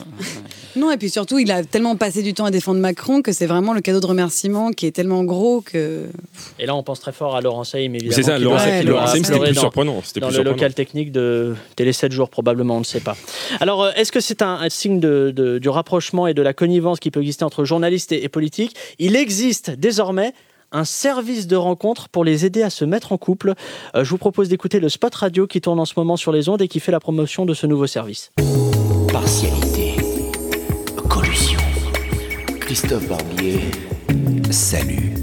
Non, 0.77 0.89
et 0.89 0.95
puis 0.95 1.09
surtout, 1.09 1.37
il 1.37 1.51
a 1.51 1.65
tellement 1.65 1.97
passé 1.97 2.23
du 2.23 2.33
temps 2.33 2.45
à 2.45 2.49
défendre 2.51 2.79
Macron 2.79 3.21
que 3.21 3.33
c'est 3.33 3.45
vraiment 3.45 3.73
le 3.73 3.81
cadeau 3.81 3.99
de 3.99 4.05
remerciement 4.05 4.71
qui 4.71 4.85
est 4.85 4.91
tellement 4.91 5.25
gros 5.25 5.59
que. 5.59 6.05
Et 6.59 6.65
là, 6.65 6.73
on 6.77 6.81
pense 6.81 7.01
très 7.01 7.11
fort 7.11 7.35
à 7.35 7.41
Laurent 7.41 7.65
Saïm, 7.65 7.93
évidemment. 7.93 8.15
C'est 8.15 8.23
ça, 8.23 8.39
Laurent 8.39 8.57
Saïm, 8.57 9.25
c'était 9.25 9.37
plus 9.37 9.53
dans- 9.53 9.59
surprenant. 9.59 10.01
C'était 10.01 10.21
dans 10.21 10.27
plus 10.27 10.31
le 10.37 10.43
surprenant. 10.43 10.55
local 10.55 10.73
technique 10.73 11.11
de 11.11 11.55
Télé 11.75 11.91
7 11.91 12.13
jours, 12.13 12.29
probablement, 12.29 12.77
on 12.77 12.79
ne 12.79 12.85
sait 12.85 13.01
pas. 13.01 13.17
Alors, 13.59 13.83
euh, 13.83 13.91
est-ce 13.97 14.13
que 14.13 14.21
c'est 14.21 14.41
un, 14.41 14.53
un 14.61 14.69
signe 14.69 15.01
de, 15.01 15.33
de- 15.35 15.57
du 15.59 15.67
rapprochement 15.67 16.25
et 16.25 16.33
de 16.33 16.41
la 16.41 16.53
connivence 16.53 17.01
qui 17.01 17.11
peut 17.11 17.19
exister 17.19 17.43
entre 17.43 17.65
journalistes 17.65 18.13
et, 18.13 18.23
et 18.23 18.29
politiques? 18.29 18.73
Il 18.97 19.17
existe 19.17 19.70
désormais 19.77 20.33
un 20.71 20.85
service 20.85 21.47
de 21.47 21.55
rencontre 21.55 22.09
pour 22.09 22.23
les 22.23 22.45
aider 22.45 22.63
à 22.63 22.69
se 22.69 22.85
mettre 22.85 23.11
en 23.11 23.17
couple. 23.17 23.53
Euh, 23.95 24.03
je 24.03 24.09
vous 24.09 24.17
propose 24.17 24.49
d'écouter 24.49 24.79
le 24.79 24.89
spot 24.89 25.13
radio 25.13 25.47
qui 25.47 25.61
tourne 25.61 25.79
en 25.79 25.85
ce 25.85 25.93
moment 25.97 26.17
sur 26.17 26.31
les 26.31 26.49
ondes 26.49 26.61
et 26.61 26.67
qui 26.67 26.79
fait 26.79 26.91
la 26.91 26.99
promotion 26.99 27.45
de 27.45 27.53
ce 27.53 27.67
nouveau 27.67 27.87
service. 27.87 28.31
Partialité. 29.11 29.95
Collusion. 31.09 31.59
Christophe 32.61 33.07
Barbier. 33.07 33.59
Salut. 34.49 35.13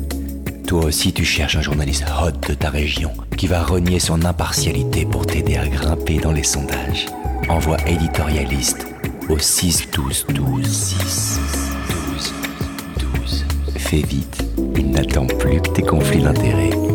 Toi 0.66 0.84
aussi 0.84 1.14
tu 1.14 1.24
cherches 1.24 1.56
un 1.56 1.62
journaliste 1.62 2.04
hot 2.22 2.46
de 2.46 2.52
ta 2.52 2.68
région 2.68 3.12
qui 3.38 3.46
va 3.46 3.62
renier 3.62 4.00
son 4.00 4.24
impartialité 4.26 5.06
pour 5.06 5.24
t'aider 5.24 5.56
à 5.56 5.66
grimper 5.66 6.18
dans 6.18 6.32
les 6.32 6.42
sondages. 6.42 7.06
Envoie 7.48 7.78
éditorialiste 7.86 8.86
au 9.30 9.38
6 9.38 9.90
12 9.92 10.26
12 10.28 10.66
6 10.66 10.96
12 10.98 11.40
12. 11.52 11.67
Fais 13.78 14.02
vite, 14.02 14.44
il 14.76 14.90
n'attend 14.90 15.26
plus 15.26 15.62
que 15.62 15.70
tes 15.70 15.82
conflits 15.82 16.22
d'intérêts. 16.22 16.87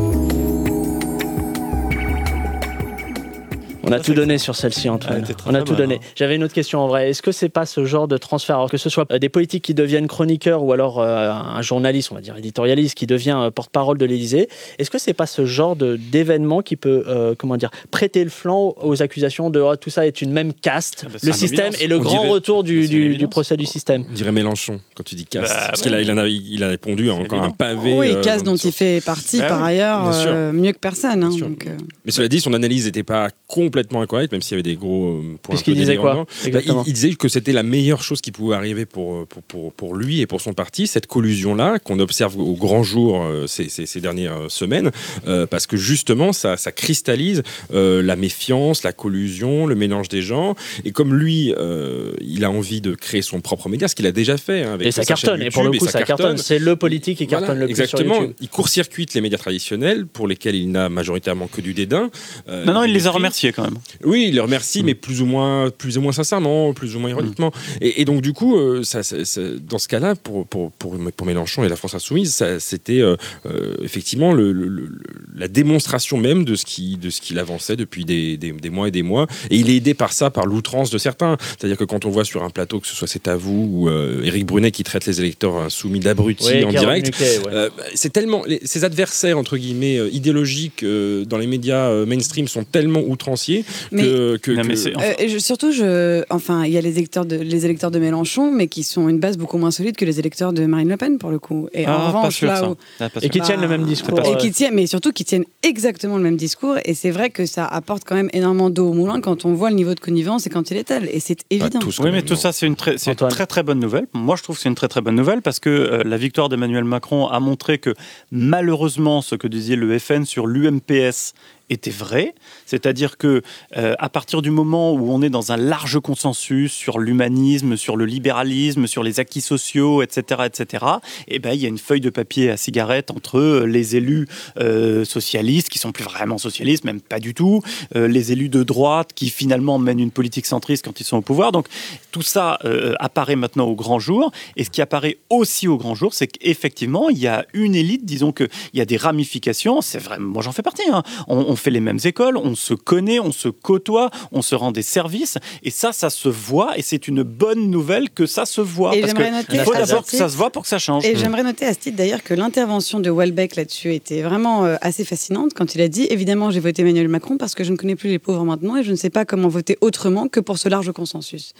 On 3.86 3.92
a 3.92 4.00
tout 4.00 4.14
donné 4.14 4.38
sur 4.38 4.56
celle-ci, 4.56 4.90
Antoine. 4.90 5.24
On 5.46 5.54
a 5.54 5.62
tout 5.62 5.76
donné. 5.76 6.00
J'avais 6.16 6.36
une 6.36 6.44
autre 6.44 6.54
question 6.54 6.80
en 6.80 6.88
vrai. 6.88 7.10
Est-ce 7.10 7.22
que 7.22 7.32
c'est 7.32 7.50
pas 7.50 7.66
ce 7.66 7.84
genre 7.86 8.08
de 8.08 8.18
transfert, 8.18 8.56
alors 8.56 8.70
que 8.72 8.78
ce 8.78 8.90
soit 8.90 9.06
euh, 9.12 9.20
des 9.20 9.30
politiques 9.30 9.64
qui 9.66 9.74
deviennent 9.74 10.08
chroniqueurs 10.08 10.64
ou 10.64 10.72
alors 10.72 11.02
euh, 11.02 11.30
un 11.32 11.62
journaliste, 11.62 12.12
on 12.12 12.16
va 12.16 12.22
dire 12.22 12.38
éditorialiste, 12.38 12.96
qui 12.96 13.08
devient 13.08 13.38
euh, 13.38 13.52
porte-parole 13.52 13.98
de 13.98 14.06
l'Élysée 14.06 14.48
Est-ce 14.80 14.90
que 14.90 14.98
c'est 14.98 15.14
pas 15.14 15.26
ce 15.26 15.46
genre 15.46 15.76
de- 15.76 15.98
d'événement 15.98 16.62
qui 16.62 16.76
peut, 16.76 17.04
euh, 17.08 17.36
comment 17.38 17.58
dire, 17.58 17.72
prêter 17.92 18.24
le 18.24 18.30
flanc 18.30 18.74
aux 18.82 19.02
accusations 19.02 19.50
de 19.50 19.60
oh, 19.60 19.76
tout 19.76 19.90
ça 19.90 20.08
est 20.08 20.22
une 20.22 20.32
même 20.32 20.54
caste, 20.54 21.06
c'est 21.18 21.24
le 21.24 21.28
une 21.30 21.34
système 21.34 21.60
évidence. 21.68 21.82
et 21.82 21.88
le 21.88 21.98
On 21.98 22.02
grand 22.02 22.20
dirait- 22.22 22.30
retour 22.30 22.64
du, 22.64 22.88
du- 22.88 23.18
du 23.18 23.28
procès 23.28 23.58
du 23.58 23.66
système? 23.66 24.06
On 24.10 24.14
dirait 24.14 24.32
Mélenchon 24.32 24.80
quand 24.96 25.04
tu 25.04 25.16
dis 25.16 25.26
caste. 25.26 25.54
Bah, 25.54 25.66
Parce 25.68 25.82
qu'il 25.82 25.94
a, 25.94 26.02
il 26.02 26.10
a, 26.10 26.28
il 26.28 26.64
a 26.64 26.68
répondu 26.70 27.10
à 27.10 27.16
encore 27.16 27.42
un 27.44 27.50
pavé. 27.52 27.94
Oui, 27.98 28.12
euh, 28.14 28.22
casse 28.22 28.44
dont 28.44 28.56
il 28.56 28.72
fait 28.72 29.02
partie 29.06 29.40
Bah 29.40 29.48
par 29.50 29.64
ailleurs 29.64 30.54
mieux 30.54 30.72
que 30.72 30.80
personne. 30.80 31.24
hein, 31.24 31.32
donc, 31.38 31.68
Mais 32.06 32.12
cela 32.12 32.28
dit, 32.28 32.40
son 32.40 32.54
analyse 32.54 32.86
n'était 32.86 33.04
pas 33.04 33.30
complètement 33.74 34.02
incorrecte, 34.04 34.32
même 34.32 34.42
s'il 34.44 34.52
y 34.52 34.54
avait 34.60 34.62
des 34.62 34.76
gros 34.76 35.16
euh, 35.16 35.22
points. 35.42 35.56
Puisqu'il 35.56 35.72
un 35.72 35.74
peu 35.74 35.80
disait 35.80 35.96
quoi, 35.98 36.28
délirants. 36.44 36.64
Bah, 36.74 36.82
il, 36.86 36.90
il 36.90 36.94
disait 36.94 37.14
que 37.16 37.28
c'était 37.28 37.54
la 37.54 37.64
meilleure 37.64 38.04
chose 38.04 38.22
qui 38.22 38.32
pouvait 38.32 38.56
arriver 38.56 38.86
pour, 38.86 39.16
euh, 39.16 39.26
pour, 39.26 39.42
pour, 39.42 39.74
pour 39.74 39.96
lui 39.96 40.22
et 40.22 40.28
pour 40.28 40.42
son 40.42 40.54
parti, 40.54 40.86
cette 40.86 41.08
collusion-là 41.08 41.80
qu'on 41.80 42.00
observe 42.00 42.38
au 42.40 42.54
grand 42.54 42.84
jour 42.84 43.24
euh, 43.24 43.48
ces, 43.48 43.70
ces, 43.70 43.88
ces 43.88 44.00
dernières 44.00 44.38
semaines, 44.50 44.92
euh, 45.28 45.48
parce 45.48 45.66
que 45.66 45.76
justement, 45.76 46.34
ça, 46.34 46.56
ça 46.56 46.72
cristallise 46.72 47.42
euh, 47.74 48.04
la 48.04 48.16
méfiance, 48.16 48.84
la 48.84 48.94
collusion, 48.94 49.66
le 49.66 49.74
mélange 49.74 50.08
des 50.08 50.22
gens. 50.22 50.56
Et 50.86 50.92
comme 50.92 51.16
lui, 51.16 51.52
euh, 51.58 52.12
il 52.22 52.46
a 52.46 52.52
envie 52.52 52.80
de 52.82 52.94
créer 52.94 53.24
son 53.24 53.42
propre 53.42 53.70
média, 53.70 53.88
ce 53.88 53.96
qu'il 53.96 54.06
a 54.06 54.12
déjà 54.12 54.38
fait. 54.38 54.64
hein, 54.64 54.74
avec 54.74 54.86
Et 54.88 54.92
ça 54.92 55.04
cartonne. 55.04 55.42
Et 55.42 55.50
pour 55.50 55.64
le 55.64 55.72
coup, 55.72 55.88
ça 55.88 56.04
cartonne. 56.04 56.38
C'est 56.38 56.60
le 56.60 56.76
politique 56.76 57.18
qui 57.18 57.26
Voilà, 57.26 57.48
cartonne 57.48 57.60
le 57.62 57.66
plus 57.66 57.76
sur 57.76 57.84
Exactement. 57.86 58.20
YouTube. 58.22 58.36
Il 58.40 58.50
court-circuite 58.50 59.16
les 59.16 59.22
médias 59.22 59.40
traditionnels 59.40 60.06
pour 60.06 60.28
lesquels 60.28 60.56
il 60.56 60.70
n'a 60.70 60.90
majoritairement 60.90 61.48
que 61.48 61.62
du 61.62 61.74
dédain. 61.74 62.12
Euh, 62.50 62.66
Non, 62.66 62.74
non, 62.74 62.84
il 62.84 62.94
les 62.94 63.08
a 63.08 63.12
remerciés 63.12 63.52
quand 63.52 63.63
même. 63.63 63.63
Oui, 64.04 64.26
il 64.30 64.36
les 64.36 64.40
remercie, 64.40 64.84
mais 64.84 64.94
plus 64.96 65.22
ou 65.22 65.26
moins, 65.26 65.70
plus 65.70 65.98
ou 65.98 66.02
moins 66.02 66.12
sincèrement, 66.12 66.74
plus 66.74 66.96
ou 66.96 67.00
moins 67.00 67.10
ironiquement. 67.10 67.52
Et, 67.82 68.02
et 68.02 68.06
donc 68.06 68.22
du 68.22 68.34
coup, 68.34 68.58
euh, 68.58 68.84
ça, 68.84 69.04
ça- 69.04 69.24
ça- 69.26 69.42
dans 69.60 69.78
ce 69.80 69.88
cas-là, 69.88 70.16
pour, 70.16 70.46
pour, 70.48 70.72
pour, 70.72 70.96
pour 71.16 71.28
Mélenchon 71.28 71.64
et 71.64 71.70
la 71.70 71.76
France 71.76 71.96
insoumise, 71.96 72.44
c'était 72.60 73.00
euh, 73.02 73.16
euh, 73.46 73.76
effectivement 73.84 74.34
le- 74.34 74.52
le- 74.52 74.68
le- 74.68 74.90
la 75.36 75.48
démonstration 75.48 76.18
même 76.18 76.46
de 76.46 76.56
ce 76.56 76.66
qui, 76.66 76.98
de 76.98 77.10
ce 77.10 77.22
qu'il 77.22 77.40
avançait 77.40 77.76
depuis 77.76 78.06
des, 78.06 78.38
des- 78.38 78.52
des 78.52 78.70
mois 78.70 78.88
et 78.88 78.92
des 78.92 79.04
mois. 79.04 79.28
Et 79.50 79.58
il 79.58 79.70
est 79.70 79.76
aidé 79.78 79.94
par 79.94 80.14
ça, 80.14 80.30
par 80.30 80.46
l'outrance 80.46 80.90
de 80.90 80.98
certains. 80.98 81.38
C'est-à-dire 81.58 81.78
que 81.78 81.84
quand 81.86 82.06
on 82.06 82.10
voit 82.10 82.26
sur 82.26 82.44
un 82.44 82.50
plateau, 82.50 82.80
que 82.80 82.88
ce 82.88 82.96
soit 82.96 83.08
C'est 83.08 83.28
à 83.28 83.36
vous 83.36 83.70
ou 83.72 83.90
euh, 83.90 84.24
Éric 84.24 84.46
Brunet 84.48 84.72
qui 84.72 84.84
traite 84.84 85.06
les 85.06 85.20
électeurs 85.22 85.58
insoumis 85.58 86.00
d'abrutis 86.00 86.46
Oui, 86.48 86.64
en 86.64 86.72
direct, 86.72 87.14
ouais. 87.20 87.40
euh, 87.54 87.70
c'est 87.94 88.12
tellement 88.12 88.44
les- 88.48 88.60
ces 88.64 88.84
adversaires 88.84 89.38
entre 89.38 89.56
guillemets 89.58 89.98
euh, 90.00 90.10
idéologiques 90.12 90.82
euh, 90.84 91.26
dans 91.26 91.38
les 91.38 91.46
médias 91.48 91.90
euh, 91.90 92.06
mainstream 92.08 92.48
sont 92.48 92.64
tellement 92.64 93.02
outranciers 93.02 93.53
Mais- 93.92 94.04
que, 94.04 94.38
que- 94.38 94.52
Non, 94.52 94.64
mais 94.64 94.70
que- 94.74 94.76
c'est- 94.76 94.96
Euh, 94.98 95.14
et 95.20 95.30
je- 95.30 95.38
surtout, 95.38 95.72
je, 95.72 96.24
enfin, 96.30 96.66
il 96.66 96.72
y 96.72 96.78
a 96.78 96.82
les 96.82 96.98
électeurs 96.98 97.26
de 97.26 97.36
les 97.36 97.66
électeurs 97.66 97.92
de 97.92 98.00
Mélenchon, 98.00 98.52
mais 98.52 98.68
qui 98.68 98.84
sont 98.84 99.10
une 99.10 99.20
base 99.20 99.38
beaucoup 99.38 99.58
moins 99.58 99.72
solide 99.72 99.96
que 99.96 100.06
les 100.06 100.20
électeurs 100.20 100.54
de 100.54 100.66
Marine 100.66 100.90
Le 100.90 100.98
Pen 100.98 101.18
pour 101.18 101.30
le 101.32 101.40
coup. 101.40 101.68
Et 101.74 101.86
Ah, 101.86 101.98
en 101.98 102.08
revanche, 102.08 102.36
sûr, 102.36 102.48
là 102.48 102.70
où 102.70 102.76
Ah, 103.00 103.10
Et 103.22 103.30
qui 103.30 103.40
tiennent 103.42 103.62
le 103.62 103.68
même 103.68 103.84
discours. 103.86 104.20
et 104.22 104.38
qui 104.38 104.52
tiennent, 104.52 104.74
mais 104.76 104.88
surtout 104.88 105.12
qui 105.12 105.26
tiennent 105.26 105.46
exactement 105.64 106.18
le 106.18 106.24
même 106.24 106.38
discours. 106.38 106.76
Et 106.86 106.94
c'est 106.94 107.12
vrai 107.12 107.30
que 107.30 107.46
ça 107.46 107.66
apporte 107.66 108.04
quand 108.06 108.16
même 108.16 108.30
énormément 108.34 108.70
d'eau 108.70 108.90
au 108.90 108.94
moulin 108.94 109.22
quand 109.22 109.46
on 109.46 109.54
voit 109.54 109.70
le 109.70 109.76
niveau 109.76 109.94
de 109.94 110.00
connivence 110.00 110.48
et 110.48 110.50
quand 110.50 110.72
il 110.72 110.78
est 110.78 110.86
tel. 110.86 111.10
Et 111.12 111.20
c'est 111.20 111.40
évident. 111.50 111.80
Oui, 112.00 112.10
mais 112.12 112.22
tout 112.22 112.36
ça, 112.36 112.52
c'est 112.52 112.66
une, 112.68 112.76
très, 112.76 112.96
une 112.96 113.16
très 113.16 113.46
très 113.46 113.64
bonne 113.64 113.80
nouvelle. 113.80 114.08
Moi, 114.14 114.36
je 114.36 114.44
trouve 114.44 114.56
que 114.56 114.62
c'est 114.62 114.70
une 114.70 114.76
très 114.76 114.88
très 114.88 115.02
bonne 115.02 115.16
nouvelle 115.16 115.42
parce 115.42 115.60
que 115.60 115.70
euh, 115.70 116.02
la 116.06 116.18
victoire 116.18 116.50
d'Emmanuel 116.50 116.84
Macron 116.84 117.28
a 117.28 117.40
montré 117.40 117.78
que 117.78 117.94
malheureusement, 118.32 119.22
ce 119.22 119.36
que 119.36 119.48
disait 119.48 119.76
le 119.76 119.98
FN 120.00 120.26
sur 120.26 120.48
l'UMPS 120.48 121.34
était 121.74 121.92
vrai, 121.92 122.34
c'est-à-dire 122.66 123.18
que 123.18 123.42
euh, 123.78 123.96
à 124.00 124.10
partir 124.10 124.42
du 124.42 124.50
moment 124.52 124.94
où 124.94 125.12
on 125.12 125.22
est 125.22 125.30
dans 125.30 125.52
un 125.52 125.58
large 125.58 126.00
consensus 126.00 126.72
sur 126.72 127.00
l'humanisme, 127.00 127.76
sur 127.78 127.98
le 127.98 128.06
libéralisme, 128.06 128.88
sur 128.88 129.04
les 129.04 129.20
acquis 129.20 129.42
sociaux, 129.42 130.02
etc., 130.02 130.44
etc., 130.46 130.86
eh 131.28 131.40
ben 131.40 131.52
il 131.54 131.62
y 131.62 131.66
a 131.66 131.70
une 131.70 131.78
feuille 131.78 132.02
de 132.02 132.10
papier 132.10 132.50
à 132.50 132.58
cigarette 132.58 133.12
entre 133.12 133.40
euh, 133.40 133.66
les 133.66 133.96
élus 133.96 134.28
euh, 134.60 135.04
socialistes 135.04 135.70
qui 135.70 135.80
sont 135.80 135.92
plus 135.92 136.04
vraiment 136.04 136.38
socialistes, 136.38 136.86
même 136.86 137.02
pas 137.02 137.20
du 137.20 137.34
tout, 137.34 137.62
les 137.96 138.32
élus 138.32 138.50
de 138.50 138.64
droite 138.64 139.12
qui 139.14 139.30
finalement 139.30 139.80
mènent 139.80 140.00
une 140.00 140.12
politique 140.12 140.46
centriste 140.46 140.86
quand 140.86 141.00
ils 141.00 141.04
sont 141.04 141.18
au 141.18 141.22
pouvoir. 141.22 141.52
Donc 141.52 141.68
tout 142.12 142.22
ça 142.22 142.60
apparaît 143.00 143.36
maintenant 143.36 143.66
au 143.66 143.76
grand 143.76 144.00
jour. 144.00 144.32
Et 144.56 144.64
ce 144.64 144.70
qui 144.70 144.82
apparaît 144.82 145.18
aussi 145.30 145.68
au 145.68 145.78
grand 145.78 145.96
jour, 145.96 146.14
c'est 146.14 146.28
qu'effectivement, 146.28 147.10
il 147.10 147.18
y 147.18 147.28
a 147.28 147.46
une 147.54 147.76
élite, 147.76 148.06
disons 148.06 148.32
qu'il 148.32 148.50
y 148.74 148.82
a 148.82 148.86
des 148.86 148.98
ramifications. 148.98 149.82
C'est 149.82 150.00
vrai, 150.00 150.20
moi 150.20 150.42
j'en 150.44 150.52
fais 150.52 150.62
partie. 150.62 150.84
hein. 150.92 151.04
On, 151.28 151.38
on 151.38 151.56
fait 151.64 151.72
les 151.72 151.80
mêmes 151.80 152.00
écoles, 152.04 152.38
on 152.38 152.56
se 152.56 152.74
connaît, 152.74 153.20
on 153.20 153.32
se 153.32 153.50
côtoie, 153.50 154.10
on 154.32 154.42
se 154.42 154.56
rend 154.56 154.72
des 154.72 154.82
services. 154.82 155.38
Et 155.64 155.72
ça, 155.72 155.94
ça 155.94 156.10
se 156.10 156.30
voit. 156.30 156.78
Et 156.78 156.82
c'est 156.82 157.08
une 157.08 157.24
bonne 157.24 157.70
nouvelle 157.70 158.10
que 158.10 158.26
ça 158.26 158.46
se 158.46 158.62
voit. 158.62 158.96
Et 158.96 159.02
parce 159.02 159.14
j'aimerais 159.14 159.30
que 159.30 159.36
noter 159.36 159.58
il 159.58 159.60
faut 159.62 159.74
d'abord 159.74 160.06
que 160.06 160.16
ça 160.16 160.30
se 160.30 160.38
voit 160.38 160.50
pour 160.50 160.64
que 160.64 160.68
ça 160.68 160.80
change. 160.80 161.06
Et 161.06 161.16
j'aimerais 161.16 161.44
noter 161.44 161.66
à 161.66 161.74
ce 161.74 161.80
titre 161.80 161.98
d'ailleurs 161.98 162.24
que 162.24 162.34
l'intervention 162.34 163.00
de 163.00 163.10
Welbeck 163.10 163.56
là-dessus 163.56 163.94
était 163.94 164.22
vraiment 164.22 164.66
euh, 164.66 164.76
assez 164.82 165.06
fascinante 165.06 165.54
quand 165.56 165.76
il 165.76 165.82
a 165.82 165.88
dit 165.88 166.08
évidemment 166.10 166.52
j'ai 166.52 166.60
voté 166.60 166.82
Emmanuel 166.82 167.08
Macron 167.08 167.38
parce 167.38 167.56
que 167.56 167.64
je 167.64 167.72
ne 167.72 167.78
connais 167.78 167.96
plus 167.96 168.10
les 168.10 168.20
pauvres 168.20 168.44
maintenant 168.44 168.78
et 168.78 168.84
je 168.84 168.92
ne 168.92 168.96
sais 168.96 169.10
pas 169.10 169.26
comment 169.26 169.48
voter 169.48 169.78
autrement 169.82 170.28
que 170.28 170.40
pour 170.40 170.58
ce 170.58 170.70
large 170.70 170.92
consensus. 170.92 171.54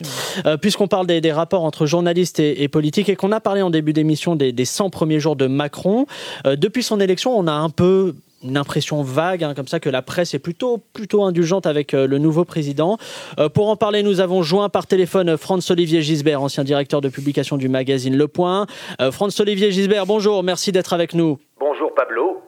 Euh, 0.46 0.58
Puisqu'on 0.58 0.88
parle 0.88 1.08
des, 1.08 1.22
des 1.22 1.32
rapports 1.32 1.64
entre 1.64 1.86
journalistes 1.86 2.40
et, 2.40 2.64
et 2.64 2.68
politiques 2.68 3.10
et 3.10 3.16
qu'on 3.16 3.32
a 3.32 3.40
parlé 3.40 3.62
en 3.62 3.70
début 3.70 3.94
d'émission 3.94 4.36
des, 4.36 4.52
des 4.52 4.66
100 4.66 4.90
premiers 4.90 5.20
jours 5.20 5.36
de 5.36 5.48
Macron, 5.48 6.06
euh, 6.46 6.56
depuis 6.56 6.84
son 6.84 7.00
élection, 7.00 7.38
on 7.38 7.48
a 7.48 7.54
un 7.54 7.70
peu 7.70 8.16
une 8.44 8.58
impression 8.58 9.02
vague, 9.04 9.44
hein, 9.44 9.54
comme 9.54 9.68
ça, 9.68 9.80
que 9.80 9.90
la 9.90 10.02
presse 10.02 10.34
est 10.34 10.40
plutôt, 10.40 10.78
plutôt 10.94 11.24
indulgente 11.24 11.66
avec 11.66 11.94
euh, 11.94 12.08
le 12.08 12.18
nouveau 12.18 12.46
président. 12.46 12.98
Euh, 13.40 13.50
pour 13.50 13.70
en 13.70 13.76
parler, 13.76 14.04
nous 14.04 14.20
avons 14.20 14.44
joint 14.44 14.70
par 14.70 14.88
téléphone 14.88 15.38
Franz-Olivier 15.38 16.02
Gisbert, 16.02 16.42
ancien 16.42 16.64
directeur 16.64 17.02
de 17.02 17.10
publication 17.10 17.58
du 17.58 17.70
magazine 17.70 18.16
Le 18.16 18.28
Point. 18.28 18.68
Euh, 19.02 19.12
Franz-Olivier 19.12 19.72
Gisbert, 19.72 20.06
bonjour, 20.06 20.44
merci 20.44 20.72
d'être 20.72 20.94
avec 20.94 21.14
nous. 21.14 21.40
Bonjour 21.60 21.94
Pablo. 21.94 22.42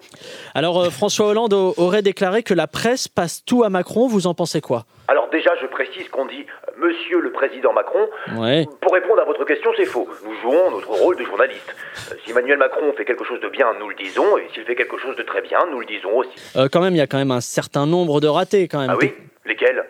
Alors, 0.53 0.87
François 0.87 1.27
Hollande 1.27 1.53
aurait 1.53 2.01
déclaré 2.01 2.43
que 2.43 2.53
la 2.53 2.67
presse 2.67 3.07
passe 3.07 3.43
tout 3.45 3.63
à 3.63 3.69
Macron. 3.69 4.07
Vous 4.07 4.27
en 4.27 4.33
pensez 4.33 4.61
quoi? 4.61 4.85
Alors 5.07 5.29
déjà, 5.29 5.51
je 5.61 5.67
précise 5.67 6.09
qu'on 6.09 6.25
dit 6.25 6.45
euh, 6.67 6.71
Monsieur 6.77 7.19
le 7.19 7.31
Président 7.31 7.73
Macron. 7.73 8.07
Ouais. 8.37 8.65
Pour 8.81 8.93
répondre 8.93 9.21
à 9.21 9.25
votre 9.25 9.45
question, 9.45 9.71
c'est 9.77 9.85
faux. 9.85 10.07
Nous 10.25 10.33
jouons 10.41 10.71
notre 10.71 10.89
rôle 10.89 11.15
de 11.17 11.23
journaliste. 11.23 11.75
Euh, 12.11 12.15
Si 12.23 12.31
Emmanuel 12.31 12.57
Macron 12.57 12.91
fait 12.97 13.05
quelque 13.05 13.23
chose 13.23 13.39
de 13.41 13.49
bien, 13.49 13.67
nous 13.79 13.89
le 13.89 13.95
disons, 13.95 14.37
et 14.37 14.47
s'il 14.53 14.63
fait 14.63 14.75
quelque 14.75 14.97
chose 14.97 15.15
de 15.15 15.23
très 15.23 15.41
bien, 15.41 15.59
nous 15.69 15.79
le 15.79 15.85
disons 15.85 16.15
aussi. 16.17 16.31
Euh, 16.57 16.67
Quand 16.71 16.81
même, 16.81 16.93
il 16.93 16.97
y 16.97 17.01
a 17.01 17.07
quand 17.07 17.17
même 17.17 17.31
un 17.31 17.41
certain 17.41 17.85
nombre 17.85 18.19
de 18.19 18.27
ratés, 18.27 18.67
quand 18.67 18.79
même. 18.79 18.89
Ah 18.89 18.97
oui? 18.99 19.13
Lesquels? 19.45 19.85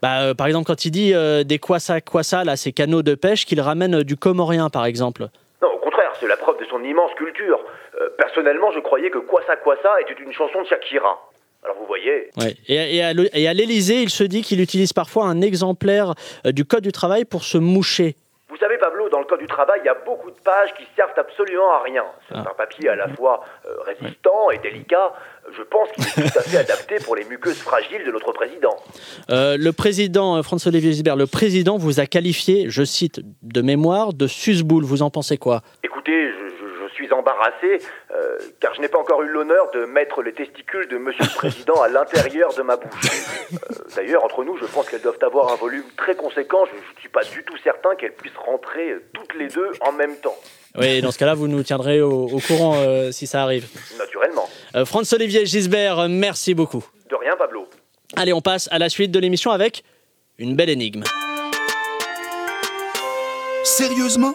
Bah, 0.00 0.22
euh, 0.22 0.34
par 0.34 0.46
exemple, 0.46 0.66
quand 0.66 0.84
il 0.86 0.90
dit 0.90 1.12
des 1.44 1.58
kwasa 1.58 2.00
kwasa, 2.00 2.44
là, 2.44 2.56
ces 2.56 2.72
canaux 2.72 3.02
de 3.02 3.14
pêche 3.14 3.44
qu'il 3.44 3.60
ramène 3.60 4.02
du 4.02 4.16
comorien, 4.16 4.70
par 4.70 4.86
exemple. 4.86 5.28
Non, 5.62 5.68
au 5.72 5.78
contraire, 5.78 6.12
c'est 6.20 6.26
la 6.26 6.36
preuve 6.38 6.58
de 6.58 6.64
son 6.66 6.82
immense 6.82 7.12
culture. 7.16 7.58
Personnellement, 8.16 8.70
je 8.72 8.80
croyais 8.80 9.10
que 9.10 9.18
Quoi 9.18 9.42
ça, 9.46 9.56
quoi 9.56 9.76
ça 9.82 9.94
était 10.00 10.14
une 10.22 10.32
chanson 10.32 10.62
de 10.62 10.66
Shakira. 10.66 11.20
Alors 11.64 11.76
vous 11.78 11.86
voyez, 11.86 12.30
Ouais. 12.38 12.56
Et, 12.68 12.98
et 12.98 13.48
à 13.48 13.54
l'Élysée, 13.54 14.02
il 14.02 14.10
se 14.10 14.24
dit 14.24 14.42
qu'il 14.42 14.60
utilise 14.60 14.92
parfois 14.92 15.24
un 15.26 15.40
exemplaire 15.40 16.14
euh, 16.46 16.52
du 16.52 16.64
Code 16.64 16.82
du 16.82 16.92
travail 16.92 17.24
pour 17.24 17.42
se 17.44 17.56
moucher. 17.58 18.16
Vous 18.50 18.56
savez, 18.60 18.76
Pablo, 18.78 19.08
dans 19.08 19.18
le 19.18 19.24
Code 19.24 19.40
du 19.40 19.46
travail, 19.46 19.80
il 19.82 19.86
y 19.86 19.88
a 19.88 19.96
beaucoup 20.06 20.30
de 20.30 20.36
pages 20.44 20.72
qui 20.76 20.84
servent 20.94 21.10
absolument 21.16 21.72
à 21.72 21.82
rien. 21.82 22.04
C'est 22.28 22.36
Ah. 22.36 22.44
un 22.50 22.54
papier 22.54 22.88
à 22.88 22.94
la 22.96 23.08
fois 23.08 23.42
euh, 23.66 23.70
résistant 23.86 24.50
et 24.52 24.58
délicat. 24.58 25.12
Je 25.56 25.62
pense 25.62 25.88
qu'il 25.92 26.04
est 26.04 26.30
tout 26.30 26.38
à 26.38 26.42
fait 26.42 26.56
adapté 26.58 26.96
pour 27.04 27.16
les 27.16 27.24
muqueuses 27.24 27.58
fragiles 27.58 28.04
de 28.06 28.12
notre 28.12 28.32
président. 28.32 28.76
Euh, 29.30 29.56
le 29.58 29.72
président, 29.72 30.42
François-Olivier 30.42 30.92
Gisbert, 30.92 31.16
le 31.16 31.26
président 31.26 31.78
vous 31.78 31.98
a 31.98 32.06
qualifié, 32.06 32.66
je 32.68 32.84
cite 32.84 33.20
de 33.42 33.60
mémoire, 33.62 34.12
de 34.12 34.26
susboule. 34.26 34.84
Vous 34.84 35.02
en 35.02 35.10
pensez 35.10 35.36
quoi? 35.36 35.62
Écoutez, 35.82 36.30
je 36.30 36.43
suis 37.04 37.14
embarrassé, 37.14 37.78
euh, 38.12 38.38
car 38.60 38.74
je 38.74 38.80
n'ai 38.80 38.88
pas 38.88 38.98
encore 38.98 39.22
eu 39.22 39.28
l'honneur 39.28 39.70
de 39.72 39.84
mettre 39.84 40.22
les 40.22 40.32
testicules 40.32 40.88
de 40.88 40.98
Monsieur 40.98 41.24
le 41.24 41.30
Président 41.36 41.80
à 41.82 41.88
l'intérieur 41.88 42.52
de 42.54 42.62
ma 42.62 42.76
bouche. 42.76 43.10
Euh, 43.52 43.56
D'ailleurs, 43.96 44.24
entre 44.24 44.44
nous, 44.44 44.56
je 44.56 44.64
pense 44.66 44.88
qu'elles 44.88 45.02
doivent 45.02 45.18
avoir 45.22 45.52
un 45.52 45.56
volume 45.56 45.84
très 45.96 46.14
conséquent. 46.14 46.64
Je 46.66 46.74
ne 46.74 47.00
suis 47.00 47.08
pas 47.08 47.22
du 47.24 47.44
tout 47.44 47.56
certain 47.62 47.94
qu'elles 47.96 48.14
puissent 48.14 48.32
rentrer 48.44 48.90
euh, 48.90 49.02
toutes 49.12 49.34
les 49.34 49.48
deux 49.48 49.70
en 49.80 49.92
même 49.92 50.16
temps. 50.16 50.36
Oui, 50.76 51.00
dans 51.00 51.12
ce 51.12 51.18
cas-là, 51.18 51.34
vous 51.34 51.46
nous 51.46 51.62
tiendrez 51.62 52.00
au, 52.00 52.24
au 52.26 52.40
courant 52.40 52.74
euh, 52.76 53.12
si 53.12 53.26
ça 53.26 53.42
arrive. 53.42 53.66
Naturellement. 53.98 54.48
Euh, 54.74 54.84
François-Olivier 54.84 55.46
Gisbert, 55.46 56.08
merci 56.08 56.54
beaucoup. 56.54 56.84
De 57.08 57.14
rien, 57.14 57.36
Pablo. 57.36 57.68
Allez, 58.16 58.32
on 58.32 58.40
passe 58.40 58.68
à 58.72 58.78
la 58.78 58.88
suite 58.88 59.12
de 59.12 59.18
l'émission 59.20 59.50
avec 59.52 59.84
une 60.38 60.56
belle 60.56 60.70
énigme. 60.70 61.04
Sérieusement? 63.62 64.34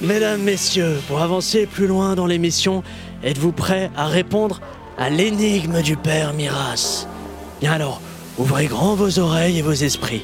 Mesdames, 0.00 0.42
messieurs, 0.42 1.00
pour 1.08 1.20
avancer 1.20 1.66
plus 1.66 1.86
loin 1.86 2.14
dans 2.14 2.26
l'émission, 2.26 2.82
êtes-vous 3.24 3.52
prêts 3.52 3.90
à 3.96 4.06
répondre 4.06 4.60
à 4.98 5.10
l'énigme 5.10 5.80
du 5.82 5.96
père 5.96 6.34
Miras? 6.34 7.06
Bien 7.60 7.72
alors, 7.72 8.00
Ouvrez 8.38 8.66
grand 8.66 8.94
vos 8.94 9.18
oreilles 9.18 9.58
et 9.58 9.62
vos 9.62 9.72
esprits. 9.72 10.22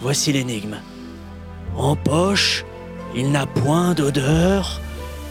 Voici 0.00 0.32
l'énigme. 0.32 0.76
En 1.76 1.94
poche, 1.94 2.64
il 3.14 3.30
n'a 3.32 3.44
point 3.44 3.92
d'odeur. 3.92 4.80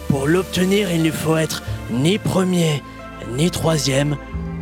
Pour 0.10 0.28
l'obtenir, 0.28 0.92
il 0.92 1.02
ne 1.02 1.12
faut 1.12 1.38
être 1.38 1.64
ni 1.90 2.20
premier, 2.20 2.84
ni 3.32 3.50
troisième. 3.50 4.16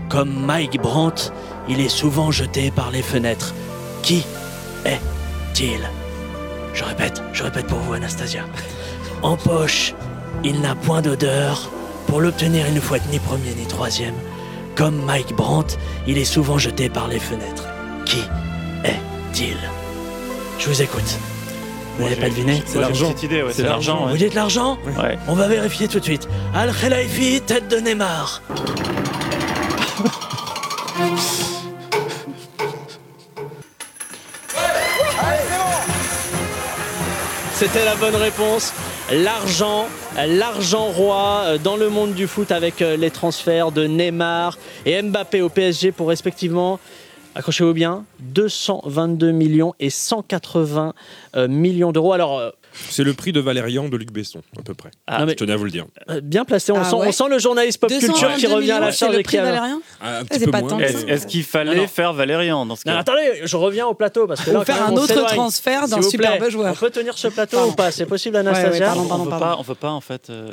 Comme 0.07 0.45
Mike 0.45 0.81
Brandt, 0.81 1.31
il 1.67 1.81
est 1.81 1.89
souvent 1.89 2.31
jeté 2.31 2.71
par 2.71 2.89
les 2.89 3.01
fenêtres. 3.01 3.53
Qui 4.01 4.23
est-il? 4.85 5.81
Je 6.73 6.83
répète, 6.85 7.21
je 7.33 7.43
répète 7.43 7.67
pour 7.67 7.79
vous, 7.79 7.93
Anastasia. 7.93 8.45
En 9.23 9.37
poche, 9.37 9.93
il 10.43 10.61
n'a 10.61 10.73
point 10.73 11.01
d'odeur. 11.01 11.69
Pour 12.07 12.21
l'obtenir, 12.21 12.65
il 12.67 12.73
ne 12.73 12.79
faut 12.79 12.95
être 12.95 13.07
ni 13.11 13.19
premier 13.19 13.53
ni 13.53 13.65
troisième. 13.67 14.15
Comme 14.75 14.95
Mike 15.05 15.35
Brandt, 15.35 15.77
il 16.07 16.17
est 16.17 16.25
souvent 16.25 16.57
jeté 16.57 16.89
par 16.89 17.07
les 17.07 17.19
fenêtres. 17.19 17.67
Qui 18.05 18.23
est-il? 18.83 19.57
Je 20.57 20.67
vous 20.69 20.81
écoute. 20.81 21.17
Vous 21.97 22.03
n'avez 22.03 22.15
pas 22.15 22.29
deviné? 22.29 22.63
C'est 22.65 22.79
l'argent. 22.79 23.09
Ouais, 23.09 23.51
c'est 23.51 23.63
l'argent. 23.63 24.07
Vous 24.07 24.17
dites 24.17 24.33
l'argent? 24.33 24.79
Ouais. 24.97 25.19
On 25.27 25.35
va 25.35 25.47
vérifier 25.47 25.87
tout 25.87 25.99
de 25.99 26.05
suite. 26.05 26.27
Al 26.55 26.73
Khelaifi, 26.73 27.41
tête 27.41 27.67
de 27.67 27.77
Neymar. 27.77 28.41
C'était 37.53 37.85
la 37.85 37.95
bonne 37.95 38.15
réponse. 38.15 38.73
L'argent, 39.11 39.87
l'argent 40.15 40.85
roi 40.85 41.41
euh, 41.43 41.57
dans 41.57 41.75
le 41.75 41.89
monde 41.89 42.13
du 42.13 42.27
foot 42.27 42.49
avec 42.49 42.81
euh, 42.81 42.95
les 42.95 43.11
transferts 43.11 43.73
de 43.73 43.83
Neymar 43.83 44.57
et 44.85 45.01
Mbappé 45.01 45.41
au 45.41 45.49
PSG 45.49 45.91
pour 45.91 46.07
respectivement, 46.07 46.79
accrochez-vous 47.35 47.73
bien, 47.73 48.05
222 48.19 49.31
millions 49.31 49.75
et 49.81 49.89
180 49.89 50.93
euh, 51.35 51.49
millions 51.49 51.91
d'euros. 51.91 52.13
Alors, 52.13 52.53
C'est 52.89 53.03
le 53.03 53.13
prix 53.13 53.31
de 53.31 53.39
Valérian 53.39 53.89
de 53.89 53.97
Luc 53.97 54.11
Besson, 54.11 54.41
à 54.57 54.61
peu 54.61 54.73
près. 54.73 54.91
Ah, 55.07 55.25
mais- 55.25 55.31
Je 55.33 55.37
tenais 55.37 55.53
à 55.53 55.57
vous 55.57 55.65
le 55.65 55.71
dire. 55.71 55.85
euh, 56.09 56.21
bien 56.21 56.45
placé, 56.45 56.71
on, 56.71 56.77
Ah 56.77 56.83
sent, 56.83 56.95
ouais 56.95 57.07
on 57.07 57.11
sent 57.11 57.23
le 57.29 57.39
journaliste 57.39 57.79
pop 57.79 57.89
culture 57.89 58.09
qui 58.35 58.41
222 58.43 58.55
revient 58.55 58.71
à 58.71 58.79
la 58.79 58.91
charge 58.91 59.15
le 59.15 59.23
prix 59.23 59.37
de 59.37 59.41
a- 59.41 59.45
Valérien 59.45 59.81
Ah, 60.01 60.21
Est-ce 60.31 61.27
qu'il 61.27 61.43
fallait 61.43 61.75
Non, 61.75 61.81
non. 61.83 61.87
faire 61.87 62.13
Valérian 62.13 62.65
dans 62.65 62.75
ce 62.75 62.83
Non, 62.87 62.93
cas 62.93 62.99
attendez, 62.99 63.41
je 63.43 63.57
reviens 63.57 63.87
au 63.87 63.93
plateau 63.93 64.27
parce 64.27 64.41
que 64.41 64.51
là, 64.51 64.63
même, 64.67 64.77
un 64.87 64.95
autre 64.97 65.25
transfert 65.27 65.87
d'un 65.87 66.01
superbe 66.01 66.49
joueur. 66.49 66.71
On 66.73 66.75
peut 66.75 66.89
tenir 66.89 67.17
ce 67.17 67.27
plateau 67.27 67.57
Pardon. 67.57 67.71
ou 67.71 67.75
pas? 67.75 67.91
C'est 67.91 68.05
possible, 68.05 68.35
Ouais, 68.37 68.43
ouais, 68.43 68.49
Anastasia? 68.49 68.85
pardon, 68.87 69.01
On 69.03 69.07
pardon, 69.07 69.23
veut 69.25 69.29
pardon. 69.29 69.45
pas, 69.45 69.55
on 69.57 69.61
veut 69.63 69.75
pas 69.75 69.91
en 69.91 70.01
fait. 70.01 70.29
euh, 70.29 70.51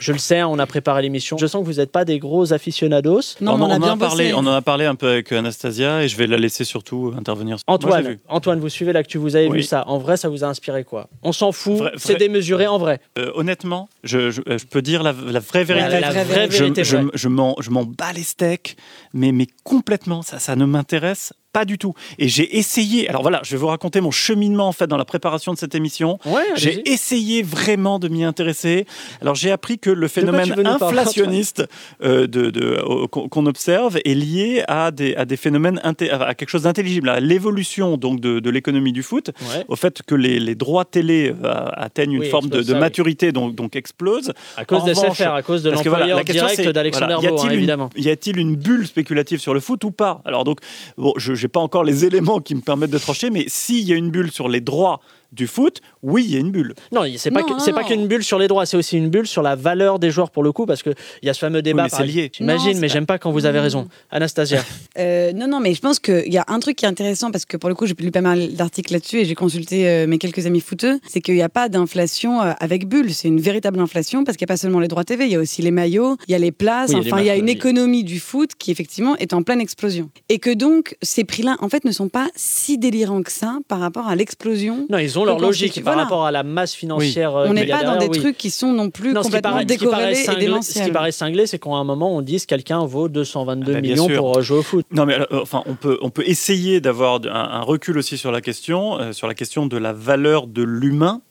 Je 0.00 0.12
le 0.12 0.18
sais, 0.18 0.42
on 0.42 0.58
a 0.58 0.66
préparé 0.66 1.02
l'émission. 1.02 1.36
Je 1.38 1.46
sens 1.46 1.60
que 1.62 1.66
vous 1.66 1.78
n'êtes 1.78 1.92
pas 1.92 2.04
des 2.04 2.18
gros 2.18 2.52
aficionados. 2.52 3.20
Non, 3.40 3.52
on, 3.52 3.58
mais 3.58 3.64
on 3.64 3.70
a 3.70 3.76
en 3.76 3.78
bien 3.80 3.92
a 3.92 3.96
parlé, 3.96 4.32
on 4.34 4.38
en 4.38 4.46
a 4.48 4.62
parlé 4.62 4.86
un 4.86 4.94
peu 4.94 5.08
avec 5.08 5.30
Anastasia 5.30 6.02
et 6.02 6.08
je 6.08 6.16
vais 6.16 6.26
la 6.26 6.38
laisser 6.38 6.64
surtout 6.64 7.12
intervenir. 7.16 7.58
Antoine. 7.66 8.16
Antoine, 8.28 8.60
vous 8.60 8.68
suivez 8.70 8.92
l'actu, 8.92 9.18
vous 9.18 9.36
avez 9.36 9.48
Oui. 9.48 9.58
vu 9.58 9.62
ça. 9.62 9.84
En 9.86 9.98
vrai, 9.98 10.16
ça 10.16 10.28
vous 10.28 10.42
a 10.42 10.46
inspiré 10.48 10.84
quoi? 10.84 11.08
On 11.22 11.32
s'en 11.32 11.52
fout, 11.52 11.82
c'est 11.98 12.16
démesuré 12.16 12.66
en 12.66 12.78
vrai. 12.78 13.00
Euh, 13.18 13.30
honnêtement, 13.34 13.88
je, 14.02 14.30
je- 14.30 14.40
je 14.46 14.64
peux 14.66 14.82
dire 14.82 15.02
la, 15.02 15.12
la 15.12 15.38
vraie 15.40 15.64
vérité. 15.64 16.00
la 16.00 16.10
vraie 16.10 16.48
je, 16.50 16.58
vérité, 16.64 16.82
je- 16.84 17.28
m'en, 17.28 17.54
je 17.60 17.70
m'en 17.70 17.84
bats 17.84 18.12
les 18.14 18.22
steaks, 18.22 18.76
mais, 19.12 19.32
mais 19.32 19.46
complètement, 19.64 20.22
ça, 20.22 20.38
ça 20.38 20.56
ne 20.56 20.64
m'intéresse 20.64 21.32
pas 21.52 21.64
du 21.64 21.78
tout. 21.78 21.94
Et 22.18 22.28
j'ai 22.28 22.56
essayé, 22.58 23.08
alors 23.08 23.22
voilà, 23.22 23.40
je 23.44 23.50
vais 23.52 23.56
vous 23.56 23.66
raconter 23.66 24.00
mon 24.00 24.10
cheminement 24.10 24.68
en 24.68 24.72
fait 24.72 24.86
dans 24.86 24.96
la 24.96 25.04
préparation 25.04 25.52
de 25.52 25.58
cette 25.58 25.74
émission. 25.74 26.18
Ouais, 26.24 26.42
J'ai 26.54 26.88
essayé 26.90 27.42
vraiment 27.42 27.98
de 27.98 28.08
m'y 28.08 28.24
intéresser. 28.24 28.86
Alors 29.20 29.34
j'ai 29.34 29.50
appris 29.50 29.78
que 29.78 29.90
le 29.90 30.08
phénomène 30.08 30.52
inflationniste 30.66 31.64
euh, 32.02 32.26
de, 32.26 32.50
de- 32.50 32.78
euh, 32.82 33.06
qu'on 33.06 33.46
observe 33.46 33.98
est 34.04 34.14
lié 34.14 34.62
à 34.68 34.90
des, 34.90 35.14
à 35.16 35.24
des 35.24 35.36
phénomènes, 35.36 35.80
à 35.84 36.34
quelque 36.34 36.48
chose 36.48 36.62
d'intelligible, 36.62 37.08
à 37.08 37.20
l'évolution 37.20 37.96
donc 37.96 38.20
de, 38.20 38.40
de 38.40 38.50
l'économie 38.50 38.92
du 38.92 39.02
foot, 39.02 39.30
Ouais. 39.40 39.64
au 39.68 39.76
fait 39.76 40.02
que 40.02 40.14
les, 40.14 40.38
les 40.38 40.54
droits 40.54 40.84
télé 40.84 41.32
euh, 41.44 41.64
atteignent 41.72 42.12
une 42.12 42.20
Oui, 42.20 42.28
forme 42.28 42.48
de, 42.48 42.60
oui. 42.62 42.78
maturité, 42.78 43.32
donc, 43.32 43.54
donc 43.54 43.74
explosent. 43.76 44.32
À 44.56 44.64
cause 44.64 44.82
En 44.82 44.84
des 44.84 44.92
revanche, 44.92 45.16
SFR, 45.18 45.34
à 45.34 45.42
cause 45.42 45.62
de 45.62 45.70
voilà, 45.70 46.06
l'employeur 46.14 46.50
c'est, 46.50 46.72
d'Alexander 46.72 47.14
voilà, 47.14 47.28
y 47.28 47.30
Beau, 47.30 47.34
a-t-il 47.36 47.48
hein, 47.48 47.52
une- 47.52 47.58
évidemment. 47.58 47.90
Y 47.96 48.10
a-t-il 48.10 48.38
une 48.38 48.56
bulle 48.56 48.86
spéculative 48.86 49.38
sur 49.40 49.54
le 49.54 49.60
foot 49.60 49.82
ou 49.84 49.90
pas? 49.90 50.20
Alors 50.24 50.44
donc, 50.44 50.58
bon, 50.96 51.12
je 51.16 51.39
n'ai 51.42 51.48
pas 51.48 51.60
encore 51.60 51.84
les 51.84 52.04
éléments 52.04 52.40
qui 52.40 52.54
me 52.54 52.60
permettent 52.60 52.90
de 52.90 52.98
trancher, 52.98 53.30
mais 53.30 53.44
s'il 53.48 53.88
y 53.88 53.92
a 53.92 53.96
une 53.96 54.10
bulle 54.10 54.30
sur 54.30 54.48
les 54.48 54.60
droits 54.60 55.00
du 55.32 55.46
foot, 55.46 55.80
oui, 56.02 56.24
il 56.26 56.34
y 56.34 56.36
a 56.36 56.40
une 56.40 56.50
bulle. 56.50 56.74
Non, 56.92 57.02
c'est 57.16 57.30
pas 57.30 57.42
c'est 57.58 57.72
pas 57.72 57.84
qu'une 57.84 58.06
bulle 58.06 58.24
sur 58.24 58.38
les 58.38 58.48
droits, 58.48 58.66
c'est 58.66 58.76
aussi 58.76 58.96
une 58.96 59.08
bulle 59.08 59.26
sur 59.26 59.42
la 59.42 59.56
valeur 59.56 59.98
des 59.98 60.10
joueurs 60.10 60.30
pour 60.30 60.42
le 60.42 60.52
coup, 60.52 60.66
parce 60.66 60.82
que 60.82 60.90
il 61.22 61.26
y 61.26 61.30
a 61.30 61.34
ce 61.34 61.38
fameux 61.40 61.62
débat. 61.62 61.84
mais 61.84 61.88
par 61.88 62.00
c'est 62.00 62.06
lié. 62.06 62.30
J'imagine, 62.34 62.78
mais 62.78 62.88
j'aime 62.88 63.06
pas 63.06 63.18
quand 63.18 63.30
vous 63.30 63.46
avez 63.46 63.60
raison. 63.60 63.88
Anastasia. 64.10 64.62
Euh, 64.98 65.32
non, 65.32 65.46
non, 65.46 65.60
mais 65.60 65.72
je 65.72 65.80
pense 65.80 65.98
qu'il 66.00 66.32
y 66.32 66.36
a 66.36 66.44
un 66.48 66.58
truc 66.58 66.76
qui 66.76 66.84
est 66.84 66.88
intéressant 66.88 67.30
parce 67.30 67.44
que 67.44 67.56
pour 67.56 67.68
le 67.68 67.74
coup, 67.74 67.86
j'ai 67.86 67.94
lu 67.98 68.10
pas 68.10 68.20
mal 68.20 68.54
d'articles 68.54 68.92
là-dessus 68.92 69.20
et 69.20 69.24
j'ai 69.24 69.34
consulté 69.34 69.88
euh, 69.88 70.06
mes 70.06 70.18
quelques 70.18 70.46
amis 70.46 70.60
footeux. 70.60 70.98
C'est 71.08 71.20
qu'il 71.20 71.34
n'y 71.34 71.42
a 71.42 71.48
pas 71.48 71.68
d'inflation 71.68 72.42
euh, 72.42 72.52
avec 72.58 72.88
bulle. 72.88 73.14
C'est 73.14 73.28
une 73.28 73.40
véritable 73.40 73.78
inflation 73.78 74.24
parce 74.24 74.36
qu'il 74.36 74.44
n'y 74.44 74.50
a 74.50 74.54
pas 74.54 74.58
seulement 74.58 74.80
les 74.80 74.88
droits 74.88 75.04
TV, 75.04 75.26
il 75.26 75.32
y 75.32 75.36
a 75.36 75.38
aussi 75.38 75.62
les 75.62 75.70
maillots, 75.70 76.16
il 76.26 76.32
y 76.32 76.34
a 76.34 76.38
les 76.38 76.52
places. 76.52 76.90
Oui, 76.90 77.00
enfin, 77.06 77.20
il 77.20 77.26
y 77.26 77.30
a 77.30 77.36
une 77.36 77.44
oui. 77.44 77.52
économie 77.52 78.04
du 78.04 78.18
foot 78.18 78.50
qui 78.58 78.72
effectivement 78.72 79.16
est 79.16 79.32
en 79.32 79.42
pleine 79.42 79.60
explosion. 79.60 80.10
Et 80.28 80.38
que 80.38 80.52
donc, 80.52 80.96
ces 81.02 81.24
prix-là, 81.24 81.56
en 81.60 81.68
fait, 81.68 81.84
ne 81.84 81.92
sont 81.92 82.08
pas 82.08 82.28
si 82.34 82.76
délirants 82.76 83.22
que 83.22 83.32
ça 83.32 83.58
par 83.68 83.78
rapport 83.78 84.08
à 84.08 84.16
l'explosion. 84.16 84.86
Non, 84.90 84.98
ils 84.98 85.18
ont 85.18 85.19
leur 85.24 85.36
que 85.38 85.42
logique 85.42 85.74
par 85.82 85.92
voilà. 85.94 86.02
rapport 86.04 86.26
à 86.26 86.30
la 86.30 86.42
masse 86.42 86.74
financière. 86.74 87.36
euh, 87.36 87.46
On 87.48 87.52
n'est 87.54 87.66
pas 87.66 87.82
dans 87.84 87.92
derrière, 87.92 87.98
des 87.98 88.08
oui. 88.08 88.18
trucs 88.18 88.36
qui 88.38 88.50
sont 88.50 88.72
non 88.72 88.90
plus 88.90 89.12
Non, 89.12 89.22
complètement 89.22 89.50
paraît- 89.50 89.62
ce 89.62 89.66
décorrélés 89.68 90.12
et 90.12 90.14
cinglé- 90.24 90.26
Ce 90.26 90.36
qui 90.38 90.44
démentiels. 90.46 90.92
paraît 90.92 91.12
cinglé, 91.12 91.46
c'est 91.46 91.58
qu'à 91.58 91.70
un 91.70 91.84
moment, 91.84 92.14
on 92.16 92.22
dise 92.22 92.46
quelqu'un 92.46 92.84
vaut 92.84 93.08
222 93.08 93.72
Ah 93.72 93.74
bah, 93.74 93.80
millions 93.80 94.06
sûr. 94.06 94.16
pour 94.18 94.38
euh, 94.38 94.42
jouer 94.42 94.58
au 94.58 94.62
foot. 94.62 94.86
Non, 94.92 95.06
mais 95.06 95.18
euh, 95.18 95.24
enfin, 95.42 95.62
on 95.66 95.74
peut, 95.74 95.98
on 96.02 96.10
peut 96.10 96.24
essayer 96.26 96.80
d'avoir 96.80 97.20
un, 97.24 97.28
un 97.30 97.60
recul 97.62 97.98
aussi 97.98 98.18
sur 98.18 98.32
la 98.32 98.40
question, 98.40 98.98
euh, 99.00 99.12
sur 99.12 99.26
la 99.28 99.34
question 99.34 99.66
de 99.66 99.76
la 99.76 99.92
valeur 99.92 100.46
de 100.46 100.62
l'humain. 100.62 101.22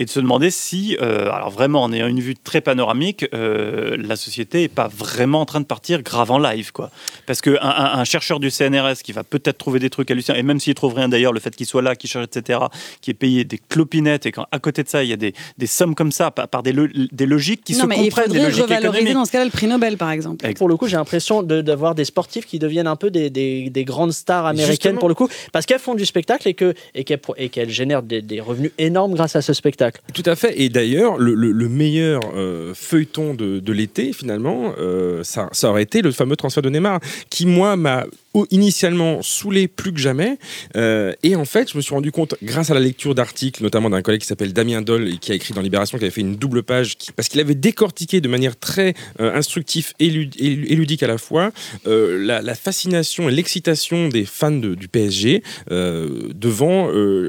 Et 0.00 0.06
de 0.06 0.10
se 0.10 0.18
demander 0.18 0.50
si, 0.50 0.96
euh, 1.02 1.30
alors 1.30 1.50
vraiment 1.50 1.82
en 1.82 1.92
ayant 1.92 2.06
une 2.06 2.20
vue 2.20 2.34
très 2.34 2.62
panoramique, 2.62 3.26
euh, 3.34 3.98
la 3.98 4.16
société 4.16 4.60
n'est 4.62 4.68
pas 4.68 4.88
vraiment 4.88 5.42
en 5.42 5.44
train 5.44 5.60
de 5.60 5.66
partir 5.66 6.00
grave 6.02 6.30
en 6.30 6.38
live. 6.38 6.72
Quoi. 6.72 6.90
Parce 7.26 7.42
qu'un 7.42 7.58
un, 7.60 7.98
un 8.00 8.04
chercheur 8.04 8.40
du 8.40 8.50
CNRS 8.50 9.02
qui 9.04 9.12
va 9.12 9.24
peut-être 9.24 9.58
trouver 9.58 9.78
des 9.78 9.90
trucs 9.90 10.10
hallucinants, 10.10 10.38
et 10.38 10.42
même 10.42 10.58
s'il 10.58 10.72
trouve 10.74 10.94
rien 10.94 11.10
d'ailleurs, 11.10 11.34
le 11.34 11.38
fait 11.40 11.54
qu'il 11.54 11.66
soit 11.66 11.82
là, 11.82 11.94
qu'il 11.96 12.08
cherche, 12.08 12.24
etc., 12.34 12.60
qui 13.02 13.10
est 13.10 13.14
payé 13.14 13.44
des 13.44 13.58
clopinettes, 13.68 14.24
et 14.24 14.32
qu'à 14.32 14.46
côté 14.62 14.82
de 14.82 14.88
ça, 14.88 15.04
il 15.04 15.10
y 15.10 15.12
a 15.12 15.16
des, 15.16 15.34
des 15.58 15.66
sommes 15.66 15.94
comme 15.94 16.12
ça, 16.12 16.30
par, 16.30 16.48
par 16.48 16.62
des, 16.62 16.72
lo- 16.72 16.88
des 17.12 17.26
logiques 17.26 17.62
qui 17.62 17.74
non, 17.74 17.80
se 17.82 17.86
mais 17.86 17.96
il 17.98 18.04
comprennent, 18.04 18.24
des 18.32 18.38
faudrait 18.38 18.44
logiques 18.48 18.62
revaloriser 18.62 18.88
économiques. 19.00 19.14
dans 19.14 19.24
ce 19.26 19.32
cas-là 19.32 19.44
le 19.44 19.50
prix 19.50 19.66
Nobel, 19.66 19.98
par 19.98 20.10
exemple. 20.12 20.50
Pour 20.54 20.68
le 20.70 20.78
coup, 20.78 20.86
j'ai 20.88 20.96
l'impression 20.96 21.42
de- 21.42 21.60
d'avoir 21.60 21.94
des 21.94 22.06
sportifs 22.06 22.46
qui 22.46 22.58
deviennent 22.58 22.86
un 22.86 22.96
peu 22.96 23.10
des, 23.10 23.28
des- 23.28 23.68
des 23.68 23.84
grandes 23.84 24.12
stars 24.12 24.46
américaines 24.46 24.70
Justement. 24.72 24.98
pour 24.98 25.08
le 25.10 25.14
coup, 25.14 25.28
parce 25.52 25.66
qu'elles 25.66 25.78
font 25.78 25.94
du 25.94 26.06
spectacle 26.06 26.48
et 26.48 26.54
que 26.54 26.72
et 26.94 27.04
qu'elles 27.04 27.20
et 27.36 27.50
qu'elles 27.50 27.68
génèrent 27.68 28.02
des, 28.02 28.22
des 28.22 28.40
revenus 28.40 28.72
énormes 28.78 29.12
grâce 29.14 29.36
à 29.36 29.42
ce 29.42 29.52
spectacle. 29.52 29.89
Tout 30.14 30.22
à 30.26 30.36
fait. 30.36 30.60
Et 30.60 30.68
d'ailleurs, 30.68 31.18
le, 31.18 31.34
le- 31.34 31.52
le 31.52 31.68
meilleur 31.68 32.20
euh, 32.34 32.72
feuilleton 32.74 33.34
de, 33.34 33.72
l'été, 33.72 34.12
finalement, 34.12 34.74
euh, 34.78 35.22
ça, 35.24 35.48
ça 35.52 35.70
aurait 35.70 35.82
été 35.82 36.02
le 36.02 36.12
fameux 36.12 36.36
transfert 36.36 36.62
de 36.62 36.70
Neymar, 36.70 37.00
qui, 37.30 37.46
moi, 37.46 37.76
m'a 37.76 38.04
initialement 38.50 39.22
saoulé 39.22 39.66
plus 39.68 39.92
que 39.92 39.98
jamais. 39.98 40.38
Euh, 40.76 41.12
et 41.22 41.34
en 41.36 41.44
fait, 41.44 41.70
je 41.72 41.76
me 41.76 41.82
suis 41.82 41.94
rendu 41.94 42.12
compte, 42.12 42.34
grâce 42.42 42.70
à 42.70 42.74
la 42.74 42.80
lecture 42.80 43.14
d'articles, 43.14 43.62
notamment 43.62 43.90
d'un 43.90 44.02
collègue 44.02 44.20
qui 44.20 44.26
s'appelle 44.26 44.52
Damien 44.52 44.82
Doll, 44.82 45.08
et 45.08 45.18
qui 45.18 45.32
a 45.32 45.34
écrit 45.34 45.52
dans 45.54 45.60
Libération, 45.62 45.98
qui 45.98 46.04
avait 46.04 46.10
fait 46.12 46.20
une 46.20 46.36
double 46.36 46.62
page, 46.62 46.96
qui- 46.96 47.12
parce 47.12 47.28
qu'il 47.28 47.40
avait 47.40 47.54
décortiqué 47.56 48.20
de 48.20 48.28
manière 48.28 48.56
très 48.58 48.94
euh, 49.20 49.34
instructive 49.34 49.92
et, 49.98 50.08
lud- 50.10 50.34
et 50.38 50.50
lu- 50.50 50.66
et 50.68 50.76
ludique 50.76 51.02
à 51.02 51.06
la 51.08 51.18
fois 51.18 51.50
euh, 51.86 52.24
la, 52.24 52.40
la 52.42 52.54
fascination 52.54 53.28
et 53.28 53.32
l'excitation 53.32 54.08
des 54.08 54.24
fans 54.24 54.50
de- 54.52 54.74
du 54.74 54.88
PSG 54.88 55.42
devant, 55.70 56.88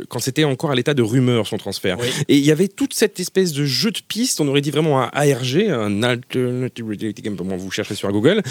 quand 0.10 0.20
c'était 0.20 0.44
encore 0.44 0.72
à 0.72 0.76
l'état 0.76 0.94
de 0.94 1.02
rumeur, 1.02 1.48
son 1.48 1.58
transfert. 1.58 1.98
Et 2.28 2.38
il 2.38 2.46
y 2.46 2.52
avait 2.52 2.68
toute 2.68 2.94
cette 2.94 3.20
espèce 3.20 3.54
de 3.54 3.66
jeu 3.66 3.92
de 3.92 4.00
pistes, 4.08 4.40
on 4.42 4.48
aurait 4.48 4.62
dit 4.62 4.72
vraiment 4.72 5.02
un 5.02 5.10
ARG, 5.14 5.68
un 5.70 6.04
Alternative 6.04 6.86
comment 7.38 7.56
vous 7.58 7.72
cherchez 7.72 7.96
sur 7.96 8.12
Google, 8.12 8.42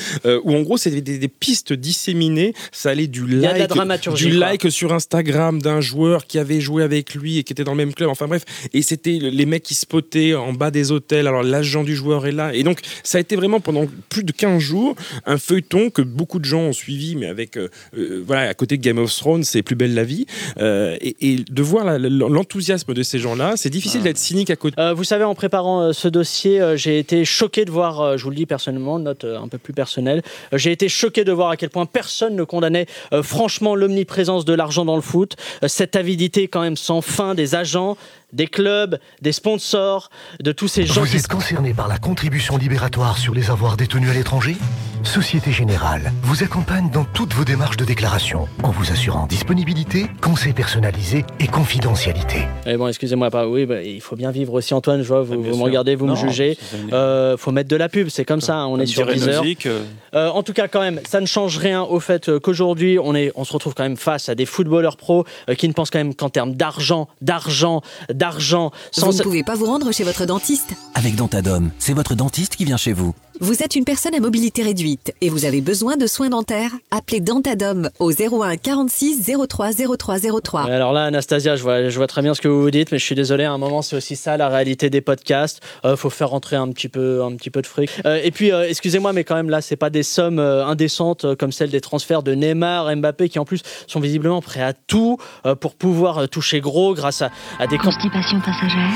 où 0.44 0.54
en 0.54 0.62
gros 0.62 0.76
c'était 0.76 1.00
des, 1.00 1.18
des 1.18 1.28
pistes 1.28 1.72
disséminées, 1.72 2.39
ça 2.72 2.90
allait 2.90 3.06
du 3.06 3.26
like, 3.26 3.68
du 4.14 4.30
quoi. 4.30 4.38
like 4.38 4.70
sur 4.70 4.92
Instagram 4.92 5.60
d'un 5.60 5.80
joueur 5.80 6.26
qui 6.26 6.38
avait 6.38 6.60
joué 6.60 6.82
avec 6.82 7.14
lui 7.14 7.38
et 7.38 7.44
qui 7.44 7.52
était 7.52 7.64
dans 7.64 7.72
le 7.72 7.78
même 7.78 7.94
club, 7.94 8.08
enfin 8.10 8.26
bref, 8.26 8.44
et 8.72 8.82
c'était 8.82 9.18
les 9.20 9.46
mecs 9.46 9.62
qui 9.62 9.74
spottaient 9.74 10.34
en 10.34 10.52
bas 10.52 10.70
des 10.70 10.92
hôtels, 10.92 11.26
alors 11.26 11.42
l'agent 11.42 11.84
du 11.84 11.94
joueur 11.94 12.26
est 12.26 12.32
là, 12.32 12.52
et 12.54 12.62
donc 12.62 12.80
ça 13.02 13.18
a 13.18 13.20
été 13.20 13.36
vraiment 13.36 13.60
pendant 13.60 13.86
plus 14.08 14.24
de 14.24 14.32
15 14.32 14.58
jours 14.60 14.94
un 15.26 15.38
feuilleton 15.38 15.90
que 15.90 16.02
beaucoup 16.02 16.38
de 16.38 16.44
gens 16.44 16.60
ont 16.60 16.72
suivi, 16.72 17.16
mais 17.16 17.26
avec, 17.26 17.56
euh, 17.56 17.68
euh, 17.96 18.22
voilà, 18.26 18.48
à 18.48 18.54
côté 18.54 18.76
de 18.76 18.82
Game 18.82 18.98
of 18.98 19.14
Thrones, 19.14 19.44
c'est 19.44 19.62
plus 19.62 19.76
belle 19.76 19.94
la 19.94 20.04
vie, 20.04 20.26
Euh, 20.58 20.96
et, 21.00 21.16
et 21.20 21.36
de 21.36 21.62
voir 21.62 21.84
l'enthousiasme 21.98 22.92
de 22.94 23.02
ces 23.02 23.18
gens-là, 23.18 23.54
c'est 23.56 23.70
difficile 23.70 24.02
d'être 24.02 24.18
cynique 24.18 24.50
à 24.50 24.56
côté. 24.56 24.74
Euh, 24.78 24.92
vous 24.92 25.04
savez, 25.04 25.24
en 25.24 25.34
préparant 25.34 25.92
ce 25.92 26.08
dossier, 26.08 26.60
j'ai 26.76 26.98
été 26.98 27.24
choqué 27.24 27.64
de 27.64 27.70
voir, 27.70 28.18
je 28.18 28.24
vous 28.24 28.30
le 28.30 28.36
dis 28.36 28.46
personnellement, 28.46 28.98
note 28.98 29.24
un 29.24 29.48
peu 29.48 29.58
plus 29.58 29.72
personnelle, 29.72 30.22
j'ai 30.52 30.72
été 30.72 30.88
choqué 30.88 31.24
de 31.24 31.32
voir 31.32 31.50
à 31.50 31.56
quel 31.56 31.70
point 31.70 31.86
personne 31.86 32.29
ne 32.34 32.44
condamnait 32.44 32.86
euh, 33.12 33.22
franchement 33.22 33.74
l'omniprésence 33.74 34.44
de 34.44 34.54
l'argent 34.54 34.84
dans 34.84 34.96
le 34.96 35.02
foot, 35.02 35.36
euh, 35.62 35.68
cette 35.68 35.96
avidité 35.96 36.48
quand 36.48 36.60
même 36.60 36.76
sans 36.76 37.00
fin 37.00 37.34
des 37.34 37.54
agents. 37.54 37.96
Des 38.32 38.46
clubs, 38.46 38.98
des 39.22 39.32
sponsors, 39.32 40.10
de 40.40 40.52
tous 40.52 40.68
ces 40.68 40.86
gens 40.86 41.00
Vous 41.02 41.06
qui 41.06 41.16
êtes 41.16 41.28
concerné 41.28 41.74
par 41.74 41.88
la 41.88 41.98
contribution 41.98 42.56
libératoire 42.56 43.18
sur 43.18 43.34
les 43.34 43.50
avoirs 43.50 43.76
détenus 43.76 44.10
à 44.10 44.14
l'étranger? 44.14 44.56
Société 45.02 45.50
Générale 45.50 46.12
vous 46.22 46.42
accompagne 46.42 46.90
dans 46.90 47.04
toutes 47.04 47.32
vos 47.32 47.44
démarches 47.44 47.78
de 47.78 47.86
déclaration 47.86 48.46
en 48.62 48.70
vous 48.70 48.92
assurant 48.92 49.26
disponibilité, 49.26 50.06
conseils 50.20 50.52
personnalisés 50.52 51.24
et 51.38 51.46
confidentialité. 51.46 52.46
Eh 52.66 52.76
bon, 52.76 52.86
excusez-moi, 52.86 53.30
pas. 53.30 53.48
Oui, 53.48 53.64
bah, 53.64 53.82
il 53.82 54.02
faut 54.02 54.14
bien 54.16 54.30
vivre 54.30 54.52
aussi, 54.52 54.74
Antoine. 54.74 55.00
Je 55.02 55.08
vois, 55.08 55.22
vous, 55.22 55.42
vous 55.42 55.56
me 55.56 55.62
regardez, 55.62 55.94
vous 55.94 56.06
me 56.06 56.16
jugez. 56.16 56.58
Euh, 56.92 57.38
faut 57.38 57.50
mettre 57.50 57.70
de 57.70 57.76
la 57.76 57.88
pub, 57.88 58.08
c'est 58.10 58.26
comme 58.26 58.42
ça. 58.42 58.56
hein, 58.56 58.66
on 58.66 58.72
Comme 58.72 58.82
est 58.82 58.86
sur 58.86 59.06
dirait 59.06 59.16
10 59.16 59.28
heures. 59.28 59.44
Euh, 59.66 59.80
Euh, 60.12 60.28
en 60.28 60.42
tout 60.42 60.52
cas, 60.52 60.66
quand 60.68 60.80
même, 60.80 61.00
ça 61.08 61.20
ne 61.20 61.26
change 61.26 61.56
rien 61.56 61.82
au 61.82 62.00
fait 62.00 62.28
euh, 62.28 62.40
qu'aujourd'hui, 62.40 62.98
on, 63.00 63.14
est, 63.14 63.30
on 63.36 63.44
se 63.44 63.52
retrouve 63.52 63.74
quand 63.74 63.84
même 63.84 63.96
face 63.96 64.28
à 64.28 64.34
des 64.34 64.44
footballeurs 64.44 64.96
pros 64.96 65.24
euh, 65.48 65.54
qui 65.54 65.68
ne 65.68 65.72
pensent 65.72 65.90
quand 65.90 66.00
même 66.00 66.14
qu'en 66.16 66.28
termes 66.30 66.54
d'argent, 66.54 67.06
d'argent, 67.20 67.80
d'argent. 68.20 68.70
Vous 68.98 69.12
ne 69.12 69.22
pouvez 69.22 69.42
pas 69.42 69.56
vous 69.56 69.66
rendre 69.66 69.90
chez 69.90 70.04
votre 70.04 70.26
dentiste 70.26 70.74
Avec 70.94 71.16
Dentadome, 71.16 71.70
c'est 71.78 71.94
votre 71.94 72.14
dentiste 72.14 72.54
qui 72.54 72.64
vient 72.64 72.76
chez 72.76 72.92
vous. 72.92 73.14
Vous 73.42 73.62
êtes 73.62 73.74
une 73.74 73.86
personne 73.86 74.14
à 74.14 74.20
mobilité 74.20 74.62
réduite 74.62 75.14
et 75.22 75.30
vous 75.30 75.46
avez 75.46 75.62
besoin 75.62 75.96
de 75.96 76.06
soins 76.06 76.28
dentaires? 76.28 76.72
Appelez 76.90 77.20
Dentadome 77.20 77.88
au 77.98 78.12
01 78.12 78.58
46 78.58 79.30
03 79.48 79.70
03 79.96 80.16
03. 80.42 80.64
Ouais, 80.66 80.72
Alors 80.72 80.92
là, 80.92 81.04
Anastasia, 81.04 81.56
je 81.56 81.62
vois, 81.62 81.88
je 81.88 81.96
vois 81.96 82.06
très 82.06 82.20
bien 82.20 82.34
ce 82.34 82.42
que 82.42 82.48
vous 82.48 82.60
vous 82.60 82.70
dites, 82.70 82.92
mais 82.92 82.98
je 82.98 83.04
suis 83.06 83.14
désolé. 83.14 83.44
À 83.44 83.52
un 83.52 83.56
moment, 83.56 83.80
c'est 83.80 83.96
aussi 83.96 84.14
ça 84.14 84.36
la 84.36 84.50
réalité 84.50 84.90
des 84.90 85.00
podcasts. 85.00 85.62
Euh, 85.86 85.96
faut 85.96 86.10
faire 86.10 86.28
rentrer 86.28 86.56
un 86.56 86.68
petit 86.68 86.90
peu, 86.90 87.22
un 87.22 87.34
petit 87.34 87.48
peu 87.48 87.62
de 87.62 87.66
fric. 87.66 87.90
Euh, 88.04 88.20
et 88.22 88.30
puis, 88.30 88.52
euh, 88.52 88.68
excusez-moi, 88.68 89.14
mais 89.14 89.24
quand 89.24 89.36
même 89.36 89.48
là, 89.48 89.62
c'est 89.62 89.76
pas 89.76 89.88
des 89.88 90.02
sommes 90.02 90.38
euh, 90.38 90.66
indécentes 90.66 91.34
comme 91.36 91.50
celles 91.50 91.70
des 91.70 91.80
transferts 91.80 92.22
de 92.22 92.34
Neymar, 92.34 92.94
Mbappé, 92.94 93.30
qui 93.30 93.38
en 93.38 93.46
plus 93.46 93.62
sont 93.86 94.00
visiblement 94.00 94.42
prêts 94.42 94.62
à 94.62 94.74
tout 94.74 95.16
euh, 95.46 95.54
pour 95.54 95.76
pouvoir 95.76 96.18
euh, 96.18 96.26
toucher 96.26 96.60
gros 96.60 96.92
grâce 96.92 97.22
à, 97.22 97.30
à 97.58 97.66
des 97.66 97.78
Constipation 97.78 98.38
passagère? 98.40 98.90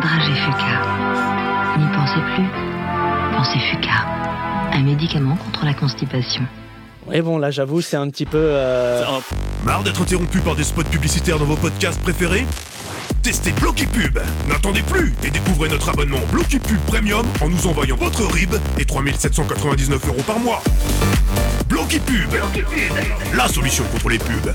Dragée 0.00 0.34
Fuca. 0.44 1.76
N'y 1.76 1.86
pensez 1.92 2.20
plus 2.36 2.67
Pensez 3.38 3.60
Fuca. 3.70 4.04
Un 4.72 4.82
médicament 4.82 5.36
contre 5.36 5.64
la 5.64 5.72
constipation. 5.72 6.42
Oui, 7.06 7.20
bon, 7.20 7.38
là, 7.38 7.52
j'avoue, 7.52 7.80
c'est 7.80 7.96
un 7.96 8.10
petit 8.10 8.26
peu. 8.26 8.36
euh, 8.36 9.04
Marre 9.64 9.84
d'être 9.84 10.02
interrompu 10.02 10.40
par 10.40 10.56
des 10.56 10.64
spots 10.64 10.82
publicitaires 10.82 11.38
dans 11.38 11.44
vos 11.44 11.54
podcasts 11.54 12.00
préférés 12.02 12.44
Testez 13.22 13.52
Blocky 13.52 13.86
Pub 13.86 14.18
N'attendez 14.48 14.82
plus 14.82 15.14
et 15.22 15.30
découvrez 15.30 15.68
notre 15.68 15.88
abonnement 15.88 16.18
Blocky 16.32 16.58
Pub 16.58 16.78
Premium 16.88 17.24
en 17.40 17.48
nous 17.48 17.64
envoyant 17.68 17.94
votre 17.96 18.24
RIB 18.26 18.56
et 18.76 18.84
3799 18.84 20.08
euros 20.08 20.22
par 20.26 20.40
mois. 20.40 20.60
Blocky 21.68 22.00
Pub 22.00 22.34
La 23.36 23.46
solution 23.46 23.84
contre 23.92 24.08
les 24.08 24.18
pubs 24.18 24.52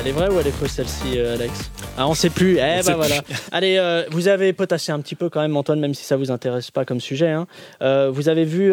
Elle 0.00 0.08
est 0.08 0.12
vraie 0.12 0.28
ou 0.30 0.38
elle 0.38 0.46
est 0.46 0.50
fausse 0.52 0.70
celle-ci, 0.72 1.18
euh, 1.18 1.34
Alex? 1.34 1.70
Ah, 1.96 2.06
on 2.08 2.14
sait 2.14 2.30
plus. 2.30 2.58
Eh 2.58 2.80
On 2.82 2.84
ben 2.86 2.94
voilà. 2.96 3.22
plus. 3.22 3.34
Allez, 3.52 3.76
euh, 3.78 4.04
vous 4.10 4.28
avez 4.28 4.52
potassé 4.52 4.92
un 4.92 5.00
petit 5.00 5.14
peu 5.16 5.28
quand 5.28 5.40
même, 5.40 5.56
Antoine, 5.56 5.80
même 5.80 5.94
si 5.94 6.04
ça 6.04 6.16
vous 6.16 6.30
intéresse 6.30 6.70
pas 6.70 6.84
comme 6.84 7.00
sujet. 7.00 7.28
hein. 7.30 7.46
Euh, 7.82 8.10
vous 8.12 8.28
avez 8.28 8.44
vu, 8.44 8.72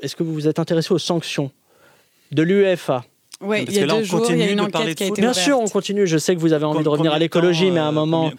est-ce 0.00 0.16
que 0.16 0.22
vous 0.22 0.32
vous 0.32 0.48
êtes 0.48 0.58
intéressé 0.58 0.92
aux 0.94 0.98
sanctions 0.98 1.50
de 2.32 2.42
l'UEFA? 2.42 3.04
Ouais, 3.40 3.64
il 3.64 3.72
y 3.74 3.78
a 3.80 3.86
deux 3.86 4.02
jours, 4.04 4.26
il 4.30 4.38
y 4.38 4.42
a 4.42 4.50
une 4.50 4.60
enquête 4.60 4.94
qui 4.94 5.04
a 5.04 5.06
été 5.06 5.20
Bien 5.20 5.32
sûr, 5.32 5.58
on 5.60 5.66
continue. 5.68 6.06
Je 6.06 6.18
sais 6.18 6.34
que 6.34 6.40
vous 6.40 6.52
avez 6.52 6.64
envie 6.64 6.82
de 6.84 6.88
revenir 6.88 7.12
à 7.12 7.18
l'écologie, 7.18 7.70
mais 7.70 7.80
à 7.80 7.84
un 7.86 7.92
moment, 7.92 8.32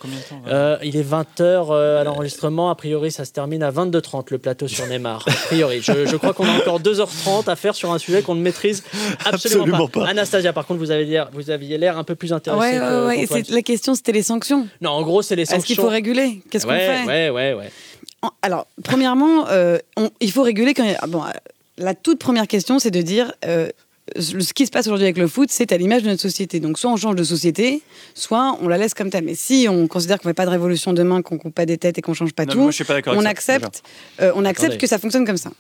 euh, 0.48 0.78
il 0.84 0.96
est 0.98 1.04
20h 1.08 2.00
à 2.00 2.04
l'enregistrement. 2.04 2.70
A 2.70 2.76
priori, 2.76 3.12
ça 3.12 3.26
se 3.26 3.32
termine 3.32 3.62
à 3.64 3.72
22h30 3.72 4.28
le 4.32 4.38
plateau 4.38 4.68
sur 4.68 4.86
Neymar. 4.88 5.24
A 5.28 5.32
priori, 5.48 5.80
je, 5.82 6.06
je 6.06 6.16
crois 6.16 6.34
qu'on 6.34 6.46
a 6.48 6.52
encore 6.58 6.80
2h30 6.80 7.50
à 7.50 7.56
faire 7.56 7.76
sur 7.76 7.92
un 7.92 7.98
sujet 8.00 8.22
qu'on 8.22 8.36
ne 8.36 8.42
maîtrise 8.42 8.84
absolument, 9.26 9.64
Absolument 9.64 9.88
pas. 9.88 10.02
pas. 10.02 10.08
Anastasia, 10.08 10.54
par 10.54 10.66
contre, 10.66 10.80
vous 10.80 10.92
avez 10.92 11.06
l'air, 11.06 11.30
vous 11.34 11.50
aviez 11.50 11.78
l'air 11.78 11.98
un 11.98 12.04
peu 12.04 12.16
plus 12.16 12.34
intéressé. 12.34 12.80
Ouais, 12.80 12.80
ouais, 13.06 13.26
que- 13.28 13.34
ouais. 13.34 13.44
La 13.50 13.62
question, 13.62 13.96
c'était 13.96 14.12
les 14.12 14.24
sanctions. 14.24 14.68
Non, 14.82 14.92
en 14.92 15.02
gros, 15.04 15.22
c'est 15.22 15.36
les 15.36 15.46
sanctions. 15.46 15.58
Est-ce 15.60 15.66
qu'il 15.68 15.76
faut 15.76 15.88
réguler? 15.90 16.42
Qu'est-ce 16.50 16.66
qu'on 16.66 16.72
ouais, 16.72 17.04
fait? 17.04 17.06
Ouais, 17.06 17.30
ouais, 17.30 17.54
ouais. 17.54 17.70
Alors, 18.42 18.66
premièrement, 18.84 19.48
euh, 19.50 19.78
on- 19.98 20.10
il 20.20 20.32
faut 20.32 20.42
réguler 20.44 20.74
quand 20.74 20.84
il 20.84 20.92
y 20.92 20.96
a- 20.96 21.08
bon, 21.08 21.24
euh, 21.24 21.28
la 21.78 21.94
toute 21.94 22.20
première 22.20 22.48
question, 22.48 22.80
c'est 22.80 22.92
de 22.92 23.02
dire 23.02 23.34
euh, 23.46 23.70
ce 24.20 24.54
qui 24.54 24.66
se 24.66 24.72
passe 24.72 24.86
aujourd'hui 24.86 25.06
avec 25.06 25.18
le 25.18 25.28
foot, 25.28 25.50
c'est 25.52 25.72
à 25.72 25.78
l'image 25.78 26.04
de 26.04 26.10
notre 26.10 26.22
société. 26.22 26.60
Donc, 26.60 26.78
soit 26.78 26.92
on 26.92 26.96
change 26.96 27.16
de 27.16 27.24
société, 27.24 27.82
soit 28.14 28.56
on 28.62 28.68
la 28.68 28.78
laisse 28.78 28.94
comme 28.94 29.10
telle. 29.10 29.24
Mais 29.24 29.34
si 29.34 29.68
on 29.70 29.88
considère 29.88 30.20
qu'on 30.20 30.30
ne 30.30 30.32
fait 30.32 30.36
pas 30.36 30.46
de 30.46 30.52
révolution 30.52 30.94
demain, 30.94 31.24
qu'on 31.24 31.40
coupe 31.40 31.56
pas 31.56 31.66
des 31.66 31.78
têtes 31.78 31.98
et 31.98 32.02
qu'on 32.02 32.14
change 32.14 32.34
pas 32.34 32.46
Non, 32.46 32.52
tout, 32.52 32.58
mais 32.58 32.64
moi, 32.66 32.72
je 32.72 32.76
suis 32.76 32.84
pas 32.84 32.94
d'accord 32.94 33.16
on 33.16 33.26
avec 33.26 33.42
ça, 33.42 33.54
accepte, 33.54 33.82
euh, 34.22 34.32
on 34.36 34.46
accepte 34.46 34.78
que 34.78 34.86
ça 34.86 35.00
fonctionne 35.00 35.26
comme 35.26 35.38
ça. 35.38 35.52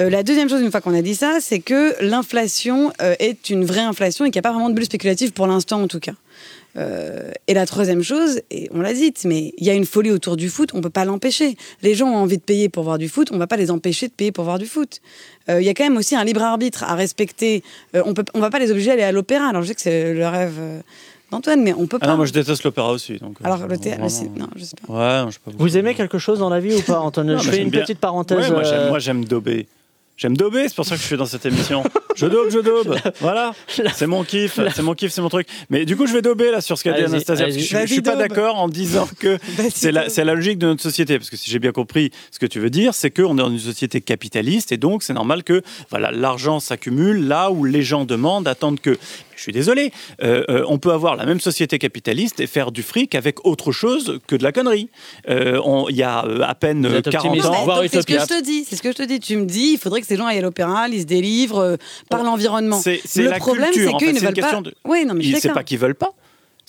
Euh, 0.00 0.10
la 0.10 0.22
deuxième 0.22 0.50
chose, 0.50 0.60
une 0.60 0.70
fois 0.70 0.82
qu'on 0.82 0.94
a 0.94 1.02
dit 1.02 1.14
ça, 1.14 1.38
c'est 1.40 1.60
que 1.60 1.94
l'inflation 2.02 2.92
euh, 3.00 3.14
est 3.20 3.48
une 3.48 3.64
vraie 3.64 3.80
inflation 3.80 4.26
et 4.26 4.30
qu'il 4.30 4.40
n'y 4.40 4.46
a 4.46 4.48
pas 4.48 4.52
vraiment 4.52 4.68
de 4.68 4.74
bulle 4.74 4.84
spéculative 4.84 5.32
pour 5.32 5.46
l'instant, 5.46 5.82
en 5.82 5.88
tout 5.88 6.00
cas. 6.00 6.12
Euh, 6.76 7.32
et 7.48 7.54
la 7.54 7.66
troisième 7.66 8.02
chose, 8.02 8.40
et 8.50 8.68
on 8.72 8.80
l'a 8.80 8.92
dit, 8.92 9.12
mais 9.24 9.52
il 9.56 9.66
y 9.66 9.70
a 9.70 9.74
une 9.74 9.86
folie 9.86 10.10
autour 10.12 10.36
du 10.36 10.48
foot, 10.48 10.70
on 10.74 10.80
peut 10.80 10.90
pas 10.90 11.04
l'empêcher. 11.04 11.56
Les 11.82 11.94
gens 11.94 12.06
ont 12.08 12.16
envie 12.16 12.36
de 12.36 12.42
payer 12.42 12.68
pour 12.68 12.84
voir 12.84 12.98
du 12.98 13.08
foot, 13.08 13.28
on 13.32 13.38
va 13.38 13.46
pas 13.46 13.56
les 13.56 13.70
empêcher 13.70 14.06
de 14.06 14.12
payer 14.12 14.30
pour 14.32 14.44
voir 14.44 14.58
du 14.58 14.66
foot. 14.66 15.00
Euh, 15.48 15.60
Il 15.60 15.66
y 15.66 15.68
a 15.70 15.74
quand 15.74 15.82
même 15.84 15.96
aussi 15.96 16.14
un 16.14 16.24
libre 16.24 16.42
arbitre 16.42 16.84
à 16.84 16.94
respecter. 16.94 17.64
Euh, 17.96 18.02
on 18.04 18.14
peut, 18.14 18.24
on 18.34 18.40
va 18.40 18.50
pas 18.50 18.58
les 18.58 18.70
obliger 18.70 18.90
à 18.90 18.94
aller 18.94 19.02
à 19.02 19.12
l'opéra. 19.12 19.48
Alors 19.48 19.62
je 19.62 19.68
sais 19.68 19.74
que 19.74 19.80
c'est 19.80 20.14
le 20.14 20.26
rêve 20.28 20.54
euh, 20.58 20.80
d'Antoine, 21.32 21.62
mais 21.62 21.72
on 21.72 21.86
peut 21.86 21.98
Ah 22.00 22.04
pas. 22.04 22.12
non, 22.12 22.16
moi 22.18 22.26
je 22.26 22.32
déteste 22.32 22.62
l'opéra 22.62 22.92
aussi. 22.92 23.16
Donc, 23.18 23.38
euh, 23.40 23.44
Alors 23.46 23.66
le 23.66 23.76
théâtre, 23.78 24.00
vraiment, 24.06 24.36
non, 24.38 24.46
je 24.54 24.64
sais 24.64 24.76
pas. 24.86 24.92
Ouais, 24.92 25.24
non, 25.24 25.30
je 25.30 25.34
sais 25.34 25.40
pas. 25.44 25.50
Vous 25.58 25.76
aimez 25.78 25.94
quelque 25.94 26.18
chose 26.18 26.38
dans 26.38 26.50
la 26.50 26.60
vie 26.60 26.74
ou 26.74 26.82
pas, 26.82 27.00
Antoine 27.00 27.26
Non, 27.32 27.38
Je 27.38 27.50
fais 27.50 27.62
une 27.62 27.70
bien- 27.70 27.80
petite 27.80 27.98
parenthèse. 27.98 28.38
Ouais, 28.38 28.50
moi, 28.50 28.62
j'aime- 28.62 28.88
moi, 28.88 28.98
j'aime 30.18 30.36
dober. 30.36 30.68
C'est 30.68 30.74
pour 30.74 30.84
ça 30.84 30.96
que 30.96 31.00
je 31.00 31.06
suis 31.06 31.16
dans 31.16 31.24
cette 31.24 31.46
émission. 31.46 31.82
Je 32.16 32.26
dobe, 32.26 32.50
je 32.50 32.58
dobe. 32.58 32.96
Voilà. 33.20 33.54
C'est 33.94 34.06
mon 34.06 34.24
kiff, 34.24 34.58
c'est 34.74 34.82
mon 34.82 34.94
kiff, 34.94 35.12
c'est 35.12 35.22
mon 35.22 35.28
truc. 35.28 35.46
Mais 35.70 35.86
du 35.86 35.96
coup, 35.96 36.06
je 36.06 36.12
vais 36.12 36.20
dober 36.22 36.50
là 36.50 36.60
sur 36.60 36.76
ce 36.76 36.84
qu'a 36.84 36.92
dit 36.92 37.04
Anastasia. 37.04 37.46
Parce 37.46 37.56
que 37.56 37.62
je, 37.62 37.78
je 37.78 37.86
suis 37.86 38.02
pas 38.02 38.16
d'accord 38.16 38.56
en 38.56 38.68
disant 38.68 39.08
que 39.18 39.38
c'est 39.70 39.92
la, 39.92 40.08
c'est 40.08 40.24
la 40.24 40.34
logique 40.34 40.58
de 40.58 40.66
notre 40.66 40.82
société. 40.82 41.18
Parce 41.18 41.30
que 41.30 41.36
si 41.36 41.50
j'ai 41.50 41.58
bien 41.58 41.72
compris 41.72 42.10
ce 42.30 42.38
que 42.38 42.46
tu 42.46 42.58
veux 42.60 42.70
dire, 42.70 42.92
c'est 42.94 43.10
qu'on 43.10 43.34
est 43.34 43.40
dans 43.40 43.50
une 43.50 43.58
société 43.58 44.00
capitaliste 44.00 44.72
et 44.72 44.76
donc 44.76 45.02
c'est 45.02 45.14
normal 45.14 45.44
que 45.44 45.62
voilà, 45.90 46.10
l'argent 46.10 46.60
s'accumule 46.60 47.26
là 47.26 47.50
où 47.50 47.64
les 47.64 47.82
gens 47.82 48.04
demandent, 48.04 48.48
attendent 48.48 48.80
que. 48.80 48.98
Je 49.38 49.42
suis 49.44 49.52
désolé, 49.52 49.92
euh, 50.22 50.42
euh, 50.50 50.64
on 50.66 50.78
peut 50.78 50.90
avoir 50.92 51.14
la 51.14 51.24
même 51.24 51.38
société 51.38 51.78
capitaliste 51.78 52.40
et 52.40 52.48
faire 52.48 52.72
du 52.72 52.82
fric 52.82 53.14
avec 53.14 53.46
autre 53.46 53.70
chose 53.70 54.18
que 54.26 54.34
de 54.34 54.42
la 54.42 54.50
connerie. 54.50 54.90
Euh, 55.28 55.60
Il 55.90 55.96
y 55.96 56.02
a 56.02 56.18
à 56.18 56.54
peine 56.56 56.86
Vous 56.86 56.92
euh, 56.92 56.98
êtes 56.98 57.08
40 57.08 57.26
optimiste, 57.26 57.46
ans. 57.48 57.80
C'est 57.88 58.02
ce 58.02 58.06
que 58.06 58.18
je 58.18 58.26
te 58.26 58.42
dis. 58.42 58.64
C'est 58.68 58.74
ce 58.76 58.82
que 58.82 58.90
je 58.90 58.96
te 58.96 59.02
dis. 59.04 59.20
Tu 59.20 59.36
me 59.36 59.44
dis, 59.46 59.70
il 59.74 59.78
faudrait 59.78 60.00
que 60.00 60.06
ces 60.08 60.16
gens 60.16 60.26
aillent 60.26 60.38
à 60.38 60.42
l'opéra, 60.42 60.88
lisent 60.88 61.06
des 61.06 61.20
livres, 61.20 61.58
euh, 61.58 61.76
parlent 62.10 62.24
l'environnement. 62.26 62.80
Le 62.84 63.28
la 63.30 63.38
problème, 63.38 63.70
c'est 63.72 63.92
qu'ils 63.94 64.14
ne 64.14 64.18
veulent 64.18 64.28
pas. 64.28 64.32
question 64.32 64.60
de. 64.62 64.74
Oui, 64.86 65.04
non, 65.06 65.14
mais 65.14 65.24
Ils- 65.24 65.36
c'est 65.36 65.52
pas 65.52 65.62
qu'ils 65.62 65.78
veulent 65.78 65.94
pas. 65.94 66.12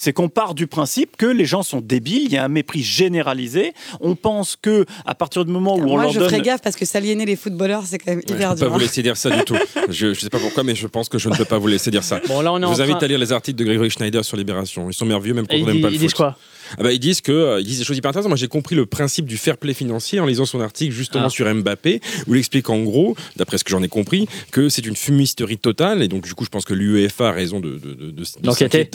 C'est 0.01 0.13
qu'on 0.13 0.29
part 0.29 0.53
du 0.55 0.65
principe 0.65 1.17
que 1.17 1.25
les 1.25 1.43
gens 1.43 1.61
sont 1.61 1.81
débiles, 1.81 2.23
il 2.23 2.31
y 2.31 2.37
a 2.37 2.45
un 2.45 2.47
mépris 2.47 2.81
généralisé. 2.81 3.73
On 3.99 4.15
pense 4.15 4.55
que 4.55 4.85
à 5.05 5.13
partir 5.13 5.43
du 5.43 5.51
moment 5.51 5.75
où 5.75 5.81
on 5.83 5.87
Moi, 5.89 6.03
leur 6.03 6.11
je 6.13 6.19
donne 6.19 6.29
ferais 6.29 6.41
gaffe 6.41 6.61
parce 6.61 6.77
que 6.77 6.85
s'aliéner 6.85 7.25
les 7.25 7.35
footballeurs, 7.35 7.83
c'est 7.85 7.97
quand 7.97 8.11
même 8.11 8.19
Ouais, 8.19 8.23
je 8.29 8.33
hyper 8.33 8.49
peux 8.51 8.55
pas 8.55 8.65
dur. 8.65 8.73
vous 8.73 8.79
laisser 8.79 9.03
dire 9.03 9.17
ça 9.17 9.29
du 9.29 9.43
tout. 9.43 9.57
Je, 9.89 10.13
je 10.13 10.19
sais 10.21 10.29
pas 10.29 10.39
pourquoi, 10.39 10.63
mais 10.63 10.75
je 10.75 10.87
pense 10.87 11.09
que 11.09 11.17
je 11.17 11.27
ne 11.29 11.35
peux 11.35 11.43
pas 11.45 11.57
vous 11.57 11.67
laisser 11.67 11.91
dire 11.91 12.03
ça. 12.03 12.21
Bon, 12.27 12.41
là, 12.41 12.53
on 12.53 12.57
est 12.59 12.61
je 12.61 12.65
en 12.67 12.71
vous 12.73 12.81
invite 12.81 12.97
train- 12.97 13.05
à 13.05 13.07
lire 13.09 13.17
les 13.19 13.31
articles 13.33 13.57
de 13.59 13.63
Grégory 13.65 13.89
Schneider 13.89 14.23
sur 14.23 14.37
Libération. 14.37 14.89
Ils 14.89 14.93
sont 14.93 15.05
merveilleux, 15.05 15.33
même 15.33 15.47
quand 15.47 15.55
Et 15.57 15.63
on 15.63 15.65
n'aime 15.65 15.81
pas 15.81 15.87
le 15.89 15.93
ils 15.95 15.99
foot. 15.99 16.07
disent 16.07 16.13
quoi? 16.13 16.37
Ah 16.78 16.84
bah, 16.84 16.93
ils 16.93 16.99
disent 16.99 17.22
que 17.22 17.32
euh, 17.32 17.59
ils 17.61 17.65
disent 17.65 17.80
des 17.80 17.84
choses 17.86 17.97
hyper 17.97 18.09
intéressantes. 18.09 18.30
Moi, 18.30 18.38
j'ai 18.38 18.47
compris 18.47 18.76
le 18.76 18.86
principe 18.86 19.26
du 19.26 19.38
fair 19.38 19.57
play 19.57 19.74
financier 19.74 20.20
en 20.20 20.26
lisant 20.26 20.45
son 20.45 20.61
article 20.61 20.93
justement 20.93 21.26
Ah. 21.26 21.30
sur 21.30 21.53
Mbappé, 21.53 22.01
où 22.28 22.36
il 22.36 22.39
explique 22.39 22.70
en 22.70 22.80
gros, 22.84 23.15
d'après 23.38 23.57
ce 23.57 23.63
que 23.63 23.72
j'en 23.72 23.82
ai 23.84 23.88
compris, 23.88 24.28
que 24.51 24.70
c'est 24.70 24.86
une 24.86 24.95
fumisterie 24.95 25.57
totale. 25.57 26.01
Et 26.03 26.07
donc, 26.07 26.24
du 26.24 26.34
coup, 26.34 26.45
je 26.45 26.49
pense 26.49 26.65
que 26.65 26.74
l'UEFA 26.74 27.30
a 27.30 27.32
raison 27.32 27.59
de, 27.59 27.80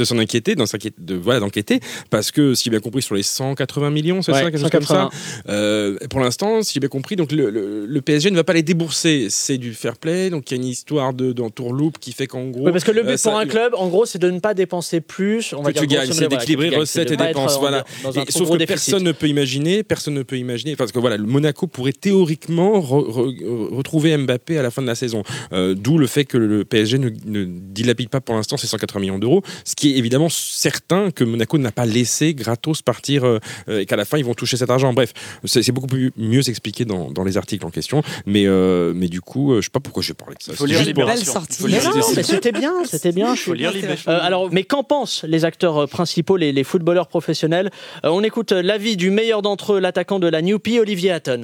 s'en 0.05 0.19
inquiéter, 0.19 0.55
de, 0.55 1.15
voilà, 1.15 1.41
d'enquêter, 1.41 1.81
parce 2.11 2.31
que 2.31 2.55
si 2.55 2.65
j'ai 2.65 2.71
bien 2.71 2.81
compris, 2.81 3.03
sur 3.03 3.15
les 3.15 3.23
180 3.23 3.91
millions, 3.91 4.23
c'est 4.23 4.33
Ouais, 4.33 4.39
ça, 4.39 4.45
quelque 4.51 4.61
chose 4.61 4.71
comme 4.71 4.83
180. 4.83 5.11
ça. 5.13 5.53
euh, 5.53 5.97
pour 6.11 6.21
l'instant, 6.21 6.63
si 6.63 6.75
j'ai 6.75 6.81
bien 6.81 6.89
compris, 6.89 7.17
donc 7.17 7.33
le, 7.33 7.51
le- 7.51 7.87
le 7.87 8.01
PSG 8.01 8.31
ne 8.31 8.37
va 8.37 8.45
pas 8.45 8.53
les 8.53 8.63
débourser. 8.63 9.27
C'est 9.31 9.59
du 9.59 9.75
fair 9.75 9.97
play, 9.97 10.31
donc 10.31 10.51
il 10.51 10.55
y 10.57 10.61
a 10.61 10.63
une 10.63 10.69
histoire 10.69 11.13
de 11.15 11.33
d'entourloupe 11.33 11.99
qui 11.99 12.13
fait 12.13 12.27
qu'en 12.27 12.45
gros. 12.49 12.67
Oui, 12.67 12.73
parce 12.73 12.85
que 12.85 12.91
le 12.93 13.03
but 13.03 13.11
euh, 13.13 13.17
ça- 13.17 13.31
pour 13.31 13.39
un 13.39 13.47
club, 13.47 13.75
en 13.77 13.89
gros, 13.89 14.07
c'est 14.07 14.19
de 14.19 14.31
ne 14.31 14.39
pas 14.41 14.55
dépenser 14.55 15.01
plus. 15.01 15.53
On 15.53 15.63
que 15.63 15.71
dire 15.73 15.83
tu 15.83 15.87
grosso 15.89 16.01
gagnes, 16.03 16.13
c'est 16.13 16.29
d'équilibrer 16.29 16.71
recettes 16.77 17.11
et 17.11 17.17
dépenses. 17.17 17.59
Voilà. 17.69 17.85
dans 18.03 18.19
un 18.19 18.23
Et 18.25 18.31
sauf 18.31 18.43
gros 18.45 18.55
que 18.55 18.59
déficit. 18.59 18.69
personne 18.93 19.03
ne 19.05 19.13
peut 19.13 19.29
imaginer, 19.29 19.83
personne 19.83 20.15
ne 20.15 20.23
peut 20.23 20.39
imaginer, 20.39 20.77
parce 20.77 20.93
que 20.93 20.99
voilà, 20.99 21.17
le 21.17 21.25
Monaco 21.25 21.67
pourrait 21.67 21.93
théoriquement 21.93 22.79
re- 22.81 23.09
re- 23.11 23.75
retrouver 23.75 24.17
Mbappé 24.17 24.59
à 24.59 24.63
la 24.63 24.71
fin 24.71 24.83
de 24.83 24.87
la 24.87 24.95
saison. 24.95 25.23
Euh, 25.53 25.75
D'où 25.75 25.99
le 25.99 26.07
fait 26.07 26.25
que 26.25 26.39
le 26.39 26.65
PSG 26.65 26.99
ne, 26.99 27.11
ne 27.27 27.45
dilapide 27.45 28.09
pas 28.09 28.21
pour 28.21 28.35
l'instant 28.35 28.57
ces 28.57 28.67
180 28.67 29.01
millions 29.01 29.19
d'euros, 29.19 29.43
ce 29.65 29.75
qui 29.75 29.93
est 29.95 29.99
évidemment 29.99 30.29
certain 30.29 31.11
que 31.11 31.25
Monaco 31.25 31.59
n'a 31.59 31.73
pas 31.73 31.87
laissé 31.87 32.35
gratos 32.35 32.83
partir 32.83 33.25
euh, 33.25 33.39
et 33.69 33.87
qu'à 33.87 33.97
la 33.97 34.05
fin 34.05 34.19
ils 34.19 34.25
vont 34.25 34.35
toucher 34.35 34.57
cet 34.57 34.71
argent. 34.71 34.93
Bref, 34.93 35.13
c'est 35.45 35.73
beaucoup 35.73 35.87
plus, 35.87 36.13
mieux 36.17 36.49
expliqué 36.49 36.85
dans, 36.85 37.11
dans 37.11 37.25
les 37.25 37.37
articles 37.37 37.65
en 37.67 37.71
question, 37.71 38.03
mais, 38.27 38.47
euh, 38.47 38.93
mais 38.95 39.09
du 39.09 39.21
coup, 39.21 39.53
euh, 39.53 39.61
je 39.61 39.67
sais 39.67 39.71
pas 39.71 39.81
pourquoi 39.81 40.03
j'ai 40.03 40.15
parlé 40.15 40.35
de 40.37 40.43
ça. 40.43 40.53
Il 40.53 40.57
faut 40.57 40.67
lire 40.67 40.79
juste 40.79 40.93
pour- 40.95 41.03
Libération. 41.05 41.25
Belle 41.25 41.33
sortie. 41.33 41.57
Il 41.59 41.63
faut 41.63 41.67
lire 41.67 41.79
Mais 41.79 41.85
non, 41.85 41.91
Libération. 41.91 42.15
mais 42.17 42.23
c'était 42.23 42.53
bien, 42.53 42.73
c'était 42.85 43.13
bien. 43.13 43.37
faut 43.37 43.53
lire. 43.55 43.73
Euh, 44.09 44.19
alors, 44.23 44.51
mais 44.53 44.65
qu'en 44.65 44.85
pensent 44.85 45.25
les 45.27 45.45
acteurs 45.45 45.89
principaux, 45.89 46.37
les, 46.37 46.53
les 46.53 46.65
footballeurs 46.65 47.09
professionnels 47.09 47.35
Euh, 47.55 47.71
On 48.05 48.23
écoute 48.23 48.53
euh, 48.53 48.63
l'avis 48.63 48.97
du 48.97 49.11
meilleur 49.11 49.43
d'entre 49.43 49.75
eux, 49.75 49.81
l'attaquant 49.81 50.19
de 50.19 50.29
la 50.29 50.43
Newpie, 50.43 50.79
Olivier 50.79 51.13
Hatton. 51.13 51.43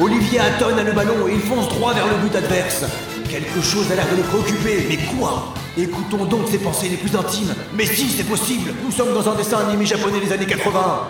Olivier 0.00 0.40
Hatton 0.40 0.76
a 0.78 0.82
le 0.82 0.92
ballon 0.92 1.28
et 1.28 1.32
il 1.34 1.40
fonce 1.40 1.68
droit 1.68 1.94
vers 1.94 2.06
le 2.06 2.16
but 2.16 2.34
adverse. 2.36 2.84
Quelque 3.30 3.60
chose 3.60 3.90
a 3.90 3.96
l'air 3.96 4.06
de 4.10 4.16
le 4.16 4.22
préoccuper, 4.22 4.86
mais 4.88 4.98
quoi? 5.18 5.54
Écoutons 5.76 6.24
donc 6.24 6.48
ses 6.48 6.58
pensées 6.58 6.88
les 6.88 6.96
plus 6.96 7.14
intimes. 7.16 7.54
Mais 7.74 7.84
si, 7.86 8.08
c'est 8.08 8.24
possible 8.24 8.72
Nous 8.84 8.90
sommes 8.90 9.12
dans 9.12 9.28
un 9.28 9.34
dessin 9.34 9.58
animé 9.58 9.84
japonais 9.84 10.20
des 10.20 10.32
années 10.32 10.46
80 10.46 11.08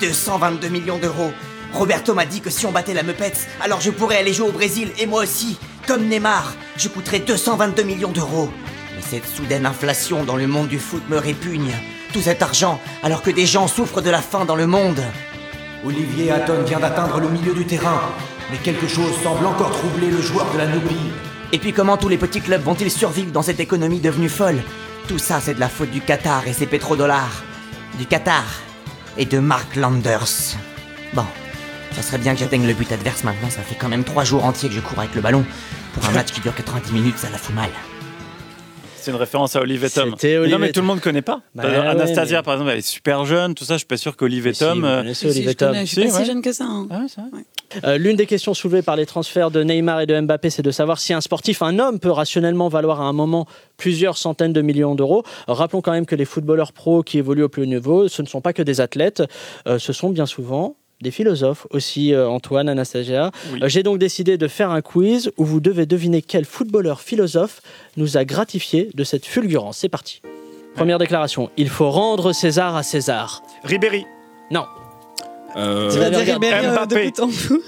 222 0.00 0.68
millions 0.68 0.98
d'euros. 0.98 1.30
Roberto 1.72 2.14
m'a 2.14 2.26
dit 2.26 2.40
que 2.40 2.50
si 2.50 2.66
on 2.66 2.72
battait 2.72 2.94
la 2.94 3.02
Meupette, 3.02 3.46
alors 3.62 3.80
je 3.80 3.90
pourrais 3.90 4.16
aller 4.18 4.32
jouer 4.32 4.48
au 4.48 4.52
Brésil 4.52 4.90
et 4.98 5.06
moi 5.06 5.22
aussi. 5.22 5.56
Comme 5.86 6.06
Neymar, 6.06 6.54
je 6.76 6.88
coûterais 6.88 7.20
222 7.20 7.82
millions 7.82 8.10
d'euros. 8.12 8.50
Mais 8.94 9.02
cette 9.02 9.26
soudaine 9.26 9.66
inflation 9.66 10.24
dans 10.24 10.36
le 10.36 10.46
monde 10.46 10.68
du 10.68 10.78
foot 10.78 11.02
me 11.08 11.18
répugne. 11.18 11.72
Tout 12.12 12.20
cet 12.20 12.42
argent, 12.42 12.78
alors 13.02 13.22
que 13.22 13.30
des 13.30 13.46
gens 13.46 13.66
souffrent 13.66 14.02
de 14.02 14.10
la 14.10 14.20
faim 14.20 14.44
dans 14.44 14.56
le 14.56 14.66
monde. 14.66 15.00
Olivier 15.84 16.30
Hatton 16.30 16.62
vient 16.62 16.78
d'atteindre 16.78 17.18
le 17.20 17.28
milieu 17.28 17.54
du 17.54 17.64
terrain, 17.64 18.02
mais 18.50 18.58
quelque 18.58 18.86
chose 18.86 19.12
semble 19.22 19.46
encore 19.46 19.70
troubler 19.70 20.08
le 20.08 20.20
joueur 20.20 20.46
de 20.52 20.58
la 20.58 20.66
Nubie. 20.66 21.10
Et 21.52 21.58
puis 21.58 21.72
comment 21.72 21.96
tous 21.96 22.08
les 22.08 22.18
petits 22.18 22.42
clubs 22.42 22.62
vont-ils 22.62 22.90
survivre 22.90 23.32
dans 23.32 23.42
cette 23.42 23.60
économie 23.60 24.00
devenue 24.00 24.28
folle? 24.28 24.62
Tout 25.08 25.18
ça, 25.18 25.40
c'est 25.40 25.54
de 25.54 25.60
la 25.60 25.70
faute 25.70 25.90
du 25.90 26.00
Qatar 26.02 26.46
et 26.46 26.52
ses 26.52 26.66
pétrodollars. 26.66 27.42
Du 27.98 28.04
Qatar 28.04 28.44
et 29.16 29.24
de 29.24 29.38
Mark 29.38 29.74
Landers. 29.76 30.56
Bon, 31.14 31.26
ça 31.92 32.02
serait 32.02 32.18
bien 32.18 32.34
que 32.34 32.40
j'atteigne 32.40 32.66
le 32.66 32.74
but 32.74 32.92
adverse 32.92 33.24
maintenant, 33.24 33.50
ça 33.50 33.62
fait 33.62 33.74
quand 33.74 33.88
même 33.88 34.04
trois 34.04 34.24
jours 34.24 34.44
entiers 34.44 34.68
que 34.68 34.74
je 34.74 34.80
cours 34.80 34.98
avec 34.98 35.14
le 35.14 35.22
ballon. 35.22 35.44
Pour 35.94 36.04
un 36.06 36.12
match 36.12 36.30
qui 36.32 36.40
dure 36.40 36.54
90 36.54 36.92
minutes, 36.92 37.18
ça 37.18 37.30
la 37.30 37.38
fout 37.38 37.54
mal. 37.54 37.70
C'est 39.02 39.10
une 39.10 39.16
référence 39.16 39.56
à 39.56 39.60
Olive 39.60 39.84
et 39.84 39.90
Tom. 39.90 40.10
C'était 40.12 40.28
Mais 40.34 40.38
Olive 40.38 40.52
Non, 40.52 40.58
mais 40.60 40.68
et 40.68 40.72
tout 40.72 40.80
le 40.80 40.86
monde 40.86 41.00
connaît 41.00 41.22
pas. 41.22 41.40
Bah 41.54 41.64
ouais, 41.64 41.74
Anastasia, 41.76 42.38
mais- 42.38 42.42
par 42.44 42.54
exemple, 42.54 42.70
elle 42.70 42.78
est 42.78 42.82
super 42.86 43.24
jeune, 43.24 43.54
tout 43.54 43.64
ça. 43.64 43.74
Je 43.74 43.78
suis 43.78 43.86
pas 43.86 43.96
sûr 43.96 44.16
qu'Olive 44.16 44.46
et 44.46 44.54
si, 44.54 44.60
Tom. 44.60 44.80
vous 44.80 44.86
euh, 44.86 44.98
connaissez 45.00 45.28
Olive 45.28 45.48
et 45.48 45.54
Tom. 45.54 45.74
Je 45.74 45.84
suis 45.84 46.04
pas 46.04 46.10
Si, 46.10 46.24
jeune 46.24 46.40
que 46.42 46.52
ça. 46.52 46.64
hein. 46.64 46.86
Euh, 47.84 47.98
L'une 47.98 48.16
des 48.16 48.26
questions 48.26 48.54
soulevées 48.54 48.82
par 48.82 48.96
les 48.96 49.06
transferts 49.06 49.50
de 49.50 49.62
Neymar 49.62 50.02
et 50.02 50.06
de 50.06 50.20
Mbappé, 50.20 50.50
c'est 50.50 50.62
de 50.62 50.70
savoir 50.70 50.98
si 50.98 51.12
un 51.14 51.20
sportif, 51.20 51.62
un 51.62 51.78
homme, 51.78 51.98
peut 51.98 52.10
rationnellement 52.10 52.68
valoir 52.68 53.00
à 53.00 53.04
un 53.04 53.12
moment 53.12 53.46
plusieurs 53.76 54.16
centaines 54.18 54.52
de 54.52 54.60
millions 54.62 54.94
d'euros. 54.94 55.24
Euh, 55.48 55.52
Rappelons 55.52 55.80
quand 55.80 55.92
même 55.92 56.06
que 56.06 56.14
les 56.14 56.24
footballeurs 56.24 56.72
pros 56.72 57.02
qui 57.02 57.18
évoluent 57.18 57.44
au 57.44 57.48
plus 57.48 57.62
haut 57.62 57.66
niveau, 57.66 58.08
ce 58.08 58.22
ne 58.22 58.26
sont 58.26 58.40
pas 58.40 58.52
que 58.52 58.62
des 58.62 58.80
athlètes, 58.80 59.22
euh, 59.66 59.78
ce 59.78 59.92
sont 59.92 60.10
bien 60.10 60.26
souvent 60.26 60.76
des 61.02 61.10
philosophes 61.10 61.66
aussi, 61.70 62.14
euh, 62.14 62.28
Antoine, 62.28 62.68
Anastasia. 62.68 63.30
Euh, 63.60 63.68
J'ai 63.68 63.82
donc 63.82 63.98
décidé 63.98 64.38
de 64.38 64.48
faire 64.48 64.70
un 64.70 64.80
quiz 64.80 65.30
où 65.36 65.44
vous 65.44 65.60
devez 65.60 65.84
deviner 65.86 66.22
quel 66.22 66.44
footballeur 66.44 67.00
philosophe 67.00 67.60
nous 67.96 68.16
a 68.16 68.24
gratifié 68.24 68.88
de 68.94 69.04
cette 69.04 69.26
fulgurance. 69.26 69.78
C'est 69.78 69.88
parti. 69.88 70.22
Première 70.74 70.98
déclaration. 70.98 71.50
Il 71.58 71.68
faut 71.68 71.90
rendre 71.90 72.32
César 72.32 72.74
à 72.76 72.82
César. 72.82 73.42
Ribéry. 73.64 74.06
Non. 74.50 74.64
Euh, 75.56 75.90
Tu 75.92 75.98
vas 75.98 76.08
dire. 76.08 76.34
Ribéry 76.34 76.64
euh, 76.64 76.70
de 76.70 76.74
Mbappé. 76.74 77.04
bout 77.10 77.20
en 77.20 77.26
bout. 77.26 77.62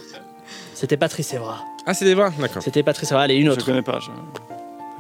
C'était 0.73 0.97
Patrice 0.97 1.35
Evra. 1.35 1.59
Ah, 1.87 1.93
c'est 1.93 2.07
des 2.07 2.15
vrais 2.15 2.31
D'accord. 2.41 2.63
C'était 2.63 2.83
Patrice 2.83 3.11
Evra. 3.11 3.25
Allez, 3.25 3.35
une 3.35 3.47
Je 3.47 3.51
autre. 3.53 3.67
connais 3.67 3.83
pas. 3.83 3.99
je- 4.01 4.11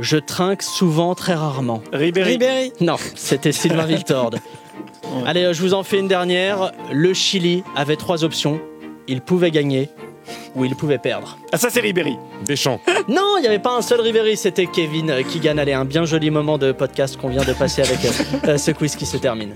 Je 0.01 0.16
trinque 0.18 0.62
souvent, 0.62 1.14
très 1.14 1.35
rarement. 1.35 1.80
Ribéry. 1.93 2.32
Ribéry. 2.32 2.72
Non, 2.80 2.97
c'était 3.14 3.53
Sylvain 3.53 3.87
Viltord. 3.87 4.30
Allez, 5.26 5.44
euh, 5.44 5.52
je 5.52 5.62
vous 5.62 5.74
en 5.74 5.82
fais 5.82 5.98
une 5.98 6.08
dernière. 6.08 6.72
Le 6.92 7.14
Chili 7.14 7.62
avait 7.76 7.96
trois 7.96 8.24
options. 8.24 8.60
Il 9.06 9.20
pouvait 9.20 9.50
gagner 9.50 9.88
ou 10.54 10.64
il 10.64 10.74
pouvait 10.74 10.98
perdre. 10.98 11.36
Ah, 11.52 11.58
ça, 11.58 11.68
c'est 11.70 11.80
Ribéry. 11.80 12.16
Deschamps. 12.46 12.80
Non, 13.08 13.36
il 13.38 13.42
n'y 13.42 13.46
avait 13.48 13.58
pas 13.58 13.76
un 13.76 13.82
seul 13.82 14.00
Ribéry, 14.00 14.36
c'était 14.36 14.66
Kevin 14.66 15.10
euh, 15.10 15.22
Keegan. 15.22 15.58
Allez, 15.58 15.74
un 15.74 15.84
bien 15.84 16.04
joli 16.06 16.30
moment 16.30 16.56
de 16.56 16.72
podcast 16.72 17.16
qu'on 17.18 17.28
vient 17.28 17.44
de 17.44 17.52
passer 17.52 17.82
avec 17.82 17.98
euh, 18.04 18.08
euh, 18.52 18.58
ce 18.58 18.70
quiz 18.70 18.96
qui 18.96 19.04
se 19.04 19.18
termine. 19.18 19.54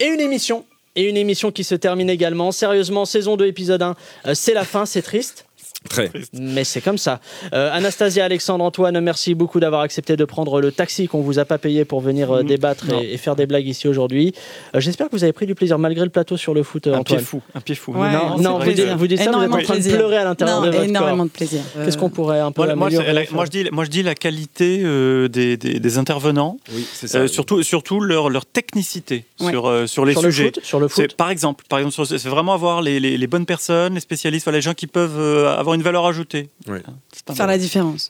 Et 0.00 0.06
une 0.06 0.20
émission. 0.20 0.64
Et 0.94 1.08
une 1.08 1.16
émission 1.16 1.50
qui 1.50 1.64
se 1.64 1.74
termine 1.74 2.10
également. 2.10 2.52
Sérieusement, 2.52 3.06
saison 3.06 3.36
2, 3.38 3.46
épisode 3.46 3.80
1. 3.80 3.94
euh, 4.26 4.34
c'est 4.34 4.52
la 4.52 4.64
fin, 4.64 4.84
c'est 4.84 5.00
triste. 5.00 5.46
Très. 5.88 6.10
Mais 6.32 6.64
c'est 6.64 6.80
comme 6.80 6.98
ça. 6.98 7.20
Euh, 7.52 7.70
Anastasia, 7.72 8.24
Alexandre, 8.24 8.64
Antoine, 8.64 8.98
merci 9.00 9.34
beaucoup 9.34 9.60
d'avoir 9.60 9.82
accepté 9.82 10.16
de 10.16 10.24
prendre 10.24 10.60
le 10.60 10.72
taxi 10.72 11.08
qu'on 11.08 11.20
vous 11.20 11.38
a 11.38 11.44
pas 11.44 11.58
payé 11.58 11.84
pour 11.84 12.00
venir 12.00 12.30
euh, 12.30 12.42
débattre 12.42 12.86
Non. 12.88 13.00
et, 13.02 13.14
et 13.14 13.16
faire 13.16 13.36
des 13.36 13.46
blagues 13.46 13.66
ici 13.66 13.88
aujourd'hui. 13.88 14.32
Euh, 14.74 14.80
J'espère 14.80 15.08
que 15.08 15.12
vous 15.16 15.24
avez 15.24 15.32
pris 15.32 15.46
du 15.46 15.54
plaisir 15.54 15.78
malgré 15.78 16.04
le 16.04 16.10
plateau 16.10 16.36
sur 16.36 16.54
le 16.54 16.62
foot, 16.62 16.86
euh, 16.86 16.94
Un 16.94 16.98
Antoine. 16.98 17.18
pied 17.18 17.26
fou. 17.26 17.42
Un 17.54 17.60
pied 17.60 17.74
fou. 17.74 17.92
Ouais, 17.92 18.10
non, 18.38 18.58
vous 18.58 18.72
dites, 18.72 18.86
vous 18.96 19.06
dites 19.06 19.18
ça, 19.18 19.24
vous 19.24 19.28
êtes 19.28 19.28
Énormément 19.28 19.54
en 19.56 19.58
de 19.58 19.64
train 19.64 19.74
de 19.74 19.80
plaisir. 19.80 19.96
pleurer 19.98 20.16
à 20.18 20.24
l'intérieur 20.24 20.60
Non, 20.60 20.66
de 20.66 20.70
votre 20.72 20.84
énormément 20.84 21.16
corps. 21.18 21.24
de 21.26 21.30
plaisir. 21.30 21.60
Qu'est-ce 21.84 21.98
qu'on 21.98 22.10
pourrait 22.10 22.40
un 22.40 22.52
peu 22.52 22.62
Moi, 22.64 22.74
moi, 22.74 22.86
améliorer 22.86 23.06
c'est 23.06 23.12
la- 23.12 23.30
moi, 23.32 23.44
je 23.44 23.50
dis, 23.50 23.68
moi, 23.72 23.84
je 23.84 23.90
dis 23.90 24.02
la 24.02 24.14
qualité 24.14 24.80
euh, 24.84 25.28
des, 25.28 25.56
des- 25.56 25.80
des 25.80 25.98
intervenants, 25.98 26.58
Oui, 26.72 26.86
c'est 26.92 27.08
ça. 27.08 27.18
Euh, 27.18 27.26
surtout, 27.26 27.62
surtout 27.62 28.00
leur, 28.00 28.30
leur 28.30 28.46
technicité 28.46 29.24
Ouais. 29.40 29.50
sur, 29.50 29.66
euh, 29.68 29.86
sur 29.86 30.04
les 30.04 30.12
Sur 30.12 30.22
le 30.22 30.30
sujets. 30.30 30.44
foot, 30.44 30.60
sur 30.62 30.80
le 30.80 30.88
foot. 30.88 31.14
Par 31.16 31.30
exemple, 31.30 31.64
par 31.68 31.78
exemple, 31.80 32.06
c'est 32.06 32.28
vraiment 32.28 32.54
avoir 32.54 32.82
les, 32.82 33.00
les- 33.00 33.18
les 33.18 33.26
bonnes 33.26 33.46
personnes, 33.46 33.94
les 33.94 34.00
spécialistes, 34.00 34.44
voilà, 34.44 34.58
les 34.58 34.62
gens 34.62 34.74
qui 34.74 34.86
peuvent 34.86 35.18
euh, 35.18 35.56
une 35.74 35.82
valeur 35.82 36.06
ajoutée. 36.06 36.48
Oui. 36.68 36.78
Pas 37.24 37.34
Faire 37.34 37.46
la 37.46 37.58
différence. 37.58 38.08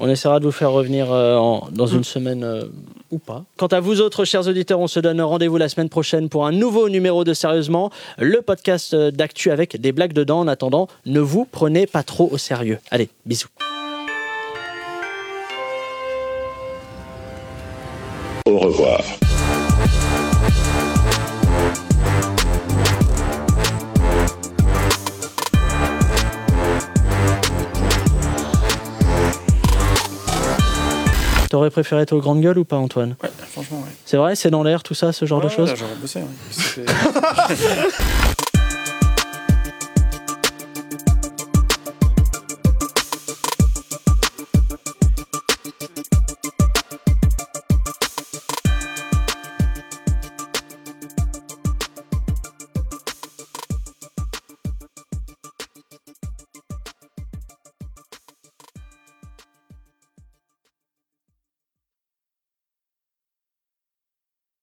On 0.00 0.08
essaiera 0.08 0.40
de 0.40 0.44
vous 0.44 0.52
faire 0.52 0.70
revenir 0.72 1.12
euh, 1.12 1.36
en- 1.36 1.68
dans 1.70 1.86
une 1.86 2.04
semaine 2.04 2.42
euh, 2.44 2.64
ou 3.10 3.18
pas. 3.18 3.44
Quant 3.56 3.66
à 3.68 3.80
vous 3.80 4.00
autres, 4.00 4.24
chers 4.24 4.46
auditeurs, 4.48 4.80
on 4.80 4.86
se 4.88 5.00
donne 5.00 5.20
rendez-vous 5.20 5.56
la 5.56 5.68
semaine 5.68 5.88
prochaine 5.88 6.28
pour 6.28 6.46
un 6.46 6.52
nouveau 6.52 6.88
numéro 6.88 7.24
de 7.24 7.32
Sérieusement, 7.34 7.90
le 8.18 8.42
podcast 8.42 8.94
euh, 8.94 9.10
d'actu 9.10 9.50
avec 9.50 9.80
des 9.80 9.92
blagues 9.92 10.12
dedans. 10.12 10.40
En 10.40 10.48
attendant, 10.48 10.88
ne 11.06 11.20
vous 11.20 11.44
prenez 11.44 11.86
pas 11.86 12.02
trop 12.02 12.28
au 12.32 12.38
sérieux. 12.38 12.78
Allez, 12.90 13.08
bisous. 13.26 13.48
Au 18.46 18.58
revoir. 18.58 19.02
T'aurais 31.50 31.70
préféré 31.70 32.02
être 32.02 32.12
aux 32.12 32.20
grandes 32.20 32.40
gueules 32.42 32.58
ou 32.58 32.64
pas, 32.64 32.76
Antoine 32.76 33.16
Ouais, 33.22 33.30
franchement, 33.50 33.78
ouais. 33.78 33.92
C'est 34.04 34.16
vrai, 34.18 34.36
c'est 34.36 34.50
dans 34.50 34.62
l'air 34.62 34.82
tout 34.82 34.94
ça, 34.94 35.12
ce 35.12 35.24
genre 35.24 35.40
de 35.40 35.48
choses 35.48 35.72
j'aurais 35.76 35.94
bossé, 36.00 36.20
ouais. 36.20 36.84